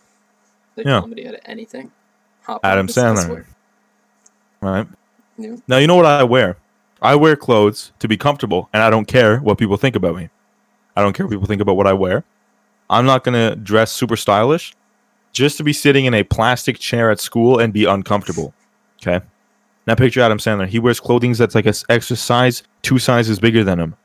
They 0.75 0.83
Yeah. 0.83 0.99
comedy 1.01 1.27
out 1.27 1.35
of 1.35 1.41
anything. 1.45 1.91
Hop 2.43 2.59
Adam 2.63 2.81
on, 2.81 2.85
that's- 2.87 2.95
that's 2.95 3.25
Sandler. 3.27 3.45
Right. 4.61 4.87
Yeah. 5.37 5.55
Now 5.67 5.77
you 5.77 5.87
know 5.87 5.95
what 5.95 6.05
I 6.05 6.23
wear. 6.23 6.57
I 7.01 7.15
wear 7.15 7.35
clothes 7.35 7.91
to 7.99 8.07
be 8.07 8.15
comfortable, 8.17 8.69
and 8.73 8.81
I 8.81 8.89
don't 8.89 9.05
care 9.05 9.39
what 9.39 9.57
people 9.57 9.77
think 9.77 9.95
about 9.95 10.15
me. 10.15 10.29
I 10.95 11.01
don't 11.01 11.13
care 11.13 11.25
what 11.25 11.31
people 11.31 11.47
think 11.47 11.61
about 11.61 11.75
what 11.77 11.87
I 11.87 11.93
wear. 11.93 12.23
I'm 12.89 13.05
not 13.05 13.23
gonna 13.23 13.55
dress 13.55 13.91
super 13.91 14.15
stylish 14.15 14.73
just 15.31 15.57
to 15.57 15.63
be 15.63 15.73
sitting 15.73 16.05
in 16.05 16.13
a 16.13 16.23
plastic 16.23 16.77
chair 16.79 17.09
at 17.09 17.19
school 17.19 17.59
and 17.59 17.73
be 17.73 17.85
uncomfortable. 17.85 18.53
Okay. 19.01 19.23
Now 19.87 19.95
picture 19.95 20.21
Adam 20.21 20.37
Sandler. 20.37 20.67
He 20.67 20.79
wears 20.79 20.99
clothing 20.99 21.33
that's 21.33 21.55
like 21.55 21.65
a 21.65 21.69
s- 21.69 21.83
extra 21.89 22.15
size, 22.15 22.63
two 22.83 22.99
sizes 22.99 23.39
bigger 23.39 23.63
than 23.63 23.79
him. 23.79 23.95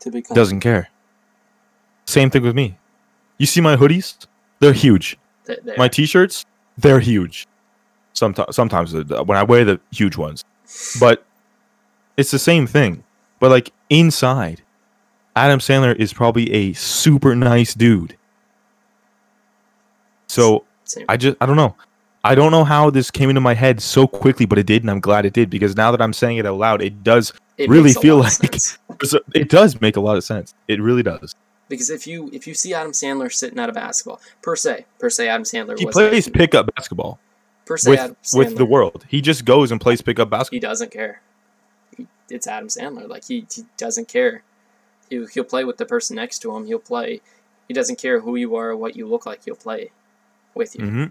To 0.00 0.10
become 0.10 0.34
Doesn't 0.34 0.60
care. 0.60 0.88
Same 2.06 2.30
thing 2.30 2.42
with 2.42 2.54
me. 2.54 2.78
You 3.38 3.46
see 3.46 3.60
my 3.60 3.76
hoodies? 3.76 4.16
They're 4.60 4.72
huge. 4.72 5.18
th- 5.46 5.58
there. 5.64 5.74
My 5.76 5.88
t-shirts, 5.88 6.46
they're 6.78 7.00
huge. 7.00 7.46
Sometimes, 8.12 8.54
sometimes 8.54 8.92
when 8.94 9.36
I 9.36 9.42
wear 9.42 9.64
the 9.64 9.80
huge 9.90 10.16
ones, 10.16 10.44
but 10.98 11.24
it's 12.16 12.30
the 12.30 12.38
same 12.38 12.66
thing. 12.66 13.02
But 13.40 13.50
like 13.50 13.72
inside, 13.88 14.62
Adam 15.36 15.60
Sandler 15.60 15.94
is 15.96 16.12
probably 16.12 16.50
a 16.52 16.72
super 16.74 17.34
nice 17.34 17.74
dude. 17.74 18.16
So 20.26 20.64
Same. 20.84 21.06
I 21.08 21.16
just 21.16 21.36
I 21.40 21.46
don't 21.46 21.56
know. 21.56 21.74
I 22.22 22.34
don't 22.34 22.52
know 22.52 22.64
how 22.64 22.90
this 22.90 23.10
came 23.10 23.30
into 23.30 23.40
my 23.40 23.54
head 23.54 23.80
so 23.80 24.06
quickly, 24.06 24.44
but 24.44 24.58
it 24.58 24.66
did, 24.66 24.82
and 24.82 24.90
I'm 24.90 25.00
glad 25.00 25.24
it 25.24 25.32
did 25.32 25.48
because 25.48 25.74
now 25.76 25.90
that 25.90 26.02
I'm 26.02 26.12
saying 26.12 26.36
it 26.36 26.44
out 26.44 26.58
loud, 26.58 26.82
it 26.82 27.02
does 27.02 27.32
It 27.56 27.70
really 27.70 27.94
feel 27.94 28.18
like- 28.18 28.42
it 29.34 29.48
does 29.48 29.80
make 29.80 29.96
a 29.96 30.00
lot 30.00 30.18
of 30.18 30.24
sense. 30.24 30.54
It 30.68 30.82
really 30.82 31.02
does. 31.02 31.34
because 31.68 31.88
if 31.88 32.06
you 32.06 32.28
if 32.32 32.46
you 32.46 32.52
see 32.54 32.74
Adam 32.74 32.92
Sandler 32.92 33.32
sitting 33.32 33.58
at 33.58 33.70
a 33.70 33.72
basketball 33.72 34.20
per 34.42 34.56
se 34.56 34.84
per 34.98 35.08
se 35.08 35.28
Adam 35.28 35.44
Sandler 35.44 35.78
He 35.78 35.86
plays 35.86 36.28
pickup 36.28 36.74
basketball 36.74 37.18
per 37.64 37.76
se 37.78 37.90
with 37.90 38.16
with 38.34 38.56
the 38.56 38.66
world. 38.66 39.06
He 39.08 39.20
just 39.20 39.44
goes 39.44 39.70
and 39.72 39.80
plays 39.80 40.02
pickup 40.02 40.28
basketball. 40.28 40.56
he 40.56 40.60
doesn't 40.60 40.90
care. 40.90 41.22
It's 42.28 42.46
Adam 42.46 42.68
Sandler. 42.68 43.08
Like 43.08 43.24
he, 43.24 43.46
he 43.52 43.64
doesn't 43.76 44.08
care. 44.08 44.42
He 45.10 45.26
he'll 45.34 45.44
play 45.44 45.64
with 45.64 45.76
the 45.76 45.84
person 45.84 46.16
next 46.16 46.38
to 46.40 46.56
him. 46.56 46.66
He'll 46.66 46.78
play. 46.78 47.20
He 47.68 47.74
doesn't 47.74 48.00
care 48.00 48.20
who 48.20 48.36
you 48.36 48.56
are 48.56 48.70
or 48.70 48.76
what 48.76 48.96
you 48.96 49.06
look 49.06 49.26
like. 49.26 49.44
He'll 49.44 49.54
play 49.56 49.90
with 50.54 50.74
you. 50.76 50.86
hmm 50.86 51.04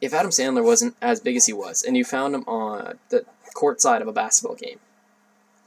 if 0.00 0.14
Adam 0.14 0.30
Sandler 0.30 0.64
wasn't 0.64 0.94
as 1.02 1.20
big 1.20 1.36
as 1.36 1.46
he 1.46 1.52
was, 1.52 1.82
and 1.82 1.96
you 1.96 2.04
found 2.04 2.34
him 2.34 2.44
on 2.46 2.98
the 3.08 3.24
court 3.54 3.80
side 3.80 4.00
of 4.02 4.08
a 4.08 4.12
basketball 4.12 4.54
game, 4.56 4.78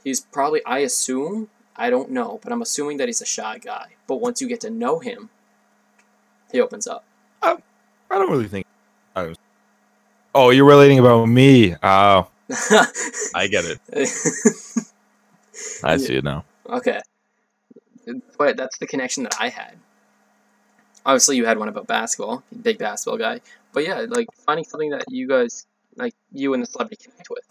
he's 0.02 0.20
probably, 0.20 0.64
I 0.64 0.78
assume, 0.78 1.48
I 1.76 1.90
don't 1.90 2.10
know, 2.10 2.40
but 2.42 2.52
I'm 2.52 2.62
assuming 2.62 2.96
that 2.98 3.08
he's 3.08 3.20
a 3.20 3.26
shy 3.26 3.58
guy. 3.58 3.88
But 4.06 4.16
once 4.16 4.40
you 4.40 4.48
get 4.48 4.60
to 4.62 4.70
know 4.70 5.00
him, 5.00 5.30
he 6.50 6.60
opens 6.60 6.86
up. 6.86 7.04
I 7.42 7.56
don't 8.10 8.30
really 8.30 8.48
think. 8.48 8.66
I 9.16 9.22
was, 9.22 9.36
oh, 10.34 10.50
you're 10.50 10.66
relating 10.66 10.98
about 10.98 11.26
me. 11.26 11.74
Oh, 11.82 12.28
I 13.34 13.48
get 13.50 13.64
it. 13.64 13.80
I 15.84 15.96
see 15.96 16.16
it 16.16 16.24
now. 16.24 16.44
Okay. 16.72 17.00
But 18.38 18.56
that's 18.56 18.78
the 18.78 18.86
connection 18.86 19.22
that 19.24 19.36
I 19.38 19.48
had. 19.48 19.76
Obviously, 21.04 21.36
you 21.36 21.46
had 21.46 21.58
one 21.58 21.68
about 21.68 21.86
basketball, 21.86 22.42
big 22.62 22.78
basketball 22.78 23.18
guy. 23.18 23.40
But 23.72 23.84
yeah, 23.84 24.06
like 24.08 24.28
finding 24.46 24.64
something 24.64 24.90
that 24.90 25.04
you 25.08 25.28
guys, 25.28 25.66
like 25.96 26.14
you 26.32 26.54
and 26.54 26.62
the 26.62 26.66
celebrity 26.66 27.04
connect 27.04 27.30
with. 27.30 27.44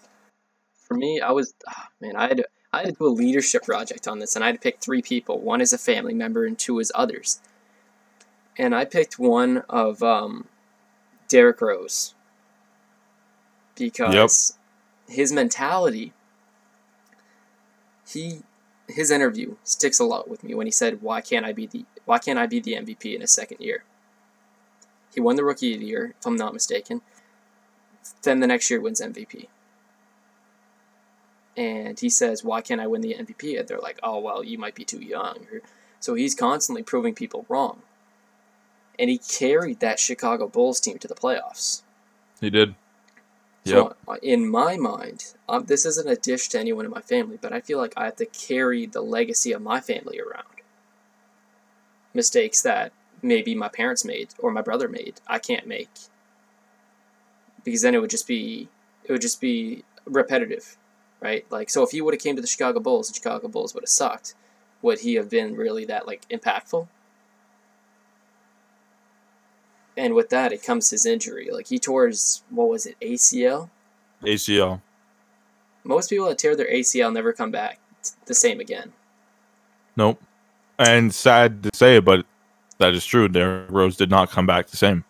For 0.88 0.96
me, 0.96 1.22
I 1.22 1.32
was, 1.32 1.54
ah, 1.68 1.88
man, 2.00 2.16
I 2.16 2.28
had 2.28 2.38
to, 2.38 2.48
I 2.74 2.78
had 2.80 2.88
to 2.88 2.92
do 2.94 3.06
a 3.06 3.10
leadership 3.10 3.64
project 3.64 4.08
on 4.08 4.20
this, 4.20 4.36
and 4.36 4.44
I 4.44 4.48
had 4.48 4.56
to 4.56 4.62
pick 4.62 4.80
three 4.80 5.02
people. 5.02 5.40
One 5.40 5.62
is 5.62 5.74
a 5.74 5.78
family 5.78 6.14
member, 6.14 6.46
and 6.46 6.58
two 6.58 6.80
is 6.80 6.92
others. 6.96 7.42
And 8.58 8.76
I 8.76 8.86
picked 8.86 9.18
one 9.18 9.64
of 9.70 10.04
um, 10.04 10.46
Derrick 11.28 11.62
Rose 11.62 12.14
because 13.76 14.58
his 15.08 15.32
mentality, 15.32 16.14
he 18.08 18.42
his 18.88 19.12
interview 19.12 19.56
sticks 19.64 20.00
a 20.00 20.04
lot 20.04 20.30
with 20.30 20.44
me 20.44 20.54
when 20.54 20.68
he 20.68 20.72
said, 20.72 21.02
"Why 21.02 21.22
can't 21.22 21.46
I 21.46 21.54
be 21.54 21.68
the 21.68 21.86
Why 22.06 22.20
can't 22.20 22.40
I 22.40 22.48
be 22.48 22.60
the 22.60 22.76
MVP 22.76 23.16
in 23.16 23.22
his 23.22 23.32
second 23.32 23.60
year?" 23.60 23.84
He 25.14 25.20
won 25.20 25.36
the 25.36 25.44
Rookie 25.44 25.74
of 25.74 25.80
the 25.80 25.86
Year, 25.86 26.16
if 26.20 26.26
I'm 26.26 26.36
not 26.36 26.54
mistaken. 26.54 27.02
Then 28.24 28.40
the 28.40 28.48
next 28.48 28.70
year 28.70 28.80
wins 28.80 29.02
MVP. 29.02 29.50
And 31.58 32.00
he 32.00 32.10
says, 32.10 32.44
"Why 32.44 32.62
can't 32.62 32.82
I 32.82 32.88
win 32.88 33.02
the 33.02 33.16
MVP?" 33.16 33.58
And 33.58 33.68
they're 33.68 33.80
like, 33.80 34.00
"Oh 34.02 34.20
well, 34.20 34.44
you 34.44 34.58
might 34.58 34.76
be 34.76 34.86
too 34.86 35.02
young." 35.02 35.48
So 36.00 36.16
he's 36.16 36.34
constantly 36.34 36.84
proving 36.84 37.14
people 37.14 37.46
wrong. 37.50 37.84
And 38.98 39.10
he 39.10 39.18
carried 39.18 39.80
that 39.80 40.00
Chicago 40.00 40.48
Bulls 40.48 40.80
team 40.80 40.98
to 41.00 41.08
the 41.08 41.16
playoffs. 41.16 41.84
He 42.40 42.50
did. 42.50 42.76
So 43.64 43.96
uh, 44.08 44.16
in 44.24 44.50
my 44.50 44.76
mind, 44.78 45.34
um, 45.48 45.66
this 45.66 45.86
isn't 45.86 46.10
a 46.10 46.16
dish 46.16 46.50
to 46.50 46.60
anyone 46.60 46.86
in 46.86 46.92
my 46.92 47.02
family, 47.02 47.38
but 47.40 47.54
I 47.54 47.62
feel 47.62 47.78
like 47.78 47.94
I 47.96 48.06
have 48.06 48.16
to 48.18 48.26
carry 48.26 48.86
the 48.86 49.02
legacy 49.02 49.52
of 49.52 49.62
my 49.62 49.80
family 49.80 50.20
around. 50.20 50.46
Mistakes 52.14 52.62
that 52.64 52.92
maybe 53.22 53.54
my 53.54 53.70
parents 53.70 54.04
made 54.04 54.30
or 54.40 54.52
my 54.52 54.62
brother 54.62 54.88
made, 54.88 55.22
I 55.28 55.38
can't 55.38 55.68
make. 55.68 55.90
Because 57.64 57.84
then 57.84 57.94
it 57.94 58.02
would 58.02 58.10
just 58.10 58.28
be 58.28 58.68
it 59.04 59.12
would 59.12 59.22
just 59.22 59.40
be 59.40 59.84
repetitive, 60.06 60.78
right? 61.20 61.46
Like 61.52 61.70
so 61.70 61.84
if 61.84 61.92
he 61.92 62.02
would 62.02 62.16
have 62.16 62.22
came 62.22 62.36
to 62.36 62.42
the 62.42 62.48
Chicago 62.48 62.80
Bulls 62.80 63.10
and 63.10 63.16
Chicago 63.16 63.48
Bulls 63.48 63.76
would 63.76 63.84
have 63.84 63.90
sucked, 63.90 64.34
would 64.82 65.02
he 65.02 65.14
have 65.16 65.30
been 65.30 65.56
really 65.56 65.86
that 65.86 66.08
like 66.08 66.28
impactful? 66.30 66.88
And 70.02 70.16
with 70.16 70.30
that, 70.30 70.52
it 70.52 70.64
comes 70.64 70.90
his 70.90 71.06
injury. 71.06 71.50
Like 71.52 71.68
he 71.68 71.78
tore 71.78 72.08
his 72.08 72.42
what 72.50 72.68
was 72.70 72.88
it 72.88 72.96
ACL? 73.02 73.70
ACL. 74.24 74.82
Most 75.84 76.10
people 76.10 76.26
that 76.28 76.40
tear 76.40 76.56
their 76.56 76.72
ACL 76.72 77.14
never 77.14 77.32
come 77.32 77.52
back 77.52 77.80
the 78.26 78.34
same 78.34 78.60
again. 78.60 78.94
Nope. 79.96 80.20
And 80.80 81.14
sad 81.14 81.62
to 81.62 81.70
say, 81.76 82.00
but 82.00 82.26
that 82.80 82.96
is 82.96 83.06
true. 83.06 83.28
Derrick 83.28 83.70
Rose 83.70 83.96
did 83.96 84.10
not 84.10 84.32
come 84.32 84.48
back 84.48 84.70
the 84.70 84.78
same. 84.78 85.04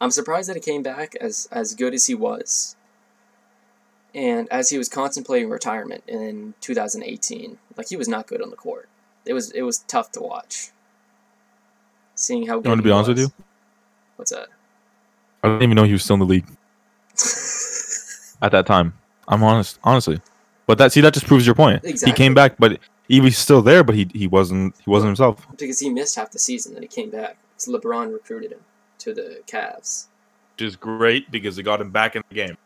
I'm 0.00 0.10
surprised 0.10 0.48
that 0.48 0.56
he 0.56 0.62
came 0.62 0.82
back 0.82 1.14
as 1.16 1.46
as 1.52 1.74
good 1.74 1.92
as 1.92 2.06
he 2.06 2.14
was. 2.14 2.76
And 4.14 4.48
as 4.50 4.70
he 4.70 4.78
was 4.78 4.88
contemplating 4.88 5.50
retirement 5.50 6.02
in 6.06 6.54
2018, 6.62 7.58
like 7.76 7.90
he 7.90 7.96
was 7.98 8.08
not 8.08 8.26
good 8.26 8.40
on 8.40 8.48
the 8.48 8.56
court. 8.56 8.88
It 9.26 9.34
was 9.34 9.50
it 9.50 9.62
was 9.62 9.80
tough 9.80 10.12
to 10.12 10.20
watch. 10.20 10.70
Seeing 12.14 12.46
how 12.46 12.56
good 12.56 12.64
You 12.64 12.70
want 12.70 12.78
to 12.78 12.84
be 12.84 12.90
honest 12.90 13.08
with 13.08 13.18
you? 13.18 13.28
What's 14.16 14.30
that? 14.30 14.48
I 15.42 15.48
didn't 15.48 15.62
even 15.64 15.74
know 15.76 15.84
he 15.84 15.92
was 15.92 16.02
still 16.02 16.14
in 16.14 16.20
the 16.20 16.26
league 16.26 16.46
at 18.42 18.52
that 18.52 18.66
time. 18.66 18.94
I'm 19.28 19.42
honest, 19.42 19.78
honestly. 19.84 20.20
But 20.66 20.78
that 20.78 20.92
see 20.92 21.00
that 21.02 21.12
just 21.14 21.26
proves 21.26 21.44
your 21.46 21.54
point. 21.54 21.84
He 21.84 22.12
came 22.12 22.32
back, 22.34 22.56
but 22.58 22.78
he 23.08 23.20
was 23.20 23.36
still 23.36 23.60
there, 23.60 23.84
but 23.84 23.94
he 23.94 24.08
he 24.14 24.26
wasn't 24.26 24.74
he 24.82 24.90
wasn't 24.90 25.08
himself. 25.08 25.46
because 25.58 25.78
he 25.78 25.90
missed 25.90 26.16
half 26.16 26.30
the 26.30 26.38
season, 26.38 26.72
then 26.74 26.82
he 26.82 26.88
came 26.88 27.10
back. 27.10 27.36
So 27.58 27.72
LeBron 27.72 28.12
recruited 28.12 28.52
him 28.52 28.60
to 29.00 29.12
the 29.14 29.40
Cavs. 29.46 30.06
Which 30.56 30.66
is 30.66 30.76
great 30.76 31.30
because 31.30 31.58
it 31.58 31.64
got 31.64 31.80
him 31.80 31.90
back 31.90 32.16
in 32.16 32.22
the 32.28 32.34
game. 32.34 32.56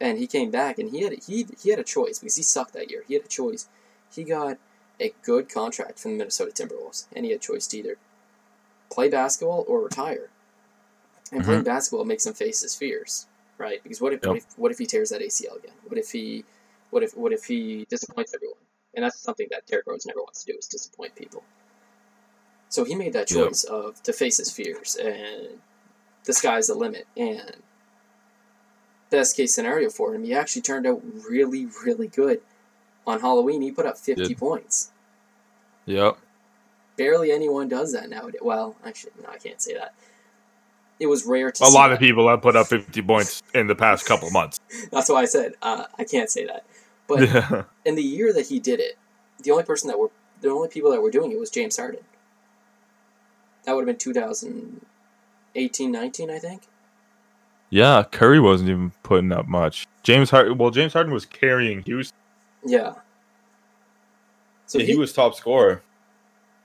and 0.00 0.18
he 0.18 0.26
came 0.26 0.50
back 0.50 0.78
and 0.78 0.90
he 0.90 1.02
had 1.02 1.12
he 1.26 1.46
he 1.62 1.70
had 1.70 1.78
a 1.78 1.84
choice 1.84 2.18
because 2.18 2.36
he 2.36 2.42
sucked 2.42 2.72
that 2.72 2.90
year. 2.90 3.02
He 3.06 3.14
had 3.14 3.24
a 3.24 3.28
choice. 3.28 3.68
He 4.14 4.24
got 4.24 4.56
a 5.00 5.12
good 5.22 5.48
contract 5.48 5.98
from 5.98 6.12
the 6.12 6.18
Minnesota 6.18 6.52
Timberwolves, 6.52 7.06
and 7.14 7.24
he 7.24 7.32
had 7.32 7.40
a 7.40 7.42
choice 7.44 7.66
to 7.68 7.78
either 7.78 7.96
play 8.92 9.08
basketball 9.08 9.64
or 9.66 9.82
retire. 9.82 10.28
And 11.32 11.42
playing 11.42 11.60
mm-hmm. 11.60 11.64
basketball 11.64 12.04
makes 12.04 12.26
him 12.26 12.34
face 12.34 12.60
his 12.60 12.74
fears, 12.74 13.26
right? 13.56 13.82
Because 13.82 14.00
what 14.00 14.12
if, 14.12 14.22
what 14.22 14.36
if 14.36 14.44
what 14.56 14.70
if 14.70 14.78
he 14.78 14.86
tears 14.86 15.10
that 15.10 15.22
ACL 15.22 15.58
again? 15.58 15.74
What 15.88 15.98
if 15.98 16.10
he 16.10 16.44
what 16.90 17.02
if 17.02 17.16
what 17.16 17.32
if 17.32 17.44
he 17.44 17.86
disappoints 17.88 18.34
everyone? 18.34 18.58
And 18.94 19.04
that's 19.04 19.18
something 19.18 19.46
that 19.50 19.66
Derrick 19.66 19.86
Rose 19.86 20.04
never 20.04 20.20
wants 20.20 20.44
to 20.44 20.52
do 20.52 20.58
is 20.58 20.66
disappoint 20.66 21.14
people. 21.14 21.42
So 22.68 22.84
he 22.84 22.94
made 22.94 23.14
that 23.14 23.30
Yep. 23.30 23.48
choice 23.48 23.64
of 23.64 24.02
to 24.02 24.12
face 24.12 24.36
his 24.36 24.50
fears 24.50 24.96
and 24.96 25.60
the 26.24 26.32
sky's 26.32 26.66
the 26.66 26.74
limit 26.74 27.06
and 27.16 27.56
best 29.12 29.36
case 29.36 29.54
scenario 29.54 29.90
for 29.90 30.14
him, 30.14 30.24
he 30.24 30.34
actually 30.34 30.62
turned 30.62 30.86
out 30.86 31.00
really, 31.28 31.66
really 31.84 32.08
good. 32.08 32.40
On 33.06 33.20
Halloween, 33.20 33.62
he 33.62 33.70
put 33.70 33.86
up 33.86 33.98
50 33.98 34.24
Did. 34.24 34.38
points. 34.38 34.90
Yep. 35.86 36.16
Barely 37.02 37.32
anyone 37.32 37.68
does 37.68 37.92
that 37.94 38.08
nowadays. 38.08 38.40
Well, 38.42 38.76
actually, 38.86 39.10
no, 39.24 39.28
I 39.28 39.38
can't 39.38 39.60
say 39.60 39.74
that. 39.74 39.92
it 41.00 41.06
was 41.08 41.26
rare 41.26 41.50
to 41.50 41.64
A 41.64 41.66
see 41.66 41.74
lot 41.74 41.88
that. 41.88 41.94
of 41.94 41.98
people 42.00 42.28
have 42.28 42.42
put 42.42 42.54
up 42.54 42.68
50 42.68 43.02
points 43.02 43.42
in 43.54 43.66
the 43.66 43.74
past 43.74 44.06
couple 44.06 44.30
months. 44.30 44.60
That's 44.92 45.08
why 45.08 45.22
I 45.22 45.24
said 45.24 45.54
uh, 45.62 45.86
I 45.98 46.04
can't 46.04 46.30
say 46.30 46.46
that. 46.46 46.64
But 47.08 47.22
Yeah. 47.28 47.64
in 47.84 47.96
the 47.96 48.02
year 48.04 48.32
that 48.34 48.46
he 48.46 48.60
did 48.60 48.78
it, 48.78 48.96
the 49.42 49.50
only 49.50 49.64
person 49.64 49.88
that 49.88 49.98
were 49.98 50.10
the 50.42 50.50
only 50.50 50.68
people 50.68 50.92
that 50.92 51.00
were 51.02 51.10
doing 51.10 51.32
it 51.32 51.40
was 51.40 51.50
James 51.50 51.76
Harden. 51.76 52.02
That 53.64 53.74
would 53.74 53.80
have 53.82 53.86
been 53.86 53.98
2018, 53.98 55.90
19, 55.92 56.30
I 56.30 56.38
think. 56.38 56.62
yeah, 57.70 58.04
Curry 58.04 58.38
wasn't 58.38 58.70
even 58.70 58.92
putting 59.02 59.32
up 59.32 59.48
much. 59.48 59.88
James 60.04 60.30
Harden, 60.30 60.56
well, 60.56 60.70
James 60.70 60.92
Harden 60.92 61.12
was 61.12 61.26
carrying 61.26 61.82
Houston. 61.82 62.16
Yeah. 62.64 62.94
So 64.66 64.78
Yeah, 64.78 64.84
he, 64.86 64.92
he 64.92 64.98
was 64.98 65.12
top 65.12 65.34
scorer. 65.34 65.82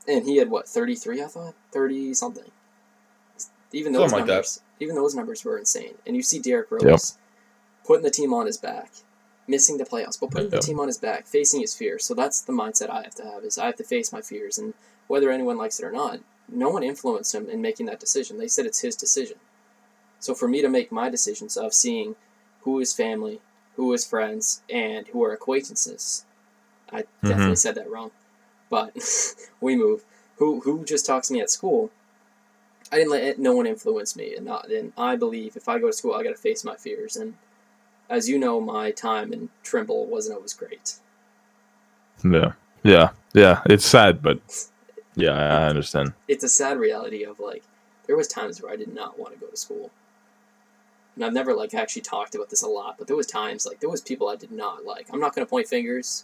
And 0.08 0.26
he 0.26 0.38
had 0.38 0.50
what 0.50 0.68
33 0.68 1.22
I 1.22 1.28
thought 1.28 1.54
30 1.72 2.14
something. 2.14 2.52
Even 3.74 3.92
those 3.92 4.12
Something 4.12 4.20
like 4.20 4.28
that. 4.28 4.34
numbers, 4.34 4.62
even 4.80 4.96
those 4.96 5.16
numbers 5.16 5.44
were 5.44 5.58
insane. 5.58 5.96
And 6.06 6.16
you 6.16 6.24
see 6.24 6.40
Derrick 6.40 6.72
Rose 6.72 7.18
putting 7.86 8.04
the 8.04 8.10
team 8.12 8.34
on 8.34 8.46
his 8.46 8.58
back, 8.58 8.92
missing 9.48 9.78
the 9.78 9.84
playoffs, 9.84 10.20
but 10.20 10.32
putting 10.32 10.52
Yep. 10.52 10.62
the 10.62 10.66
team 10.66 10.80
on 10.80 10.88
his 10.88 10.98
back, 10.98 11.28
facing 11.28 11.62
his 11.62 11.76
fears. 11.76 12.06
So 12.06 12.14
that's 12.14 12.42
the 12.42 12.54
mindset 12.54 12.90
I 12.90 13.04
have 13.04 13.16
to 13.16 13.26
have: 13.26 13.44
is 13.44 13.58
I 13.58 13.66
have 13.66 13.76
to 13.78 13.84
face 13.84 14.14
my 14.14 14.22
fears, 14.22 14.58
and 14.58 14.74
whether 15.08 15.32
anyone 15.32 15.58
likes 15.58 15.80
it 15.80 15.86
or 15.86 15.92
not, 15.92 16.20
no 16.48 16.70
one 16.70 16.84
influenced 16.84 17.36
him 17.36 17.50
in 17.50 17.62
making 17.62 17.88
that 17.88 18.00
decision. 18.00 18.38
They 18.38 18.48
said 18.48 18.66
it's 18.66 18.82
his 18.82 18.96
decision. 18.96 19.38
So 20.20 20.34
for 20.34 20.48
me 20.48 20.62
to 20.62 20.70
make 20.70 20.92
my 20.92 21.10
decisions 21.10 21.58
of 21.58 21.74
seeing 21.74 22.16
who 22.62 22.80
is 22.80 22.94
family, 22.94 23.42
who 23.76 23.94
is 23.94 24.06
friends, 24.06 24.62
and 24.70 25.08
who 25.10 25.24
are 25.24 25.34
acquaintances, 25.34 26.26
I 26.92 27.02
mm-hmm. 27.02 27.28
definitely 27.28 27.56
said 27.58 27.76
that 27.76 27.90
wrong. 27.90 28.12
But 28.70 28.96
we 29.62 29.76
move. 29.76 30.04
Who 30.38 30.62
who 30.62 30.86
just 30.86 31.06
talks 31.06 31.28
to 31.28 31.34
me 31.34 31.42
at 31.42 31.50
school? 31.50 31.92
I 32.92 32.98
didn't 32.98 33.12
let 33.12 33.24
it, 33.24 33.40
no 33.40 33.54
one 33.54 33.68
influence 33.68 34.16
me, 34.16 34.36
and 34.36 34.46
not. 34.46 34.70
And 34.72 34.94
I 34.98 35.16
believe 35.16 35.58
if 35.58 35.68
I 35.68 35.80
go 35.80 35.88
to 35.88 35.94
school, 35.94 36.14
I 36.14 36.24
got 36.24 36.30
to 36.30 36.36
face 36.36 36.64
my 36.64 36.76
fears. 36.76 37.18
And 37.18 37.34
as 38.10 38.30
you 38.30 38.40
know, 38.40 38.62
my 38.62 38.92
time 38.92 39.34
in 39.34 39.50
Trimble 39.64 40.06
wasn't 40.06 40.38
always 40.38 40.54
great. 40.54 40.96
Yeah. 42.24 42.54
Yeah. 42.84 43.10
Yeah. 43.34 43.62
It's 43.66 43.86
sad, 43.86 44.22
but 44.22 44.40
yeah, 45.16 45.32
I 45.32 45.64
I 45.64 45.68
understand. 45.68 46.14
It's 46.28 46.44
a 46.44 46.50
sad 46.50 46.78
reality 46.78 47.24
of 47.24 47.40
like 47.40 47.64
there 48.06 48.16
was 48.16 48.28
times 48.28 48.62
where 48.62 48.72
I 48.72 48.76
did 48.76 48.94
not 48.94 49.20
want 49.20 49.34
to 49.34 49.40
go 49.40 49.48
to 49.48 49.58
school, 49.58 49.92
and 51.16 51.26
I've 51.26 51.34
never 51.34 51.54
like 51.54 51.74
actually 51.74 52.04
talked 52.04 52.36
about 52.36 52.50
this 52.50 52.62
a 52.62 52.68
lot. 52.68 52.98
But 52.98 53.08
there 53.08 53.18
was 53.18 53.28
times 53.28 53.66
like 53.66 53.80
there 53.80 53.90
was 53.90 54.02
people 54.02 54.30
I 54.30 54.36
did 54.36 54.52
not 54.52 54.86
like. 54.86 55.08
I'm 55.12 55.20
not 55.20 55.36
going 55.36 55.46
to 55.46 55.50
point 55.50 55.68
fingers, 55.68 56.24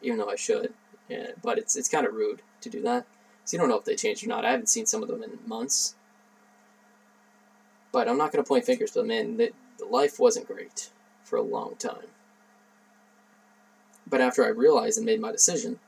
even 0.00 0.18
though 0.18 0.30
I 0.30 0.36
should. 0.36 0.72
Yeah, 1.08 1.28
but 1.42 1.58
it's 1.58 1.76
it's 1.76 1.88
kind 1.88 2.06
of 2.06 2.14
rude 2.14 2.42
to 2.60 2.70
do 2.70 2.82
that. 2.82 3.06
So 3.44 3.56
you 3.56 3.60
don't 3.60 3.70
know 3.70 3.78
if 3.78 3.84
they 3.84 3.96
changed 3.96 4.24
or 4.24 4.28
not. 4.28 4.44
I 4.44 4.50
haven't 4.50 4.68
seen 4.68 4.86
some 4.86 5.02
of 5.02 5.08
them 5.08 5.22
in 5.22 5.38
months. 5.46 5.94
But 7.90 8.08
I'm 8.08 8.18
not 8.18 8.30
going 8.30 8.44
to 8.44 8.48
point 8.48 8.66
fingers, 8.66 8.90
but 8.94 9.06
man, 9.06 9.38
the, 9.38 9.52
the 9.78 9.86
life 9.86 10.18
wasn't 10.18 10.46
great 10.46 10.90
for 11.24 11.36
a 11.36 11.42
long 11.42 11.76
time. 11.76 12.08
But 14.06 14.20
after 14.20 14.44
I 14.44 14.48
realized 14.48 14.98
and 14.98 15.06
made 15.06 15.20
my 15.20 15.32
decision, 15.32 15.78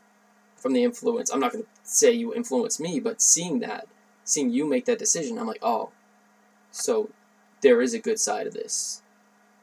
from 0.56 0.72
the 0.72 0.84
influence, 0.84 1.30
I'm 1.30 1.40
not 1.40 1.52
going 1.52 1.64
to 1.64 1.70
say 1.82 2.12
you 2.12 2.34
influenced 2.34 2.80
me, 2.80 3.00
but 3.00 3.20
seeing 3.20 3.60
that, 3.60 3.88
seeing 4.24 4.50
you 4.50 4.66
make 4.66 4.84
that 4.86 4.98
decision, 4.98 5.38
I'm 5.38 5.46
like, 5.46 5.62
oh, 5.62 5.90
so 6.70 7.10
there 7.62 7.80
is 7.80 7.94
a 7.94 7.98
good 7.98 8.20
side 8.20 8.46
of 8.46 8.54
this. 8.54 9.02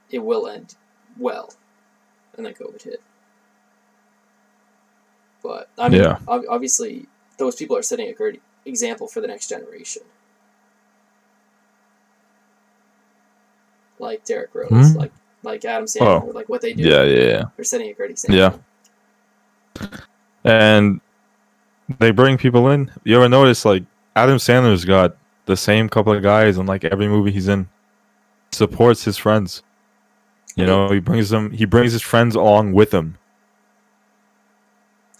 It 0.10 0.20
will 0.20 0.48
end 0.48 0.76
well. 1.18 1.54
And 2.36 2.46
then 2.46 2.54
COVID 2.54 2.84
hit. 2.84 3.02
But, 5.48 5.70
I 5.80 5.88
mean, 5.88 6.02
Yeah. 6.04 6.18
ob- 6.28 6.44
obviously, 6.50 7.06
those 7.38 7.56
people 7.56 7.78
are 7.78 7.82
setting 7.82 8.10
a 8.10 8.14
great 8.14 8.42
example 8.66 9.08
for 9.08 9.22
the 9.22 9.28
next 9.28 9.48
generation. 9.48 10.02
Like 13.98 14.26
Derrick 14.26 14.54
Rose, 14.54 14.92
Hmm? 14.92 14.98
like 14.98 15.12
like 15.44 15.64
Adam 15.64 15.86
Sandler, 15.86 16.24
Oh. 16.24 16.32
like 16.34 16.50
what 16.50 16.60
they 16.62 16.74
do. 16.74 16.84
Yeah. 16.84 17.04
Yeah. 17.04 17.24
Yeah. 17.24 17.44
They're 17.56 17.64
setting 17.64 17.90
a 17.90 17.94
great 17.94 18.12
example. 18.12 18.38
Yeah. 18.38 19.88
And 20.44 21.00
they 22.00 22.12
bring 22.12 22.38
people 22.38 22.70
in. 22.72 22.92
You 23.06 23.16
ever 23.16 23.30
notice 23.30 23.64
like 23.64 23.84
Adam 24.18 24.36
Sandler's 24.38 24.84
got 24.84 25.16
the 25.46 25.56
same 25.56 25.88
couple 25.88 26.12
of 26.12 26.22
guys 26.22 26.58
in 26.58 26.66
like 26.66 26.84
every 26.84 27.08
movie 27.08 27.32
he's 27.32 27.48
in. 27.48 27.70
Supports 28.52 29.06
his 29.06 29.16
friends. 29.16 29.64
You 30.58 30.66
know, 30.66 30.90
he 30.92 31.00
brings 31.00 31.30
them. 31.30 31.52
He 31.52 31.64
brings 31.66 31.94
his 31.94 32.02
friends 32.02 32.36
along 32.36 32.74
with 32.74 32.94
him. 32.94 33.18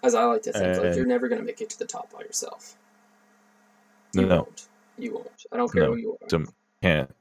As 0.08 0.16
I 0.16 0.24
like 0.24 0.42
to 0.44 0.54
think, 0.54 0.82
like 0.82 0.96
you're 0.96 1.06
never 1.06 1.28
gonna 1.28 1.42
make 1.44 1.60
it 1.62 1.70
to 1.72 1.80
the 1.80 1.86
top 1.86 2.12
by 2.14 2.22
yourself. 2.22 2.76
You 4.14 4.26
No, 4.26 4.36
won't. 4.38 4.68
You 4.98 5.14
won't. 5.16 5.46
I 5.52 5.58
don't 5.58 5.72
care 5.72 5.84
No. 5.84 5.90
who 5.92 5.98
you 5.98 6.18
are. 6.22 6.40
Can't 6.82 7.14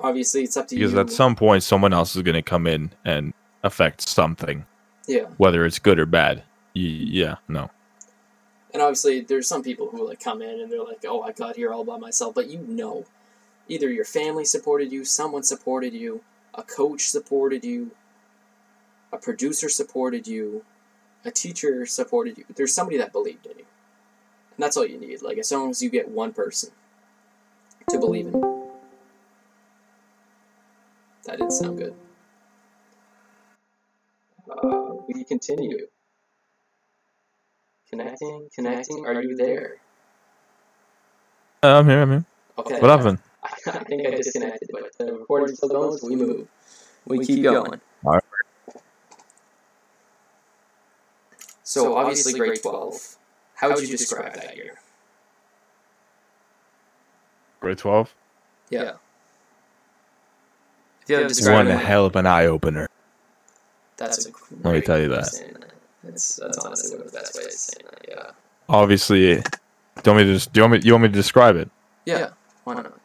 Obviously, 0.00 0.42
it's 0.42 0.56
up 0.56 0.66
to 0.68 0.74
because 0.74 0.90
you. 0.92 0.96
Because 0.98 1.12
at 1.12 1.16
some 1.16 1.36
point 1.36 1.62
someone 1.62 1.92
else 1.92 2.16
is 2.16 2.22
going 2.22 2.34
to 2.34 2.42
come 2.42 2.66
in 2.66 2.90
and 3.04 3.32
affect 3.62 4.00
something, 4.00 4.66
yeah, 5.06 5.26
whether 5.36 5.64
it's 5.64 5.78
good 5.78 6.00
or 6.00 6.06
bad. 6.06 6.42
Yeah, 6.74 7.36
no. 7.48 7.70
and 8.72 8.82
obviously, 8.82 9.20
there's 9.20 9.46
some 9.46 9.62
people 9.62 9.88
who 9.90 10.08
like 10.08 10.18
come 10.18 10.42
in 10.42 10.60
and 10.60 10.72
they're 10.72 10.82
like, 10.82 11.04
"Oh, 11.06 11.22
I 11.22 11.30
got 11.32 11.54
here 11.56 11.72
all 11.72 11.84
by 11.84 11.98
myself," 11.98 12.34
but 12.34 12.48
you 12.48 12.58
know, 12.66 13.04
either 13.68 13.88
your 13.92 14.04
family 14.06 14.44
supported 14.44 14.90
you, 14.90 15.04
someone 15.04 15.44
supported 15.44 15.92
you, 15.94 16.22
a 16.54 16.62
coach 16.64 17.02
supported 17.10 17.64
you, 17.64 17.92
a 19.12 19.18
producer 19.18 19.68
supported 19.68 20.26
you, 20.26 20.64
a 21.24 21.30
teacher 21.30 21.86
supported 21.86 22.38
you. 22.38 22.44
There's 22.54 22.74
somebody 22.74 22.98
that 22.98 23.12
believed 23.12 23.46
in 23.46 23.58
you, 23.58 23.64
and 24.56 24.62
that's 24.62 24.76
all 24.76 24.86
you 24.86 24.98
need. 24.98 25.22
Like 25.22 25.38
as 25.38 25.50
long 25.52 25.70
as 25.70 25.82
you 25.82 25.90
get 25.90 26.08
one 26.08 26.32
person 26.32 26.70
to 27.90 27.98
believe 27.98 28.26
in 28.26 28.34
you. 28.34 28.70
That 31.26 31.38
didn't 31.38 31.52
sound 31.52 31.78
good. 31.78 31.94
Uh, 34.50 34.94
we 35.06 35.24
continue. 35.24 35.86
Connecting, 37.88 38.48
connecting. 38.54 39.06
Are 39.06 39.22
you 39.22 39.36
there? 39.36 39.76
Uh, 41.62 41.78
I'm 41.78 41.88
here. 41.88 42.02
I'm 42.02 42.10
here. 42.10 42.24
Okay. 42.58 42.80
What 42.80 42.90
happened? 42.90 43.18
I 43.44 43.84
think 43.84 44.06
I 44.06 44.10
disconnected, 44.10 44.68
but 44.72 44.90
the 44.98 45.12
recording's 45.12 45.58
still 45.58 45.68
going, 45.68 45.98
so 45.98 46.08
we 46.08 46.16
move. 46.16 46.48
We 47.06 47.24
keep 47.24 47.42
going. 47.42 47.80
So 51.72 51.96
obviously, 51.96 52.34
grade 52.34 52.60
twelve. 52.60 53.16
How 53.54 53.70
would 53.70 53.80
you 53.80 53.96
describe 53.96 54.34
that 54.34 54.58
year? 54.58 54.74
Grade 57.60 57.78
twelve. 57.78 58.14
Yeah. 58.68 58.82
yeah. 58.82 58.92
you 61.20 61.24
had 61.24 61.50
One 61.50 61.68
it, 61.68 61.80
hell 61.80 62.04
of 62.04 62.14
an 62.16 62.26
eye 62.26 62.44
opener. 62.44 62.90
that's 63.96 64.26
a 64.26 64.32
Let 64.62 64.74
me 64.74 64.80
tell 64.82 65.00
you 65.00 65.08
that. 65.08 65.30
That's 66.04 66.36
that's 66.36 66.58
honestly 66.58 66.98
one 66.98 67.06
of 67.06 67.10
the 67.10 67.18
best 67.18 67.36
ways 67.36 67.46
of 67.46 67.52
saying 67.52 67.86
that. 67.90 68.06
Yeah. 68.06 68.30
Obviously, 68.68 69.36
do 69.36 69.40
you 69.40 70.12
want 70.12 70.18
me 70.18 70.24
to 70.24 70.32
just 70.34 70.52
do 70.52 70.60
you 70.60 70.64
want 70.64 70.72
me, 70.74 70.80
you 70.86 70.92
want 70.92 71.04
me 71.04 71.08
to 71.08 71.14
describe 71.14 71.56
it? 71.56 71.70
Yeah. 72.04 72.32
Why 72.64 72.74
not? 72.74 73.00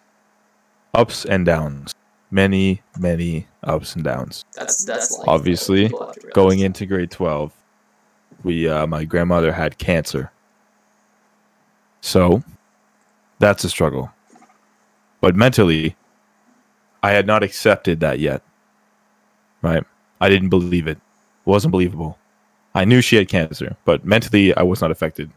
Ups 0.93 1.23
and 1.23 1.45
downs. 1.45 1.95
Many, 2.31 2.81
many 2.99 3.47
ups 3.63 3.95
and 3.95 4.03
downs. 4.03 4.43
That's 4.55 4.83
that's. 4.83 5.17
Obviously, 5.25 5.83
People 5.83 6.05
have 6.07 6.15
to 6.15 6.19
realize 6.19 6.33
Going 6.33 6.59
into 6.59 6.85
grade 6.85 7.11
twelve, 7.11 7.53
we 8.43 8.67
uh, 8.67 8.87
my 8.87 9.05
grandmother 9.05 9.51
had 9.51 9.77
cancer. 9.77 10.31
So, 12.01 12.43
that's 13.39 13.63
a 13.63 13.69
struggle. 13.69 14.11
But 15.21 15.35
mentally, 15.35 15.95
I 17.03 17.11
had 17.11 17.27
not 17.27 17.43
accepted 17.43 17.99
that 18.01 18.19
yet. 18.19 18.41
Right? 19.61 19.83
I 20.21 20.29
didn't 20.29 20.49
believe 20.49 20.87
it. 20.87 20.97
It 20.97 21.01
wasn't 21.45 21.71
believable. 21.71 22.17
I 22.75 22.85
knew 22.85 23.01
she 23.01 23.15
had 23.15 23.27
cancer, 23.27 23.75
but 23.85 24.05
mentally 24.05 24.55
I 24.55 24.63
was 24.63 24.81
not 24.81 24.91
affected. 24.91 25.31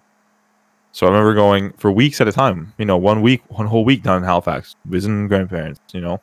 So 0.92 1.07
I 1.07 1.11
remember 1.11 1.34
going 1.34 1.72
for 1.74 1.90
weeks 1.90 2.20
at 2.20 2.28
a 2.28 2.32
time, 2.32 2.74
you 2.76 2.84
know, 2.84 2.96
one 2.96 3.22
week, 3.22 3.42
one 3.48 3.66
whole 3.66 3.84
week 3.84 4.03
down 4.03 4.18
in 4.18 4.24
Halifax, 4.24 4.76
visiting 4.84 5.28
grandparents, 5.28 5.80
you 5.92 6.01
know. 6.01 6.20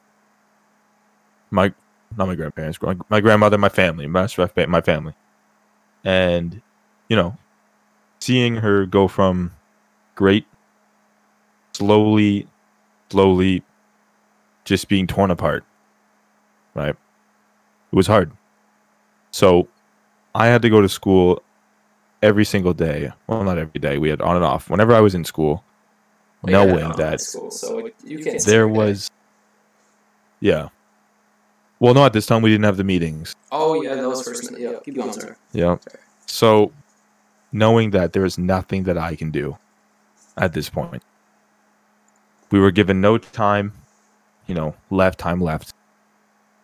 My 1.49 1.73
not 2.15 2.27
my 2.27 2.35
grandparents, 2.35 2.79
my, 3.09 3.19
grandmother, 3.19 3.57
my 3.57 3.69
family, 3.69 4.07
my, 4.07 4.27
my 4.67 4.81
family. 4.81 5.13
And, 6.03 6.61
you 7.09 7.15
know, 7.15 7.37
seeing 8.19 8.55
her 8.55 8.85
go 8.85 9.07
from 9.07 9.51
great, 10.15 10.45
slowly, 11.73 12.47
slowly 13.11 13.63
just 14.65 14.87
being 14.89 15.07
torn 15.07 15.31
apart, 15.31 15.63
right? 16.73 16.95
It 17.91 17.95
was 17.95 18.07
hard. 18.07 18.31
So 19.31 19.67
I 20.35 20.47
had 20.47 20.61
to 20.63 20.69
go 20.69 20.81
to 20.81 20.89
school 20.89 21.41
every 22.21 22.45
single 22.45 22.73
day. 22.73 23.11
Well, 23.27 23.43
not 23.43 23.57
every 23.57 23.79
day. 23.79 23.97
We 23.97 24.09
had 24.09 24.21
on 24.21 24.35
and 24.35 24.43
off. 24.43 24.69
Whenever 24.69 24.93
I 24.93 24.99
was 24.99 25.15
in 25.15 25.23
school, 25.23 25.63
Well, 26.41 26.65
knowing 26.65 26.91
that 26.97 27.21
school, 27.21 27.51
so 27.51 27.89
you 28.03 28.19
can't 28.23 28.43
there 28.43 28.67
was, 28.67 29.09
yeah. 30.39 30.69
Well, 31.79 31.93
no, 31.93 32.05
at 32.05 32.13
this 32.13 32.25
time 32.25 32.41
we 32.41 32.49
didn't 32.49 32.65
have 32.65 32.77
the 32.77 32.83
meetings. 32.83 33.35
Oh 33.51 33.81
yeah, 33.81 33.95
that 33.95 34.09
was 34.09 34.23
first. 34.23 34.51
Yeah, 34.57 34.79
keep 34.83 34.95
going, 34.95 35.13
sir. 35.13 35.37
Yeah. 35.53 35.77
So, 36.25 36.71
knowing 37.51 37.91
that 37.91 38.13
there 38.13 38.25
is 38.25 38.37
nothing 38.37 38.83
that 38.83 38.97
I 38.97 39.15
can 39.15 39.31
do 39.31 39.57
at 40.37 40.53
this 40.53 40.69
point, 40.69 41.03
we 42.51 42.59
were 42.59 42.71
given 42.71 43.01
no 43.01 43.17
time, 43.17 43.73
you 44.47 44.55
know, 44.55 44.75
left 44.89 45.19
time 45.19 45.41
left. 45.41 45.73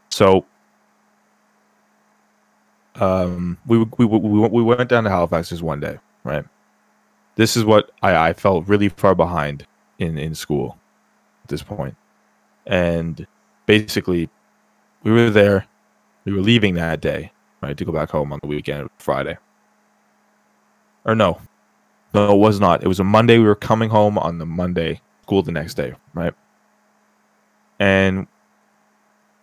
So 0.09 0.45
um, 2.95 3.57
we, 3.65 3.79
we 3.97 4.05
we 4.05 4.17
we 4.17 4.63
went 4.63 4.89
down 4.89 5.03
to 5.05 5.09
Halifax 5.09 5.49
this 5.49 5.61
one 5.61 5.79
day, 5.79 5.97
right? 6.23 6.45
This 7.35 7.57
is 7.57 7.65
what 7.65 7.91
I, 8.03 8.29
I 8.29 8.33
felt 8.33 8.67
really 8.67 8.89
far 8.89 9.15
behind 9.15 9.65
in 9.97 10.17
in 10.17 10.35
school 10.35 10.77
at 11.43 11.49
this 11.49 11.63
point, 11.63 11.95
and 12.67 13.25
basically, 13.65 14.29
we 15.03 15.11
were 15.11 15.29
there, 15.29 15.65
we 16.25 16.33
were 16.33 16.41
leaving 16.41 16.75
that 16.75 17.01
day, 17.01 17.31
right, 17.61 17.75
to 17.75 17.85
go 17.85 17.91
back 17.91 18.11
home 18.11 18.31
on 18.31 18.39
the 18.41 18.47
weekend, 18.47 18.89
Friday. 18.99 19.37
Or 21.05 21.15
no, 21.15 21.39
no, 22.13 22.33
it 22.33 22.37
was 22.37 22.59
not. 22.59 22.83
It 22.83 22.87
was 22.87 22.99
a 22.99 23.03
Monday. 23.03 23.37
We 23.37 23.45
were 23.45 23.55
coming 23.55 23.89
home 23.89 24.17
on 24.17 24.37
the 24.37 24.45
Monday, 24.45 25.01
school 25.23 25.41
the 25.43 25.51
next 25.51 25.73
day, 25.73 25.93
right? 26.13 26.33
And 27.79 28.27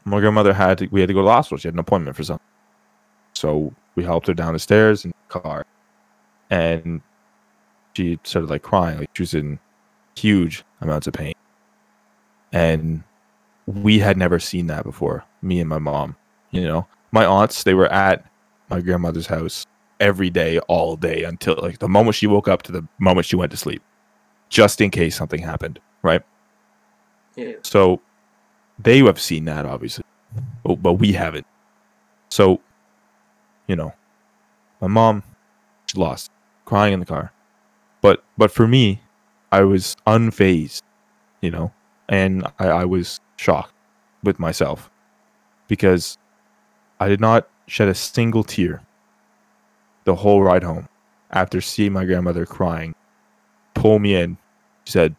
my 0.04 0.20
grandmother 0.20 0.52
had 0.52 0.78
to, 0.78 0.86
we 0.86 1.00
had 1.00 1.08
to 1.08 1.14
go 1.14 1.20
to 1.20 1.24
the 1.24 1.32
hospital. 1.32 1.58
She 1.58 1.68
had 1.68 1.74
an 1.74 1.80
appointment 1.80 2.16
for 2.16 2.24
something. 2.24 2.46
So 3.34 3.74
we 3.94 4.04
helped 4.04 4.26
her 4.28 4.34
down 4.34 4.54
the 4.54 4.58
stairs 4.58 5.04
in 5.04 5.11
the 5.11 5.40
car. 5.40 5.66
And 6.48 7.02
she 7.94 8.18
started 8.22 8.50
like 8.50 8.62
crying. 8.62 9.00
Like 9.00 9.11
she 9.14 9.22
was 9.22 9.34
in 9.34 9.58
huge 10.16 10.64
amounts 10.80 11.06
of 11.06 11.14
pain. 11.14 11.34
And 12.52 13.02
we 13.66 13.98
had 13.98 14.16
never 14.16 14.38
seen 14.38 14.66
that 14.68 14.84
before, 14.84 15.24
me 15.42 15.61
and 15.61 15.68
my 15.68 15.78
mom. 15.78 16.16
You 16.50 16.62
know, 16.62 16.86
my 17.12 17.24
aunts, 17.24 17.62
they 17.62 17.74
were 17.74 17.92
at 17.92 18.24
my 18.68 18.80
grandmother's 18.80 19.26
house 19.26 19.66
every 20.01 20.30
day, 20.30 20.59
all 20.61 20.96
day 20.96 21.24
until 21.24 21.57
like 21.62 21.78
the 21.78 21.88
moment 21.88 22.16
she 22.16 22.26
woke 22.26 22.48
up 22.48 22.62
to 22.62 22.72
the 22.72 22.86
moment 22.98 23.26
she 23.26 23.36
went 23.36 23.51
to 23.53 23.57
sleep, 23.57 23.82
just 24.48 24.80
in 24.80 24.90
case 24.90 25.14
something 25.14 25.40
happened, 25.40 25.78
right? 26.03 26.22
Yeah. 27.36 27.55
So 27.62 28.01
they 28.78 28.98
have 28.98 29.20
seen 29.20 29.44
that 29.44 29.66
obviously, 29.66 30.05
but, 30.64 30.82
but 30.82 30.94
we 30.94 31.12
haven't. 31.12 31.46
So, 32.30 32.61
you 33.66 33.76
know, 33.76 33.92
my 34.80 34.88
mom, 34.88 35.22
she 35.86 35.98
lost, 35.98 36.30
crying 36.64 36.94
in 36.94 37.01
the 37.01 37.07
car, 37.07 37.32
but 38.01 38.24
but 38.38 38.51
for 38.51 38.66
me, 38.66 39.03
I 39.53 39.62
was 39.62 39.96
unfazed, 40.07 40.82
you 41.42 41.51
know, 41.51 41.72
and 42.09 42.46
I, 42.59 42.68
I 42.68 42.84
was 42.84 43.20
shocked 43.36 43.74
with 44.22 44.38
myself 44.38 44.90
because 45.68 46.18
I 46.98 47.09
did 47.09 47.20
not 47.20 47.48
shed 47.66 47.88
a 47.88 47.94
single 47.94 48.44
tear 48.44 48.82
the 50.11 50.16
whole 50.16 50.42
ride 50.42 50.64
home 50.64 50.88
after 51.30 51.61
seeing 51.61 51.92
my 51.92 52.04
grandmother 52.04 52.44
crying, 52.44 52.96
pull 53.74 54.00
me 54.00 54.16
in. 54.16 54.36
She 54.84 54.90
said, 54.90 55.14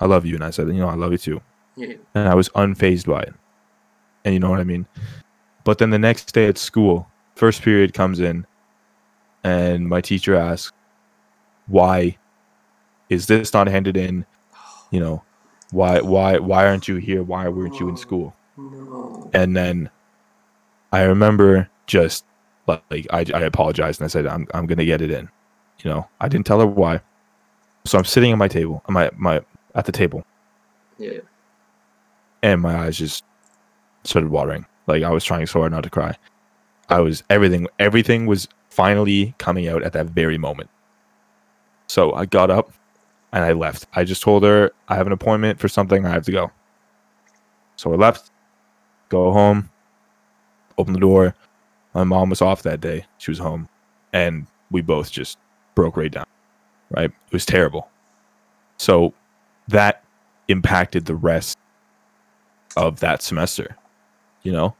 I 0.00 0.06
love 0.06 0.24
you. 0.24 0.34
And 0.34 0.42
I 0.42 0.48
said, 0.48 0.68
You 0.68 0.80
know, 0.80 0.88
I 0.88 0.94
love 0.94 1.12
you 1.12 1.18
too. 1.18 1.42
Yeah. 1.76 1.96
And 2.14 2.26
I 2.26 2.34
was 2.34 2.48
unfazed 2.50 3.04
by 3.04 3.20
it. 3.20 3.34
And 4.24 4.32
you 4.32 4.40
know 4.40 4.48
what 4.48 4.60
I 4.60 4.64
mean? 4.64 4.86
But 5.64 5.76
then 5.76 5.90
the 5.90 5.98
next 5.98 6.32
day 6.32 6.46
at 6.46 6.56
school, 6.56 7.06
first 7.34 7.60
period 7.60 7.92
comes 7.92 8.18
in, 8.18 8.46
and 9.44 9.86
my 9.86 10.00
teacher 10.00 10.34
asks, 10.34 10.72
Why 11.66 12.16
is 13.10 13.26
this 13.26 13.52
not 13.52 13.66
handed 13.66 13.98
in? 13.98 14.24
You 14.90 15.00
know, 15.00 15.22
why 15.70 16.00
why 16.00 16.38
why 16.38 16.66
aren't 16.66 16.88
you 16.88 16.96
here? 16.96 17.22
Why 17.22 17.46
weren't 17.48 17.78
you 17.78 17.88
in 17.88 17.94
oh, 17.94 18.04
school? 18.06 18.34
No. 18.56 19.30
And 19.34 19.54
then 19.54 19.90
I 20.92 21.02
remember 21.02 21.68
just 21.86 22.24
like 22.66 23.06
I, 23.10 23.24
I 23.34 23.40
apologized 23.42 24.00
and 24.00 24.04
I 24.06 24.08
said 24.08 24.26
I'm 24.26 24.46
I'm 24.54 24.66
gonna 24.66 24.84
get 24.84 25.02
it 25.02 25.10
in. 25.10 25.28
You 25.82 25.90
know, 25.90 26.08
I 26.20 26.28
didn't 26.28 26.46
tell 26.46 26.60
her 26.60 26.66
why. 26.66 27.00
So 27.86 27.98
I'm 27.98 28.04
sitting 28.04 28.32
at 28.32 28.38
my 28.38 28.48
table, 28.48 28.82
my 28.88 29.10
my 29.16 29.40
at 29.74 29.86
the 29.86 29.92
table, 29.92 30.24
Yeah. 30.98 31.20
and 32.42 32.60
my 32.60 32.76
eyes 32.76 32.98
just 32.98 33.24
started 34.04 34.30
watering. 34.30 34.66
Like 34.86 35.02
I 35.02 35.10
was 35.10 35.24
trying 35.24 35.46
so 35.46 35.60
hard 35.60 35.72
not 35.72 35.84
to 35.84 35.90
cry. 35.90 36.16
I 36.88 37.00
was 37.00 37.22
everything 37.30 37.66
everything 37.78 38.26
was 38.26 38.48
finally 38.68 39.34
coming 39.38 39.68
out 39.68 39.82
at 39.82 39.92
that 39.94 40.06
very 40.06 40.38
moment. 40.38 40.68
So 41.86 42.12
I 42.12 42.26
got 42.26 42.50
up 42.50 42.72
and 43.32 43.44
I 43.44 43.52
left. 43.52 43.86
I 43.94 44.04
just 44.04 44.22
told 44.22 44.42
her 44.44 44.72
I 44.88 44.96
have 44.96 45.06
an 45.06 45.12
appointment 45.12 45.58
for 45.58 45.68
something, 45.68 46.04
I 46.04 46.10
have 46.10 46.24
to 46.26 46.32
go. 46.32 46.50
So 47.76 47.92
I 47.92 47.96
left, 47.96 48.30
go 49.08 49.32
home, 49.32 49.70
open 50.78 50.92
the 50.92 51.00
door. 51.00 51.34
My 51.94 52.04
mom 52.04 52.30
was 52.30 52.40
off 52.42 52.62
that 52.62 52.80
day. 52.80 53.04
She 53.18 53.30
was 53.30 53.38
home. 53.38 53.68
And 54.12 54.46
we 54.70 54.80
both 54.82 55.10
just 55.10 55.38
broke 55.74 55.96
right 55.96 56.10
down. 56.10 56.26
Right? 56.90 57.10
It 57.10 57.32
was 57.32 57.46
terrible. 57.46 57.88
So 58.76 59.12
that 59.68 60.02
impacted 60.48 61.04
the 61.06 61.14
rest 61.14 61.58
of 62.76 63.00
that 63.00 63.22
semester. 63.22 63.76
You 64.42 64.52
know, 64.52 64.76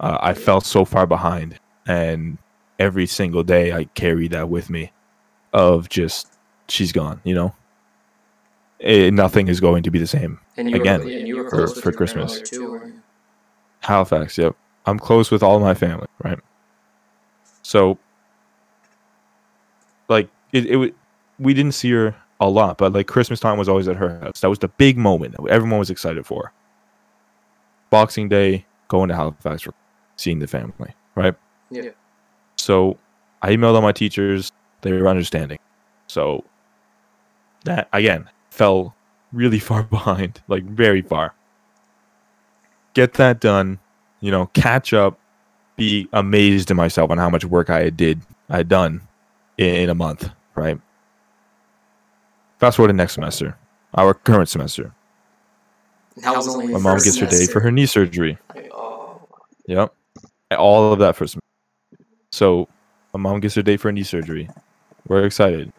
uh, 0.00 0.18
I 0.20 0.34
felt 0.34 0.66
so 0.66 0.84
far 0.84 1.06
behind, 1.06 1.58
and 1.86 2.36
every 2.78 3.06
single 3.06 3.42
day 3.44 3.72
I 3.72 3.84
carried 3.94 4.32
that 4.32 4.48
with 4.48 4.68
me, 4.70 4.90
of 5.52 5.88
just 5.88 6.28
she's 6.68 6.90
gone. 6.92 7.20
You 7.24 7.34
know, 7.34 7.54
Eh, 8.80 9.08
nothing 9.10 9.48
is 9.48 9.60
going 9.60 9.82
to 9.84 9.90
be 9.90 9.98
the 10.00 10.06
same. 10.06 10.40
And 10.56 10.68
you 10.68 10.76
Again, 10.76 11.04
were, 11.04 11.10
and 11.10 11.28
you 11.28 11.36
were 11.36 11.48
for- 11.48 11.68
for 11.80 11.92
Christmas. 11.92 12.40
too. 12.42 12.92
Halifax, 13.80 14.36
yep. 14.36 14.56
I'm 14.84 14.98
close 14.98 15.30
with 15.30 15.42
all 15.42 15.60
my 15.60 15.74
family, 15.74 16.08
right? 16.22 16.38
So, 17.64 17.98
like, 20.08 20.28
it, 20.52 20.66
it 20.66 20.76
would, 20.76 20.94
we 21.38 21.54
didn't 21.54 21.72
see 21.72 21.90
her 21.90 22.14
a 22.40 22.48
lot, 22.48 22.78
but 22.78 22.92
like 22.92 23.06
Christmas 23.06 23.40
time 23.40 23.58
was 23.58 23.68
always 23.68 23.88
at 23.88 23.96
her 23.96 24.20
house. 24.20 24.40
That 24.40 24.50
was 24.50 24.58
the 24.58 24.68
big 24.68 24.96
moment 24.96 25.36
that 25.36 25.48
everyone 25.48 25.78
was 25.78 25.90
excited 25.90 26.24
for. 26.26 26.52
Boxing 27.90 28.28
Day, 28.28 28.66
going 28.88 29.08
to 29.08 29.16
Halifax 29.16 29.62
for 29.62 29.74
seeing 30.16 30.38
the 30.38 30.46
family, 30.46 30.94
right? 31.14 31.34
Yeah. 31.70 31.90
So, 32.56 32.98
I 33.42 33.50
emailed 33.50 33.74
all 33.74 33.82
my 33.82 33.92
teachers. 33.92 34.52
They 34.82 34.92
were 34.92 35.08
understanding. 35.08 35.58
So, 36.06 36.44
that 37.64 37.88
again 37.92 38.28
fell 38.50 38.94
really 39.32 39.58
far 39.70 39.82
behind, 39.82 40.42
like 40.48 40.64
very 40.64 41.02
far. 41.02 41.34
Get 42.92 43.14
that 43.14 43.40
done, 43.40 43.80
you 44.20 44.30
know, 44.30 44.46
catch 44.54 44.92
up, 44.92 45.18
be 45.76 46.08
amazed 46.12 46.70
in 46.70 46.76
myself 46.76 47.10
on 47.10 47.18
how 47.18 47.30
much 47.30 47.44
work 47.44 47.70
I 47.70 47.84
had 47.84 47.96
did, 47.96 48.20
I 48.48 48.58
had 48.58 48.68
done 48.68 49.00
in, 49.58 49.74
in 49.74 49.90
a 49.90 49.94
month, 49.94 50.28
right? 50.54 50.78
Fast 52.58 52.76
forward 52.76 52.88
to 52.88 52.94
next 52.94 53.14
semester, 53.14 53.56
our 53.94 54.14
current 54.14 54.48
semester. 54.48 54.94
That 56.18 56.36
was 56.36 56.48
only 56.48 56.68
My 56.68 56.78
mom 56.78 56.96
first 56.96 57.06
gets 57.06 57.18
her 57.18 57.26
day 57.26 57.46
for 57.46 57.60
her 57.60 57.72
knee 57.72 57.86
surgery. 57.86 58.38
Like, 58.54 58.70
oh. 58.72 59.20
Yep. 59.66 59.92
All 60.56 60.92
of 60.92 60.98
that 61.00 61.16
for 61.16 61.26
some. 61.26 61.40
So 62.30 62.68
my 63.12 63.18
mom 63.18 63.40
gets 63.40 63.54
her 63.56 63.62
day 63.62 63.76
for 63.76 63.88
a 63.88 63.92
knee 63.92 64.04
surgery. 64.04 64.48
We're 65.08 65.24
excited. 65.24 65.72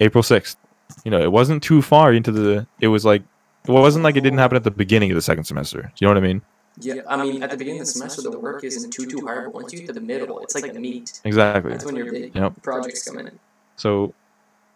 April 0.00 0.22
6th. 0.22 0.56
You 1.04 1.10
know, 1.10 1.20
it 1.20 1.30
wasn't 1.30 1.62
too 1.62 1.82
far 1.82 2.12
into 2.12 2.32
the 2.32 2.66
it 2.80 2.88
was 2.88 3.04
like 3.04 3.22
it 3.66 3.70
wasn't 3.70 4.04
like 4.04 4.16
it 4.16 4.22
didn't 4.22 4.38
happen 4.38 4.56
at 4.56 4.64
the 4.64 4.70
beginning 4.70 5.10
of 5.10 5.14
the 5.14 5.22
second 5.22 5.44
semester. 5.44 5.82
Do 5.82 5.88
you 6.00 6.06
know 6.06 6.14
what 6.14 6.24
I 6.24 6.26
mean? 6.26 6.42
Yeah, 6.80 7.02
I 7.08 7.16
mean, 7.16 7.42
at 7.42 7.50
the 7.50 7.56
beginning 7.56 7.80
of 7.80 7.86
the 7.86 7.92
semester, 7.92 8.22
the 8.22 8.38
work 8.38 8.62
isn't 8.64 8.90
too 8.92 9.06
too 9.06 9.20
hard, 9.26 9.44
but 9.52 9.54
once 9.54 9.72
you 9.72 9.80
get 9.80 9.88
to 9.88 9.92
the 9.92 10.00
middle, 10.00 10.38
it's 10.40 10.54
like 10.54 10.72
the 10.72 10.78
meat. 10.80 11.20
Exactly. 11.24 11.72
That's 11.72 11.84
when 11.84 11.96
your 11.96 12.10
big 12.10 12.34
Yep. 12.34 12.62
projects 12.62 13.04
come 13.08 13.18
in. 13.18 13.38
So 13.76 14.14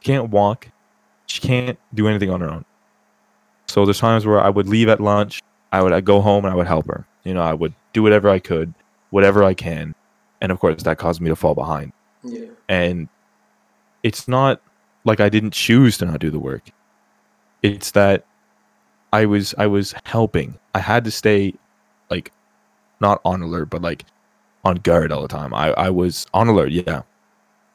can't 0.02 0.30
walk. 0.30 0.68
She 1.26 1.40
can't 1.40 1.78
do 1.94 2.08
anything 2.08 2.30
on 2.30 2.40
her 2.40 2.50
own. 2.50 2.64
So 3.68 3.84
there's 3.84 4.00
times 4.00 4.26
where 4.26 4.40
I 4.40 4.50
would 4.50 4.68
leave 4.68 4.88
at 4.88 5.00
lunch, 5.00 5.40
I 5.72 5.82
would 5.82 5.92
I'd 5.92 6.04
go 6.04 6.20
home 6.20 6.44
and 6.44 6.52
I 6.52 6.56
would 6.56 6.66
help 6.66 6.86
her. 6.88 7.06
You 7.24 7.34
know, 7.34 7.42
I 7.42 7.54
would 7.54 7.74
do 7.92 8.02
whatever 8.02 8.28
I 8.28 8.38
could, 8.38 8.74
whatever 9.10 9.44
I 9.44 9.54
can. 9.54 9.94
And 10.40 10.50
of 10.50 10.58
course 10.58 10.82
that 10.82 10.98
caused 10.98 11.20
me 11.20 11.28
to 11.30 11.36
fall 11.36 11.54
behind. 11.54 11.92
Yeah. 12.24 12.46
and 12.68 13.08
it's 14.04 14.28
not 14.28 14.60
like 15.04 15.18
I 15.20 15.28
didn't 15.28 15.52
choose 15.52 15.98
to 15.98 16.04
not 16.06 16.20
do 16.20 16.30
the 16.30 16.38
work. 16.38 16.70
It's 17.62 17.90
that 17.92 18.24
I 19.12 19.26
was 19.26 19.54
I 19.58 19.66
was 19.66 19.94
helping. 20.04 20.58
I 20.74 20.80
had 20.80 21.04
to 21.04 21.10
stay 21.10 21.54
like 21.54 21.54
not 23.02 23.20
on 23.24 23.42
alert, 23.42 23.68
but 23.68 23.82
like 23.82 24.04
on 24.64 24.76
guard 24.76 25.12
all 25.12 25.20
the 25.20 25.28
time. 25.28 25.52
I, 25.52 25.72
I 25.72 25.90
was 25.90 26.26
on 26.32 26.48
alert, 26.48 26.72
yeah. 26.72 27.02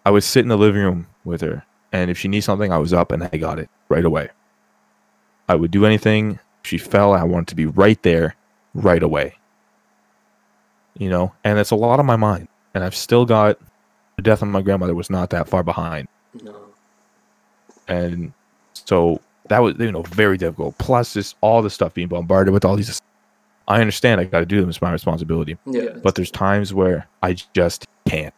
I 0.05 0.09
would 0.11 0.23
sit 0.23 0.41
in 0.41 0.47
the 0.47 0.57
living 0.57 0.82
room 0.82 1.07
with 1.25 1.41
her, 1.41 1.63
and 1.91 2.09
if 2.09 2.17
she 2.17 2.28
needs 2.28 2.45
something, 2.45 2.71
I 2.71 2.78
was 2.80 2.93
up 2.93 3.11
and 3.11 3.30
I 3.32 3.38
got 3.38 3.59
it 3.59 3.69
right 3.89 4.05
away. 4.05 4.30
I 5.49 5.55
would 5.55 5.69
do 5.71 5.86
anything. 5.86 6.39
If 6.63 6.69
she 6.69 6.78
fell, 6.78 7.13
I 7.13 7.23
wanted 7.23 7.47
to 7.49 7.55
be 7.55 7.65
right 7.67 8.01
there, 8.03 8.36
right 8.73 9.03
away. 9.03 9.36
You 10.97 11.09
know, 11.09 11.34
and 11.43 11.59
it's 11.59 11.71
a 11.71 11.75
lot 11.75 11.99
on 11.99 12.05
my 12.05 12.15
mind. 12.15 12.47
And 12.73 12.84
I've 12.84 12.95
still 12.95 13.25
got 13.25 13.59
the 14.15 14.23
death 14.23 14.41
of 14.41 14.47
my 14.47 14.61
grandmother 14.61 14.95
was 14.95 15.09
not 15.09 15.30
that 15.30 15.47
far 15.47 15.61
behind 15.63 16.07
No. 16.41 16.55
and 17.88 18.34
so 18.73 19.21
that 19.47 19.59
was 19.59 19.75
you 19.80 19.91
know 19.91 20.01
very 20.01 20.38
difficult 20.38 20.78
plus 20.80 21.13
just 21.13 21.36
all 21.41 21.61
the 21.61 21.69
stuff 21.69 21.93
being 21.93 22.07
bombarded 22.07 22.51
with 22.53 22.65
all 22.65 22.75
these 22.75 22.99
i 23.68 23.80
understand 23.82 24.20
i 24.22 24.24
got 24.24 24.39
to 24.39 24.45
do 24.45 24.59
them 24.61 24.70
it's 24.70 24.82
my 24.82 24.91
responsibility 24.91 25.57
Yeah. 25.65 25.89
but 26.03 26.15
there's 26.15 26.32
times 26.32 26.74
where 26.74 27.07
i 27.22 27.34
just 27.53 27.86
can't 28.07 28.34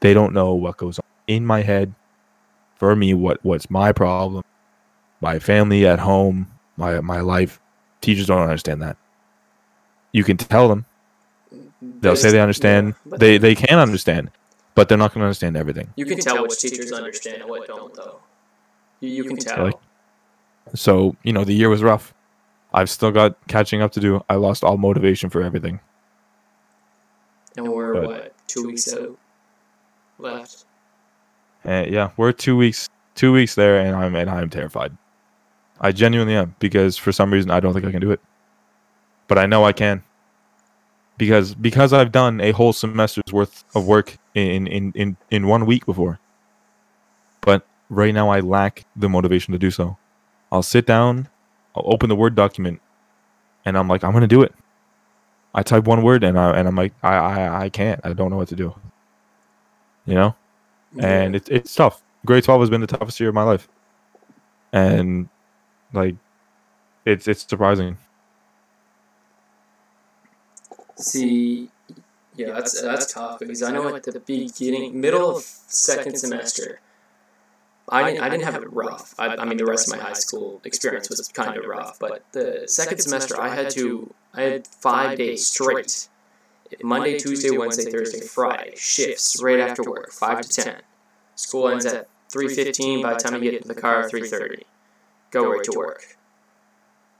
they 0.00 0.12
don't 0.14 0.32
know 0.34 0.54
what 0.54 0.76
goes 0.76 0.98
on 0.98 1.04
in 1.26 1.46
my 1.46 1.62
head 1.62 1.94
for 2.76 2.94
me 2.96 3.14
what 3.14 3.38
what's 3.42 3.70
my 3.70 3.92
problem 3.92 4.42
my 5.20 5.38
family 5.38 5.86
at 5.86 6.00
home 6.00 6.48
my 6.76 7.00
my 7.00 7.20
life. 7.20 7.60
Teachers 8.00 8.26
don't 8.26 8.42
understand 8.42 8.82
that. 8.82 8.96
You 10.12 10.24
can 10.24 10.36
tell 10.36 10.68
them. 10.68 10.84
They'll 12.00 12.16
say 12.16 12.30
they 12.32 12.40
understand. 12.40 12.94
Yeah, 13.06 13.16
they 13.16 13.38
they 13.38 13.54
can 13.54 13.78
understand, 13.78 14.30
but 14.74 14.88
they're 14.88 14.98
not 14.98 15.14
going 15.14 15.20
to 15.20 15.26
understand 15.26 15.56
everything. 15.56 15.88
You 15.96 16.04
can 16.04 16.18
tell 16.18 16.42
which 16.42 16.58
teachers 16.58 16.92
understand 16.92 17.42
and 17.42 17.48
what 17.48 17.66
don't, 17.68 17.94
though. 17.94 18.18
You, 19.00 19.08
you 19.08 19.24
can 19.24 19.36
tell. 19.36 19.64
Like- 19.66 19.74
So 20.74 21.16
you 21.22 21.32
know 21.32 21.44
the 21.44 21.54
year 21.54 21.68
was 21.70 21.82
rough. 21.82 22.12
I've 22.74 22.90
still 22.90 23.12
got 23.12 23.36
catching 23.46 23.80
up 23.80 23.92
to 23.92 24.00
do. 24.00 24.22
I 24.28 24.34
lost 24.34 24.64
all 24.64 24.76
motivation 24.76 25.30
for 25.30 25.42
everything. 25.42 25.80
And 27.56 27.68
we're, 27.68 27.94
But- 27.94 28.06
what, 28.06 28.34
two 28.48 28.66
weeks 28.66 28.92
out 28.92 29.16
left? 30.18 30.64
And 31.64 31.90
yeah, 31.90 32.10
we're 32.18 32.32
two 32.32 32.56
weeks 32.56 32.90
two 33.14 33.32
weeks 33.32 33.54
there, 33.54 33.78
and 33.78 33.96
I'm 33.96 34.14
and 34.16 34.28
I'm 34.28 34.50
terrified. 34.50 34.94
I 35.80 35.92
genuinely 35.92 36.34
am 36.34 36.54
because 36.58 36.96
for 36.96 37.12
some 37.12 37.32
reason 37.32 37.50
I 37.50 37.60
don't 37.60 37.72
think 37.72 37.86
I 37.86 37.90
can 37.90 38.00
do 38.00 38.10
it, 38.10 38.20
but 39.28 39.38
I 39.38 39.46
know 39.46 39.64
I 39.64 39.72
can. 39.72 40.02
Because 41.16 41.54
because 41.54 41.92
I've 41.92 42.12
done 42.12 42.40
a 42.40 42.50
whole 42.50 42.72
semester's 42.72 43.32
worth 43.32 43.64
of 43.74 43.86
work 43.86 44.18
in 44.34 44.66
in 44.66 44.92
in 44.94 45.16
in 45.30 45.46
one 45.46 45.64
week 45.64 45.86
before. 45.86 46.18
But 47.40 47.64
right 47.88 48.12
now 48.12 48.28
I 48.30 48.40
lack 48.40 48.84
the 48.96 49.08
motivation 49.08 49.52
to 49.52 49.58
do 49.58 49.70
so. 49.70 49.96
I'll 50.50 50.62
sit 50.62 50.86
down, 50.86 51.28
I'll 51.74 51.92
open 51.92 52.08
the 52.08 52.16
Word 52.16 52.34
document, 52.34 52.80
and 53.64 53.76
I'm 53.76 53.88
like, 53.88 54.04
I'm 54.04 54.12
gonna 54.12 54.26
do 54.26 54.42
it. 54.42 54.54
I 55.56 55.62
type 55.62 55.84
one 55.84 56.02
word 56.02 56.24
and 56.24 56.36
I 56.36 56.50
and 56.58 56.66
I'm 56.66 56.74
like, 56.74 56.92
I 57.02 57.14
I, 57.14 57.64
I 57.64 57.68
can't. 57.68 58.00
I 58.02 58.12
don't 58.12 58.30
know 58.30 58.36
what 58.36 58.48
to 58.48 58.56
do. 58.56 58.74
You 60.04 60.14
know? 60.14 60.34
and 60.98 61.36
it's 61.36 61.48
it's 61.48 61.74
tough. 61.74 62.02
Grade 62.26 62.44
twelve 62.44 62.60
has 62.60 62.70
been 62.70 62.80
the 62.80 62.86
toughest 62.86 63.18
year 63.20 63.28
of 63.28 63.34
my 63.34 63.42
life, 63.42 63.68
and 64.72 65.28
like, 65.92 66.16
it's 67.04 67.28
it's 67.28 67.46
surprising. 67.46 67.98
See, 70.96 71.68
yeah, 72.36 72.52
that's 72.52 72.80
that's 72.80 73.12
tough 73.12 73.40
because 73.40 73.62
I 73.62 73.72
know 73.72 73.94
at 73.94 74.04
the 74.04 74.20
beginning, 74.20 75.00
middle 75.00 75.36
of 75.36 75.42
second 75.42 76.18
semester, 76.18 76.80
I 77.88 78.10
didn't, 78.10 78.24
I 78.24 78.28
didn't 78.30 78.44
have 78.44 78.62
it 78.62 78.72
rough. 78.72 79.14
I, 79.18 79.36
I 79.36 79.44
mean, 79.44 79.58
the 79.58 79.66
rest 79.66 79.88
of 79.92 79.98
my 79.98 80.02
high 80.02 80.14
school 80.14 80.60
experience 80.64 81.10
was 81.10 81.28
kind 81.28 81.56
of 81.58 81.64
rough, 81.66 81.98
but 81.98 82.24
the 82.32 82.64
second 82.66 82.98
semester, 82.98 83.38
I 83.40 83.54
had 83.54 83.70
to 83.70 84.12
I 84.32 84.42
had 84.42 84.66
five 84.66 85.18
days 85.18 85.46
straight, 85.46 86.08
Monday, 86.82 87.18
Tuesday, 87.18 87.56
Wednesday, 87.56 87.90
Thursday, 87.90 88.20
Friday, 88.20 88.74
shifts 88.76 89.42
right 89.42 89.60
after 89.60 89.82
work, 89.82 90.10
five 90.12 90.40
to 90.40 90.48
ten. 90.48 90.76
School 91.34 91.68
ends 91.68 91.84
at 91.84 92.08
three 92.30 92.48
fifteen. 92.48 93.02
By 93.02 93.14
the 93.14 93.18
time 93.18 93.34
you 93.42 93.50
get 93.50 93.62
into 93.62 93.68
the 93.68 93.80
car, 93.80 94.08
three 94.08 94.28
thirty. 94.28 94.64
Go 95.30 95.52
right 95.52 95.64
to 95.64 95.72
work. 95.76 96.16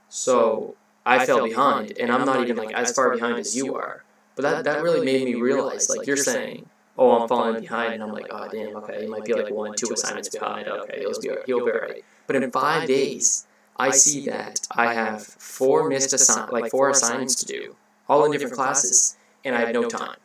So 0.09 0.75
I 1.05 1.25
fell 1.25 1.45
behind, 1.45 1.97
and 1.99 2.11
I'm 2.11 2.25
not 2.25 2.41
even 2.41 2.55
like 2.55 2.73
as 2.73 2.91
far 2.91 3.11
behind 3.11 3.37
as 3.37 3.55
you 3.55 3.75
are. 3.75 4.03
But 4.35 4.41
that, 4.43 4.63
that 4.65 4.83
really 4.83 5.05
made 5.05 5.25
me 5.25 5.35
realize, 5.35 5.89
like 5.89 6.07
you're 6.07 6.17
saying, 6.17 6.69
oh, 6.97 7.21
I'm 7.21 7.27
falling 7.27 7.61
behind, 7.61 7.95
and 7.95 8.03
I'm 8.03 8.11
like, 8.11 8.27
oh, 8.29 8.45
oh 8.45 8.49
damn, 8.49 8.75
okay, 8.77 9.01
he 9.01 9.07
might 9.07 9.25
be 9.25 9.33
like 9.33 9.51
one, 9.51 9.75
two 9.75 9.91
assignments 9.93 10.29
behind. 10.29 10.67
Okay, 10.67 10.99
he'll 10.99 11.19
be 11.19 11.29
he'll 11.45 11.65
be 11.65 11.71
alright. 11.71 12.05
But 12.27 12.35
in 12.37 12.51
five 12.51 12.87
days, 12.87 13.45
I 13.77 13.91
see 13.91 14.25
that 14.25 14.67
I 14.71 14.93
have 14.93 15.23
four 15.23 15.89
missed 15.89 16.13
assign 16.13 16.49
like 16.51 16.71
four 16.71 16.89
assignments 16.89 17.35
to 17.35 17.45
do, 17.45 17.75
all 18.07 18.25
in 18.25 18.31
different 18.31 18.53
classes, 18.53 19.17
and 19.43 19.55
I 19.55 19.61
have 19.61 19.73
no 19.73 19.87
time. 19.87 20.17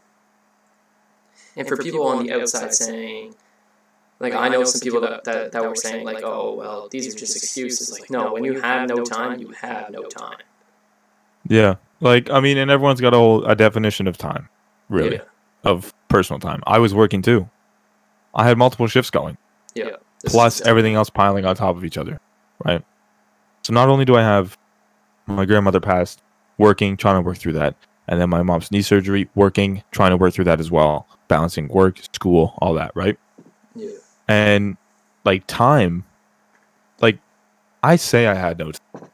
And 1.57 1.67
for 1.67 1.77
people 1.77 2.07
on 2.07 2.25
the 2.25 2.33
outside 2.33 2.73
saying, 2.73 3.35
like 4.21 4.35
I 4.35 4.49
know 4.49 4.65
some 4.65 4.81
people 4.81 5.01
that, 5.01 5.25
that, 5.25 5.53
that 5.53 5.63
were 5.63 5.75
saying 5.75 6.05
like, 6.05 6.23
oh, 6.23 6.51
oh 6.51 6.55
well, 6.55 6.89
these 6.89 7.13
are 7.13 7.19
just 7.19 7.37
excuses. 7.37 7.91
Like 7.91 8.11
no, 8.11 8.33
when 8.33 8.45
you 8.45 8.61
have 8.61 8.89
no 8.89 9.03
time, 9.03 9.41
you 9.41 9.49
have 9.49 9.91
no 9.91 10.05
time. 10.05 10.39
Yeah, 11.49 11.77
like 12.01 12.31
I 12.31 12.41
mean, 12.41 12.57
and 12.57 12.71
everyone's 12.71 13.01
got 13.01 13.15
a 13.15 13.17
whole 13.17 13.45
a 13.45 13.57
definition 13.57 14.07
of 14.07 14.17
time, 14.17 14.49
really, 14.89 15.17
Yeah. 15.17 15.23
Of 15.65 15.93
personal 16.09 16.41
time. 16.41 16.63
I 16.67 16.79
was 16.79 16.95
working 16.95 17.23
too. 17.23 17.49
I 18.35 18.47
had 18.47 18.59
multiple 18.59 18.87
shifts 18.87 19.11
going, 19.11 19.37
Yeah. 19.75 19.97
Plus 20.27 20.61
everything 20.63 20.95
else 20.95 21.11
piling 21.11 21.45
on 21.47 21.57
top 21.57 21.77
of 21.77 21.85
each 21.85 21.97
other, 21.99 22.21
right? 22.65 22.83
So 23.63 23.73
not 23.73 23.89
only 23.89 24.05
do 24.05 24.17
I 24.17 24.23
have 24.23 24.57
my 25.27 25.45
grandmother 25.47 25.81
passed, 25.81 26.21
working, 26.59 26.97
trying 26.97 27.17
to 27.17 27.21
work 27.23 27.39
through 27.39 27.55
that, 27.55 27.75
and 28.09 28.21
then 28.21 28.29
my 28.29 28.43
mom's 28.43 28.71
knee 28.71 28.83
surgery, 28.83 29.29
working, 29.35 29.83
trying 29.93 30.11
to 30.11 30.17
work 30.17 30.35
through 30.35 30.45
that 30.45 30.61
as 30.61 30.71
well, 30.71 31.07
balancing 31.29 31.69
work, 31.69 31.99
school, 32.15 32.55
all 32.59 32.75
that, 32.75 32.93
right? 32.95 33.19
Yeah. 33.75 33.89
and 34.29 34.77
like 35.25 35.47
time 35.47 36.05
like 37.01 37.19
i 37.85 37.95
say 37.95 38.27
i 38.27 38.35
had 38.35 38.59
no 38.59 38.73
time 38.73 39.09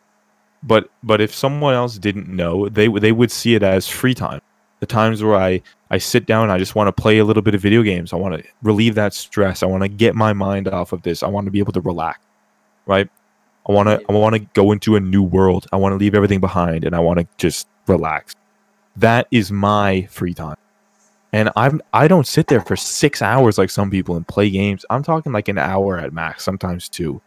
but 0.63 0.89
but 1.03 1.21
if 1.21 1.35
someone 1.35 1.75
else 1.75 1.99
didn't 1.99 2.29
know 2.29 2.69
they 2.71 2.89
they 2.89 3.13
would 3.13 3.31
see 3.31 3.55
it 3.55 3.63
as 3.63 3.87
free 3.87 4.15
time 4.15 4.41
the 4.81 4.87
times 4.87 5.23
where 5.23 5.37
i 5.37 5.61
i 5.91 5.99
sit 5.99 6.27
down 6.27 6.51
i 6.51 6.59
just 6.59 6.75
want 6.75 6.89
to 6.89 7.03
play 7.03 7.19
a 7.19 7.25
little 7.25 7.43
bit 7.43 7.55
of 7.55 7.61
video 7.61 7.83
games. 7.83 8.13
I 8.13 8.17
want 8.17 8.43
to 8.43 8.49
relieve 8.63 8.95
that 8.97 9.15
stress. 9.15 9.63
I 9.63 9.67
want 9.67 9.83
to 9.83 9.89
get 9.89 10.15
my 10.15 10.33
mind 10.33 10.69
off 10.69 10.93
of 10.93 11.03
this. 11.03 11.23
I 11.23 11.29
want 11.29 11.47
to 11.47 11.51
be 11.51 11.59
able 11.59 11.73
to 11.73 11.81
relax 11.81 12.21
right? 12.87 13.09
I 13.69 13.73
want 13.73 13.89
to 13.89 14.01
i 14.09 14.13
want 14.13 14.35
to 14.35 14.41
go 14.55 14.73
into 14.73 14.97
a 14.97 15.01
new 15.01 15.23
world. 15.23 15.67
I 15.73 15.77
want 15.77 15.93
to 15.93 15.97
leave 15.97 16.15
everything 16.15 16.41
behind 16.41 16.85
and 16.85 16.95
i 16.95 17.01
want 17.01 17.19
to 17.19 17.27
just 17.37 17.69
relax. 17.87 18.35
That 18.97 19.27
is 19.31 19.53
my 19.53 20.07
free 20.11 20.33
time. 20.33 20.57
And 21.33 21.51
I'm 21.57 21.83
I 21.93 22.09
don't 22.09 22.27
sit 22.27 22.47
there 22.47 22.61
for 22.61 22.77
six 22.77 23.21
hours 23.21 23.59
like 23.59 23.71
some 23.71 23.91
people 23.91 24.17
and 24.17 24.27
play 24.27 24.49
games. 24.49 24.87
I'm 24.89 25.03
talking 25.03 25.33
like 25.33 25.49
an 25.49 25.59
hour 25.59 25.99
at 25.99 26.13
max, 26.13 26.45
sometimes 26.45 26.89
two, 26.89 27.21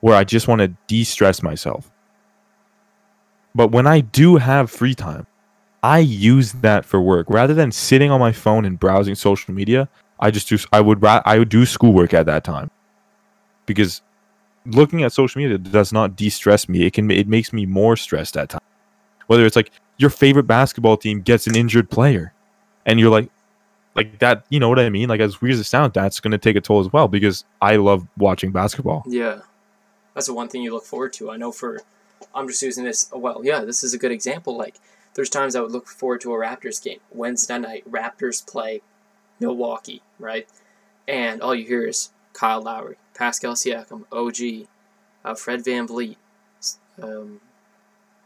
where 0.00 0.16
I 0.16 0.24
just 0.24 0.48
want 0.48 0.60
to 0.60 0.68
de-stress 0.88 1.42
myself. 1.42 1.90
But 3.54 3.68
when 3.68 3.86
I 3.86 4.00
do 4.00 4.36
have 4.36 4.70
free 4.70 4.94
time, 4.94 5.26
I 5.86 6.00
use 6.00 6.50
that 6.52 6.84
for 6.84 7.00
work 7.00 7.26
rather 7.30 7.54
than 7.54 7.70
sitting 7.70 8.10
on 8.10 8.18
my 8.18 8.32
phone 8.32 8.64
and 8.64 8.76
browsing 8.78 9.14
social 9.14 9.54
media. 9.54 9.88
I 10.18 10.32
just 10.32 10.48
do 10.48 10.58
I 10.72 10.80
would 10.80 11.04
I 11.04 11.38
would 11.38 11.48
do 11.48 11.64
schoolwork 11.64 12.12
at 12.12 12.26
that 12.26 12.42
time 12.42 12.72
because 13.66 14.02
looking 14.64 15.04
at 15.04 15.12
social 15.12 15.40
media 15.40 15.58
does 15.58 15.92
not 15.92 16.16
de-stress 16.16 16.68
me. 16.68 16.84
It 16.86 16.92
can 16.94 17.08
it 17.12 17.28
makes 17.28 17.52
me 17.52 17.66
more 17.66 17.96
stressed 17.96 18.36
at 18.36 18.48
times. 18.48 18.64
Whether 19.28 19.46
it's 19.46 19.54
like 19.54 19.70
your 19.96 20.10
favorite 20.10 20.48
basketball 20.48 20.96
team 20.96 21.20
gets 21.20 21.46
an 21.46 21.54
injured 21.54 21.88
player 21.88 22.32
and 22.84 22.98
you're 22.98 23.10
like 23.10 23.30
like 23.94 24.18
that 24.18 24.44
you 24.50 24.60
know 24.60 24.68
what 24.68 24.78
i 24.78 24.90
mean 24.90 25.08
like 25.08 25.20
as 25.20 25.40
weird 25.40 25.54
as 25.54 25.60
it 25.60 25.64
sounds 25.64 25.92
that's 25.94 26.20
going 26.20 26.32
to 26.32 26.36
take 26.36 26.54
a 26.54 26.60
toll 26.60 26.80
as 26.80 26.92
well 26.92 27.08
because 27.08 27.46
i 27.62 27.76
love 27.76 28.06
watching 28.18 28.52
basketball 28.52 29.02
Yeah. 29.06 29.40
That's 30.16 30.26
the 30.26 30.34
one 30.34 30.48
thing 30.48 30.62
you 30.62 30.72
look 30.72 30.84
forward 30.84 31.12
to. 31.14 31.30
I 31.30 31.36
know 31.36 31.52
for 31.52 31.82
I'm 32.34 32.48
just 32.48 32.62
using 32.62 32.84
this 32.84 33.10
well, 33.14 33.42
yeah, 33.44 33.60
this 33.60 33.84
is 33.84 33.92
a 33.92 33.98
good 33.98 34.12
example. 34.12 34.56
Like 34.56 34.76
there's 35.16 35.28
times 35.30 35.56
I 35.56 35.60
would 35.60 35.72
look 35.72 35.88
forward 35.88 36.20
to 36.20 36.32
a 36.32 36.36
Raptors 36.36 36.82
game. 36.82 37.00
Wednesday 37.10 37.58
night, 37.58 37.90
Raptors 37.90 38.46
play 38.46 38.82
Milwaukee, 39.40 40.02
right? 40.20 40.46
And 41.08 41.42
all 41.42 41.54
you 41.54 41.64
hear 41.66 41.84
is 41.86 42.10
Kyle 42.32 42.62
Lowry, 42.62 42.96
Pascal 43.14 43.54
Siakam, 43.54 44.04
OG, 44.12 44.68
uh, 45.24 45.34
Fred 45.34 45.64
VanVleet, 45.64 46.16
um, 47.02 47.40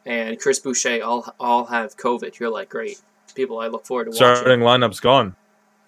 and 0.05 0.39
Chris 0.41 0.59
Boucher 0.59 1.03
all 1.03 1.35
all 1.41 1.67
have 1.67 1.97
COVID. 1.97 2.39
You're 2.39 2.51
like, 2.51 2.69
great. 2.69 3.01
People 3.35 3.61
I 3.61 3.69
look 3.69 3.87
forward 3.87 4.05
to 4.07 4.11
watching. 4.11 4.37
starting 4.37 4.61
lineup's 4.61 5.01
gone 5.01 5.37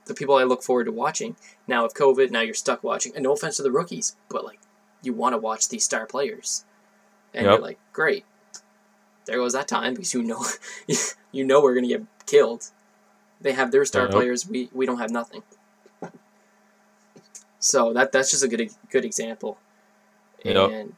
the 0.07 0.14
people 0.14 0.34
I 0.36 0.42
look 0.44 0.62
forward 0.62 0.84
to 0.84 0.92
watching. 0.92 1.36
Now 1.68 1.84
with 1.84 1.94
COVID, 1.94 2.30
now 2.30 2.40
you're 2.40 2.55
stuck 2.55 2.82
watching. 2.82 3.12
And 3.14 3.22
no 3.22 3.32
offense 3.32 3.57
to 3.59 3.62
the 3.62 3.70
rookies, 3.70 4.16
but 4.28 4.44
like 4.44 4.59
you 5.03 5.12
want 5.12 5.32
to 5.32 5.38
watch 5.38 5.68
these 5.68 5.84
star 5.84 6.07
players, 6.07 6.64
and 7.34 7.44
Yep. 7.46 7.53
you're 7.53 7.62
like, 7.62 7.78
great, 7.92 8.24
there 9.27 9.37
goes 9.37 9.53
that 9.53 9.68
time 9.68 9.95
because 9.95 10.14
you 10.14 10.23
know, 10.23 10.45
you 11.33 11.45
know 11.45 11.62
we're 11.62 11.75
gonna 11.75 11.89
get 11.89 12.03
killed. 12.27 12.70
They 13.41 13.53
have 13.53 13.73
their 13.73 13.85
star 13.85 14.09
players. 14.09 14.49
We 14.49 14.68
we 14.73 14.87
don't 14.87 14.99
have 14.99 15.11
nothing. 15.11 15.43
So 17.59 17.93
that 17.93 18.12
that's 18.12 18.31
just 18.31 18.43
a 18.43 18.49
good 18.49 18.70
good 18.91 19.05
example. 19.05 19.59
Yep. 20.45 20.70
And 20.70 20.95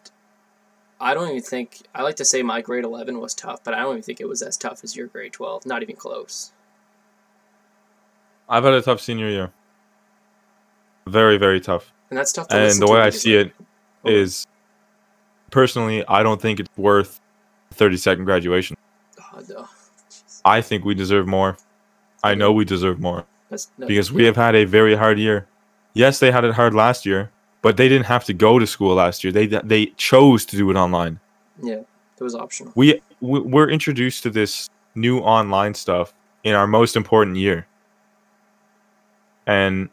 I 1.01 1.13
don't 1.15 1.29
even 1.29 1.43
think 1.43 1.83
I 1.95 2.03
like 2.03 2.17
to 2.17 2.25
say 2.25 2.43
my 2.43 2.61
grade 2.63 2.85
eleven 2.85 3.21
was 3.21 3.35
tough, 3.35 3.63
but 3.65 3.75
I 3.75 3.81
don't 3.81 3.93
even 3.93 4.03
think 4.03 4.21
it 4.21 4.29
was 4.29 4.41
as 4.43 4.57
tough 4.57 4.83
as 4.85 4.97
your 4.97 5.07
grade 5.07 5.33
twelve. 5.33 5.67
Not 5.67 5.83
even 5.83 5.97
close. 5.97 6.53
i've 8.49 8.65
had 8.65 8.75
a 8.75 8.83
tough 8.83 9.01
senior 9.01 9.29
year 9.29 9.51
very 11.07 11.39
very 11.39 11.61
tough 11.61 11.93
And 12.11 12.19
that's 12.19 12.31
tough. 12.33 12.49
To 12.49 12.57
and 12.57 12.79
the 12.81 12.87
way 12.87 13.01
i 13.01 13.09
see 13.11 13.35
it 13.37 13.53
is 14.05 14.47
personally 15.51 16.05
i 16.09 16.23
don't 16.23 16.41
think 16.43 16.61
it's 16.61 16.69
worth 16.77 17.21
30 17.75 17.97
second 17.97 18.25
graduation 18.25 18.77
no. 19.49 19.69
i 20.45 20.61
think 20.61 20.85
we 20.85 20.95
deserve 20.95 21.27
more 21.27 21.57
i 22.23 22.35
know 22.35 22.53
we 22.53 22.65
deserve 22.65 23.01
more 23.01 23.25
because 23.79 24.13
we 24.13 24.25
have 24.25 24.37
had 24.37 24.55
a 24.55 24.65
very 24.65 24.95
hard 24.95 25.19
year. 25.19 25.47
Yes, 25.95 26.19
they 26.19 26.31
had 26.33 26.45
it 26.45 26.55
hard 26.55 26.75
last 26.75 27.07
year, 27.07 27.31
but 27.63 27.77
they 27.77 27.89
didn't 27.89 28.07
have 28.07 28.25
to 28.25 28.35
go 28.35 28.59
to 28.59 28.67
school 28.67 28.95
last 28.95 29.23
year. 29.23 29.33
They 29.33 29.47
they 29.47 29.87
chose 29.97 30.45
to 30.47 30.57
do 30.57 30.71
it 30.71 30.77
online. 30.77 31.21
Yeah, 31.63 31.75
it 31.75 32.21
was 32.21 32.35
optional. 32.35 32.73
We 32.75 33.01
we- 33.21 33.41
we're 33.41 33.71
introduced 33.71 34.23
to 34.25 34.31
this 34.31 34.69
new 34.95 35.19
online 35.19 35.75
stuff 35.75 36.13
in 36.43 36.55
our 36.55 36.67
most 36.67 36.97
important 36.97 37.37
year. 37.37 37.67
And 39.47 39.89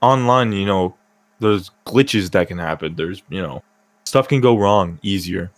online, 0.00 0.52
you 0.52 0.66
know, 0.66 0.94
there's 1.40 1.70
glitches 1.86 2.30
that 2.30 2.48
can 2.48 2.58
happen. 2.58 2.94
There's, 2.94 3.22
you 3.28 3.42
know, 3.42 3.62
stuff 4.04 4.28
can 4.28 4.40
go 4.40 4.56
wrong 4.56 4.98
easier. 5.02 5.50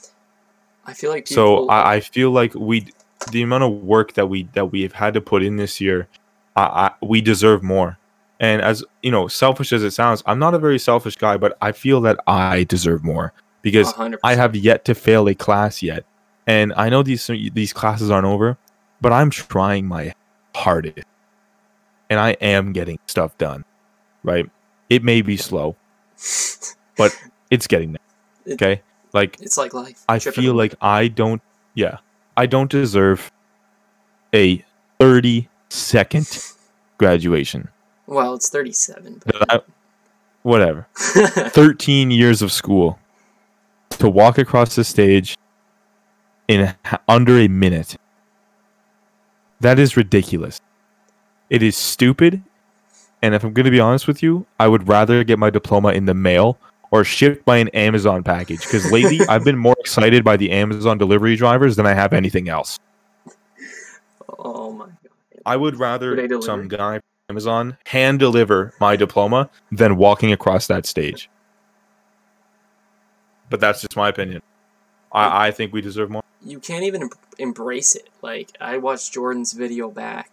I 0.87 0.93
feel 0.93 1.11
like 1.11 1.27
So 1.27 1.69
I, 1.69 1.95
I 1.95 2.01
feel 2.01 2.31
like 2.31 2.55
we, 2.55 2.87
the 3.31 3.43
amount 3.43 3.65
of 3.65 3.73
work 3.83 4.15
that 4.15 4.27
we 4.27 4.45
that 4.53 4.67
we 4.67 4.83
have 4.83 4.93
had 4.93 5.15
to 5.15 5.21
put 5.21 5.43
in 5.43 5.57
this 5.57 5.81
year, 5.81 6.09
I, 6.55 6.63
I 6.63 6.91
we 7.05 7.21
deserve 7.21 7.63
more. 7.63 7.99
And 8.39 8.61
as 8.63 8.85
you 9.03 9.11
know, 9.11 9.29
selfish 9.29 9.73
as 9.73 9.83
it 9.83 9.93
sounds, 9.93 10.23
I'm 10.27 10.39
not 10.39 10.55
a 10.55 10.59
very 10.59 10.79
selfish 10.79 11.17
guy, 11.17 11.37
but 11.37 11.57
I 11.61 11.73
feel 11.73 12.01
that 12.03 12.19
I 12.27 12.65
deserve 12.65 13.03
more 13.03 13.33
because 13.63 13.93
100%. 13.95 14.19
I 14.23 14.35
have 14.35 14.55
yet 14.55 14.85
to 14.85 14.95
fail 14.95 15.29
a 15.29 15.35
class 15.35 15.83
yet, 15.83 16.05
and 16.47 16.73
I 16.77 16.89
know 16.89 17.03
these 17.03 17.27
these 17.27 17.73
classes 17.73 18.11
aren't 18.11 18.27
over, 18.27 18.59
but 19.01 19.13
I'm 19.13 19.31
trying 19.31 19.87
my 19.87 20.15
hardest, 20.55 21.07
and 22.11 22.21
I 22.21 22.31
am 22.33 22.73
getting 22.73 22.99
stuff 23.07 23.37
done. 23.39 23.65
Right? 24.23 24.49
It 24.91 25.03
may 25.03 25.23
be 25.23 25.37
slow, 25.37 25.75
but 26.97 27.17
it's 27.51 27.67
getting 27.67 27.93
there. 27.93 28.55
Okay, 28.55 28.83
like 29.17 29.41
It's 29.41 29.57
like 29.57 29.75
life. 29.75 30.05
I 30.09 30.19
feel 30.19 30.55
like 30.55 30.75
I 30.81 31.09
don't. 31.09 31.43
Yeah, 31.75 31.99
I 32.37 32.47
don't 32.47 32.71
deserve 32.71 33.33
a 34.35 34.65
thirty 35.01 35.49
second 35.69 36.29
graduation. 36.99 37.69
Well, 38.07 38.35
it's 38.35 38.49
37. 38.49 39.23
That 39.27 39.45
I- 39.51 39.61
whatever. 40.43 40.87
13 40.95 42.11
years 42.13 42.41
of 42.41 42.53
school 42.53 42.99
to 43.91 44.09
walk 44.09 44.39
across 44.39 44.77
the 44.77 44.85
stage 44.85 45.37
in 46.47 46.73
under 47.09 47.39
a 47.39 47.49
minute. 47.49 47.97
That 49.61 49.79
is 49.79 49.97
ridiculous. 49.97 50.61
It 51.51 51.63
is 51.63 51.77
stupid. 51.77 52.43
And 53.23 53.35
if 53.35 53.43
I'm 53.43 53.53
going 53.55 53.65
to 53.65 53.71
be 53.73 53.81
honest 53.81 54.07
with 54.07 54.23
you, 54.23 54.47
I 54.61 54.69
would 54.69 54.87
rather 54.89 55.25
get 55.25 55.39
my 55.39 55.51
diploma 55.51 55.93
in 55.93 56.05
the 56.05 56.15
mail 56.15 56.59
or 56.91 57.05
shipped 57.05 57.45
by 57.45 57.57
an 57.59 57.69
Amazon 57.69 58.23
package 58.23 58.61
because 58.61 58.91
lately 58.91 59.21
I've 59.29 59.45
been 59.45 59.59
more 59.59 59.77
excited 59.81 60.25
by 60.25 60.37
the 60.37 60.51
Amazon 60.51 60.99
delivery 60.99 61.37
drivers 61.37 61.77
than 61.77 61.87
I 61.87 61.95
have 61.95 62.13
anything 62.13 62.49
else. 62.49 62.79
oh 64.39 64.73
my 64.73 64.87
god. 64.87 64.97
I 65.45 65.57
would 65.57 65.79
rather 65.79 66.41
some 66.41 66.69
guy 66.69 66.95
from 66.95 67.03
Amazon 67.31 67.79
hand 67.87 68.19
deliver 68.19 68.73
my 68.81 68.97
diploma 68.97 69.49
than 69.71 69.97
walking 69.97 70.33
across 70.33 70.67
that 70.67 70.87
stage. 70.87 71.31
But 73.49 73.61
that's 73.61 73.81
just 73.81 73.97
my 73.97 74.09
opinion. 74.09 74.43
I, 75.13 75.49
I 75.49 75.51
think 75.53 75.73
we 75.73 75.81
deserve 75.81 76.11
more. 76.11 76.23
You 76.45 76.59
can't 76.61 76.85
even 76.85 77.11
embrace 77.39 77.95
it. 77.95 78.09
Like 78.23 78.51
I 78.61 78.79
watched 78.79 79.13
Jordan's 79.13 79.53
video 79.53 79.91
back 79.91 80.33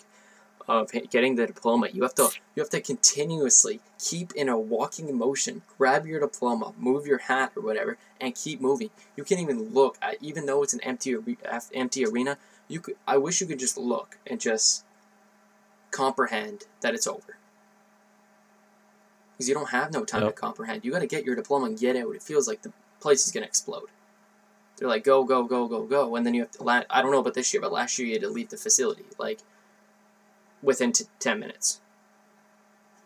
of 0.68 0.92
getting 1.10 1.36
the 1.36 1.48
diploma. 1.48 1.88
You 1.92 2.04
have 2.04 2.16
to 2.16 2.30
you 2.56 2.62
have 2.62 2.70
to 2.72 2.82
continuously 2.82 3.80
keep 4.00 4.34
in 4.34 4.50
a 4.50 4.58
walking 4.58 5.16
motion. 5.18 5.62
Grab 5.78 6.06
your 6.06 6.20
diploma, 6.20 6.74
move 6.78 7.06
your 7.06 7.20
hat 7.20 7.52
or 7.56 7.64
whatever, 7.64 7.98
and 8.20 8.34
keep 8.36 8.62
moving. 8.62 8.90
You 9.16 9.24
can't 9.24 9.42
even 9.42 9.74
look. 9.74 9.98
At, 10.02 10.18
even 10.22 10.46
though 10.46 10.64
it's 10.64 10.74
an 10.74 10.82
empty 10.82 11.16
empty 11.74 12.06
arena, 12.06 12.38
you 12.68 12.80
could. 12.80 12.96
I 13.08 13.18
wish 13.18 13.42
you 13.42 13.48
could 13.48 13.60
just 13.60 13.78
look 13.78 14.18
and 14.26 14.40
just 14.40 14.84
comprehend 15.92 16.64
that 16.82 16.94
it's 16.94 17.08
over. 17.08 17.38
Because 19.34 19.48
you 19.50 19.56
don't 19.56 19.70
have 19.70 19.92
no 19.92 20.06
time 20.06 20.24
Yep. 20.24 20.36
to 20.36 20.42
comprehend. 20.42 20.86
You 20.86 20.92
got 20.92 21.00
to 21.00 21.08
get 21.08 21.26
your 21.26 21.36
diploma 21.36 21.66
and 21.66 21.78
get 21.80 21.96
out. 21.96 22.16
It 22.16 22.22
feels 22.24 22.48
like 22.48 22.62
the 22.62 22.72
place 23.00 23.26
is 23.26 23.32
gonna 23.32 23.46
explode. 23.46 23.90
They're 24.78 24.88
like 24.88 25.04
go 25.04 25.24
go 25.24 25.44
go 25.44 25.68
go 25.68 25.84
go, 25.86 26.16
and 26.16 26.26
then 26.26 26.34
you 26.34 26.42
have 26.42 26.52
to. 26.52 26.64
La- 26.64 26.84
I 26.90 27.02
don't 27.02 27.12
know 27.12 27.20
about 27.20 27.34
this 27.36 27.54
year, 27.54 27.62
but 27.62 27.72
last 27.72 27.98
year 28.00 28.08
you 28.08 28.14
had 28.14 28.22
to 28.24 28.30
leave 28.30 28.50
the 28.50 28.58
facility 28.58 29.06
like 29.18 29.40
within 30.64 30.92
t- 30.92 31.06
ten 31.20 31.40
minutes. 31.40 31.82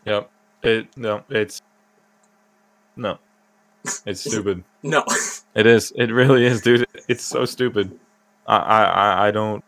Yep. 0.06 0.30
It 0.64 0.88
no, 0.98 1.24
it's 1.30 1.62
no. 2.96 3.20
It's 4.06 4.22
stupid. 4.30 4.64
No, 4.84 5.04
it 5.56 5.66
is. 5.66 5.92
It 5.96 6.12
really 6.12 6.46
is, 6.46 6.62
dude. 6.62 6.86
It's 7.08 7.24
so 7.24 7.46
stupid. 7.46 7.98
I 8.48 8.58
I 8.58 8.84
I- 8.84 9.28
I 9.28 9.32
don't. 9.32 9.64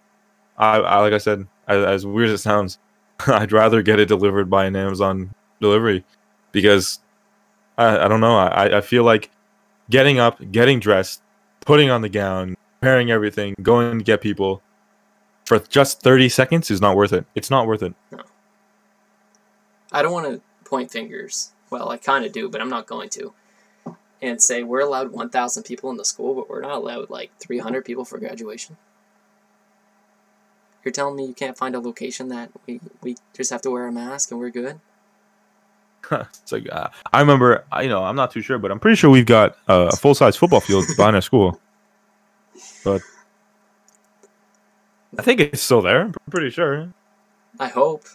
I, 0.57 0.77
I 0.77 0.99
like 0.99 1.13
I 1.13 1.17
said, 1.19 1.47
as, 1.67 1.85
as 1.85 2.05
weird 2.05 2.29
as 2.29 2.39
it 2.39 2.43
sounds, 2.43 2.79
I'd 3.27 3.51
rather 3.51 3.81
get 3.81 3.99
it 3.99 4.07
delivered 4.07 4.49
by 4.49 4.65
an 4.65 4.75
Amazon 4.75 5.33
delivery 5.61 6.03
because 6.51 6.99
I 7.77 8.05
I 8.05 8.07
don't 8.07 8.19
know. 8.21 8.37
I 8.37 8.77
I 8.77 8.81
feel 8.81 9.03
like 9.03 9.29
getting 9.89 10.19
up, 10.19 10.39
getting 10.51 10.79
dressed, 10.79 11.21
putting 11.61 11.89
on 11.89 12.01
the 12.01 12.09
gown, 12.09 12.55
preparing 12.79 13.09
everything, 13.11 13.55
going 13.61 13.99
to 13.99 14.03
get 14.03 14.21
people 14.21 14.61
for 15.49 15.57
just 15.57 16.01
30 16.01 16.29
seconds 16.29 16.69
is 16.69 16.79
not 16.79 16.95
worth 16.95 17.11
it. 17.11 17.25
It's 17.33 17.49
not 17.49 17.65
worth 17.65 17.81
it. 17.81 17.95
No. 18.11 18.21
I 19.91 20.03
don't 20.03 20.11
want 20.13 20.27
to 20.27 20.41
point 20.63 20.91
fingers. 20.91 21.53
Well, 21.71 21.89
I 21.89 21.97
kind 21.97 22.23
of 22.23 22.31
do, 22.31 22.49
but 22.49 22.61
I'm 22.61 22.69
not 22.69 22.85
going 22.85 23.09
to. 23.09 23.33
And 24.21 24.39
say 24.39 24.61
we're 24.61 24.81
allowed 24.81 25.11
1,000 25.11 25.63
people 25.63 25.89
in 25.89 25.97
the 25.97 26.05
school, 26.05 26.35
but 26.35 26.47
we're 26.51 26.61
not 26.61 26.75
allowed 26.75 27.09
like 27.09 27.31
300 27.39 27.83
people 27.83 28.05
for 28.05 28.19
graduation. 28.19 28.77
You're 30.85 30.91
telling 30.91 31.15
me 31.15 31.25
you 31.25 31.33
can't 31.33 31.57
find 31.57 31.73
a 31.73 31.79
location 31.79 32.29
that 32.29 32.51
we, 32.67 32.79
we 33.01 33.15
just 33.33 33.49
have 33.49 33.63
to 33.63 33.71
wear 33.71 33.87
a 33.87 33.91
mask 33.91 34.29
and 34.29 34.39
we're 34.39 34.51
good? 34.51 34.79
it's 36.11 36.51
like 36.51 36.71
uh, 36.71 36.89
I 37.11 37.21
remember, 37.21 37.65
I- 37.71 37.81
you 37.81 37.89
know, 37.89 38.03
I'm 38.03 38.15
not 38.15 38.29
too 38.31 38.43
sure, 38.43 38.59
but 38.59 38.69
I'm 38.69 38.79
pretty 38.79 38.97
sure 38.97 39.09
we've 39.09 39.25
got 39.25 39.57
uh, 39.67 39.89
a 39.91 39.95
full 39.95 40.13
size 40.13 40.37
football 40.37 40.59
field 40.61 40.85
behind 40.95 41.15
our 41.15 41.23
school. 41.23 41.59
But 42.83 43.01
I 45.19 45.21
think 45.21 45.41
it's 45.41 45.61
still 45.61 45.81
there. 45.81 46.03
I'm 46.03 46.13
pretty 46.29 46.49
sure. 46.49 46.93
I 47.59 47.67
hope. 47.67 48.05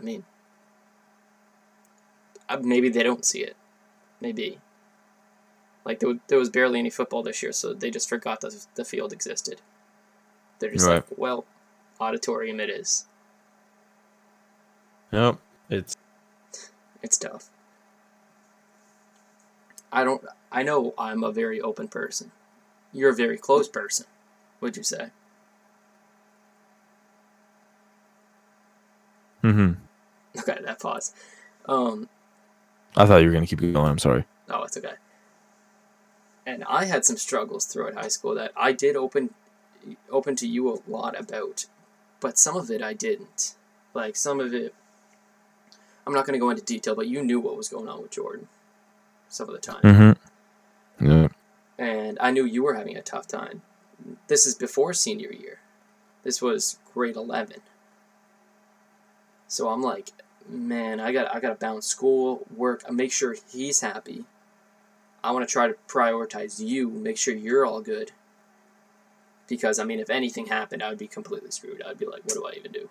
I 0.00 0.02
mean, 0.02 0.24
uh, 2.48 2.58
maybe 2.62 2.88
they 2.88 3.02
don't 3.02 3.22
see 3.22 3.40
it. 3.40 3.54
Maybe. 4.22 4.58
Like 5.84 6.00
there, 6.00 6.14
there 6.28 6.38
was 6.38 6.48
barely 6.48 6.78
any 6.78 6.88
football 6.88 7.22
this 7.22 7.42
year, 7.42 7.52
so 7.52 7.74
they 7.74 7.90
just 7.90 8.08
forgot 8.08 8.40
that 8.40 8.66
the 8.76 8.84
field 8.84 9.12
existed. 9.12 9.60
They're 10.58 10.72
just 10.72 10.86
like, 10.88 11.04
well, 11.18 11.44
auditorium 12.00 12.58
it 12.58 12.70
is. 12.70 13.04
Yep. 15.12 15.36
It's 15.68 15.96
It's 17.02 17.18
tough. 17.18 17.50
I 19.92 20.02
don't. 20.02 20.24
I 20.50 20.62
know 20.62 20.94
I'm 20.96 21.22
a 21.24 21.32
very 21.32 21.60
open 21.60 21.88
person. 21.88 22.32
You're 22.92 23.10
a 23.10 23.14
very 23.14 23.36
closed 23.36 23.72
person. 23.72 24.06
Would 24.60 24.76
you 24.76 24.82
say? 24.82 25.10
Mm 29.42 29.54
hmm 29.54 29.72
Okay, 30.40 30.58
that 30.62 30.80
pause. 30.80 31.14
Um, 31.66 32.08
I 32.96 33.06
thought 33.06 33.22
you 33.22 33.28
were 33.28 33.32
gonna 33.32 33.46
keep 33.46 33.60
going. 33.60 33.76
I'm 33.76 33.98
sorry. 33.98 34.24
Oh, 34.48 34.62
it's 34.62 34.76
okay. 34.76 34.94
And 36.46 36.64
I 36.64 36.86
had 36.86 37.04
some 37.04 37.16
struggles 37.16 37.66
throughout 37.66 37.94
high 37.94 38.08
school 38.08 38.34
that 38.34 38.52
I 38.56 38.72
did 38.72 38.96
open 38.96 39.34
open 40.10 40.36
to 40.36 40.46
you 40.46 40.72
a 40.72 40.78
lot 40.90 41.18
about, 41.18 41.66
but 42.20 42.38
some 42.38 42.56
of 42.56 42.70
it 42.70 42.82
I 42.82 42.92
didn't. 42.92 43.54
Like 43.94 44.16
some 44.16 44.40
of 44.40 44.54
it 44.54 44.74
I'm 46.06 46.14
not 46.14 46.24
going 46.24 46.32
to 46.32 46.40
go 46.40 46.48
into 46.48 46.64
detail, 46.64 46.94
but 46.94 47.06
you 47.06 47.22
knew 47.22 47.38
what 47.38 47.54
was 47.54 47.68
going 47.68 47.86
on 47.86 48.00
with 48.00 48.12
Jordan 48.12 48.48
some 49.28 49.46
of 49.48 49.54
the 49.54 49.60
time. 49.60 49.82
Mm-hmm. 49.82 51.06
Yeah. 51.06 51.28
And 51.78 52.18
I 52.18 52.30
knew 52.30 52.46
you 52.46 52.62
were 52.62 52.74
having 52.74 52.96
a 52.96 53.02
tough 53.02 53.26
time. 53.26 53.60
This 54.28 54.46
is 54.46 54.54
before 54.54 54.92
senior 54.92 55.32
year. 55.32 55.58
This 56.22 56.40
was 56.42 56.78
grade 56.92 57.16
11. 57.16 57.56
So 59.46 59.68
I'm 59.68 59.82
like, 59.82 60.10
man, 60.48 61.00
I 61.00 61.12
got 61.12 61.34
I 61.34 61.40
got 61.40 61.48
to 61.50 61.54
balance 61.54 61.86
school, 61.86 62.46
work, 62.54 62.82
I 62.88 62.92
make 62.92 63.12
sure 63.12 63.34
he's 63.50 63.80
happy. 63.80 64.24
I 65.24 65.32
want 65.32 65.46
to 65.48 65.52
try 65.52 65.66
to 65.66 65.74
prioritize 65.88 66.60
you, 66.64 66.88
make 66.90 67.16
sure 67.16 67.34
you're 67.34 67.66
all 67.66 67.80
good. 67.80 68.12
Because 69.48 69.78
I 69.78 69.84
mean, 69.84 69.98
if 70.00 70.10
anything 70.10 70.46
happened, 70.46 70.82
I 70.82 70.90
would 70.90 70.98
be 70.98 71.08
completely 71.08 71.50
screwed. 71.50 71.82
I'd 71.82 71.98
be 71.98 72.06
like, 72.06 72.22
what 72.24 72.34
do 72.34 72.46
I 72.46 72.52
even 72.58 72.72
do? 72.72 72.88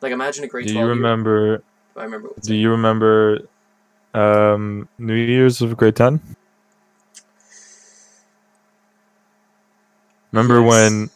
Like, 0.00 0.12
imagine 0.12 0.44
a 0.44 0.46
grade 0.46 0.66
Do 0.66 0.74
12 0.74 0.84
you 0.84 0.86
year- 0.94 0.94
remember? 0.94 1.62
I 1.96 2.04
remember. 2.04 2.28
Do 2.42 2.54
you 2.54 2.70
remember 2.70 3.40
um, 4.14 4.88
New 4.98 5.14
Year's 5.14 5.60
of 5.62 5.76
grade 5.76 5.96
ten? 5.96 6.20
Remember 10.32 10.62
Yes. 10.62 10.68
when 10.68 11.10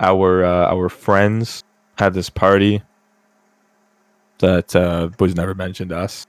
our 0.00 0.44
uh, 0.44 0.66
our 0.74 0.88
friends 0.88 1.64
had 1.98 2.14
this 2.14 2.30
party 2.30 2.82
that 4.38 4.74
uh, 4.76 5.10
was 5.18 5.34
never 5.36 5.54
mentioned 5.54 5.90
to 5.90 5.98
us, 5.98 6.26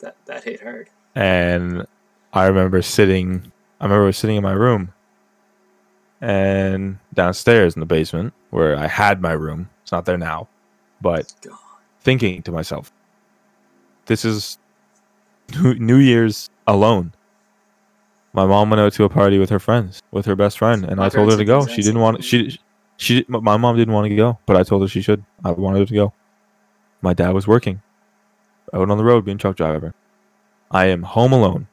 that 0.00 0.16
that 0.26 0.44
hit 0.44 0.62
hard. 0.62 0.88
and 1.14 1.86
I 2.32 2.46
remember 2.46 2.82
sitting. 2.82 3.52
I 3.80 3.84
remember 3.86 4.12
sitting 4.12 4.36
in 4.36 4.42
my 4.42 4.52
room, 4.52 4.92
and 6.20 6.98
downstairs 7.14 7.74
in 7.76 7.80
the 7.80 7.86
basement 7.86 8.32
where 8.50 8.76
I 8.76 8.86
had 8.86 9.20
my 9.20 9.32
room. 9.32 9.68
It's 9.82 9.92
not 9.92 10.04
there 10.06 10.18
now, 10.18 10.48
but 11.00 11.32
God. 11.42 11.58
thinking 12.00 12.42
to 12.44 12.52
myself, 12.52 12.92
this 14.06 14.24
is 14.24 14.58
New 15.60 15.74
New 15.74 15.96
Year's 15.98 16.50
alone. 16.66 17.12
My 18.34 18.46
mom 18.46 18.70
went 18.70 18.80
out 18.80 18.92
to 18.94 19.04
a 19.04 19.08
party 19.08 19.38
with 19.38 19.50
her 19.50 19.58
friends, 19.58 20.02
with 20.10 20.24
her 20.26 20.34
best 20.34 20.58
friend, 20.58 20.84
and 20.84 21.00
I 21.00 21.08
told 21.08 21.30
her 21.30 21.36
to 21.36 21.44
go. 21.44 21.66
She 21.66 21.82
didn't 21.82 22.00
want. 22.00 22.24
She 22.24 22.58
she. 22.96 23.24
My 23.28 23.56
mom 23.56 23.76
didn't 23.76 23.92
want 23.92 24.08
to 24.08 24.16
go, 24.16 24.38
but 24.46 24.56
I 24.56 24.62
told 24.62 24.82
her 24.82 24.88
she 24.88 25.02
should. 25.02 25.22
I 25.44 25.50
wanted 25.50 25.80
her 25.80 25.86
to 25.86 25.94
go. 25.94 26.12
My 27.02 27.12
dad 27.12 27.34
was 27.34 27.46
working, 27.46 27.82
out 28.72 28.90
on 28.90 28.96
the 28.96 29.04
road 29.04 29.24
being 29.24 29.38
truck 29.38 29.56
driver. 29.56 29.92
I 30.70 30.86
am 30.86 31.02
home 31.02 31.32
alone. 31.32 31.66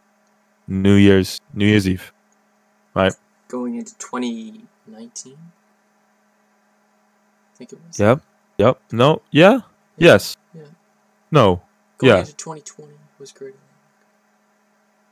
New 0.67 0.95
Year's 0.95 1.39
New 1.53 1.65
Year's 1.65 1.87
Eve. 1.87 2.11
Right. 2.93 3.13
Going 3.47 3.75
into 3.75 3.95
2019. 3.97 5.37
I 7.53 7.57
think 7.57 7.73
it 7.73 7.79
was. 7.87 7.99
Yep. 7.99 8.21
Yep. 8.57 8.81
No. 8.91 9.21
Yeah. 9.31 9.61
Yes. 9.97 10.35
Yeah. 10.53 10.63
No. 11.31 11.61
Going 11.97 12.13
yeah. 12.13 12.19
into 12.19 12.35
2020 12.35 12.93
was 13.19 13.31
great. 13.31 13.55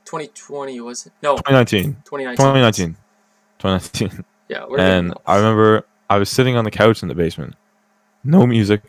2020 0.08 0.80
was 0.80 1.06
it? 1.06 1.12
No, 1.22 1.36
2019. 1.36 1.96
2019. 2.04 2.36
2019. 2.36 2.96
2019. 3.58 4.24
Yeah, 4.50 4.64
we're 4.66 4.80
and 4.80 5.12
I 5.26 5.36
remember 5.36 5.84
I 6.08 6.16
was 6.16 6.30
sitting 6.30 6.56
on 6.56 6.64
the 6.64 6.70
couch 6.70 7.02
in 7.02 7.08
the 7.08 7.14
basement, 7.14 7.54
no 8.24 8.46
music, 8.46 8.80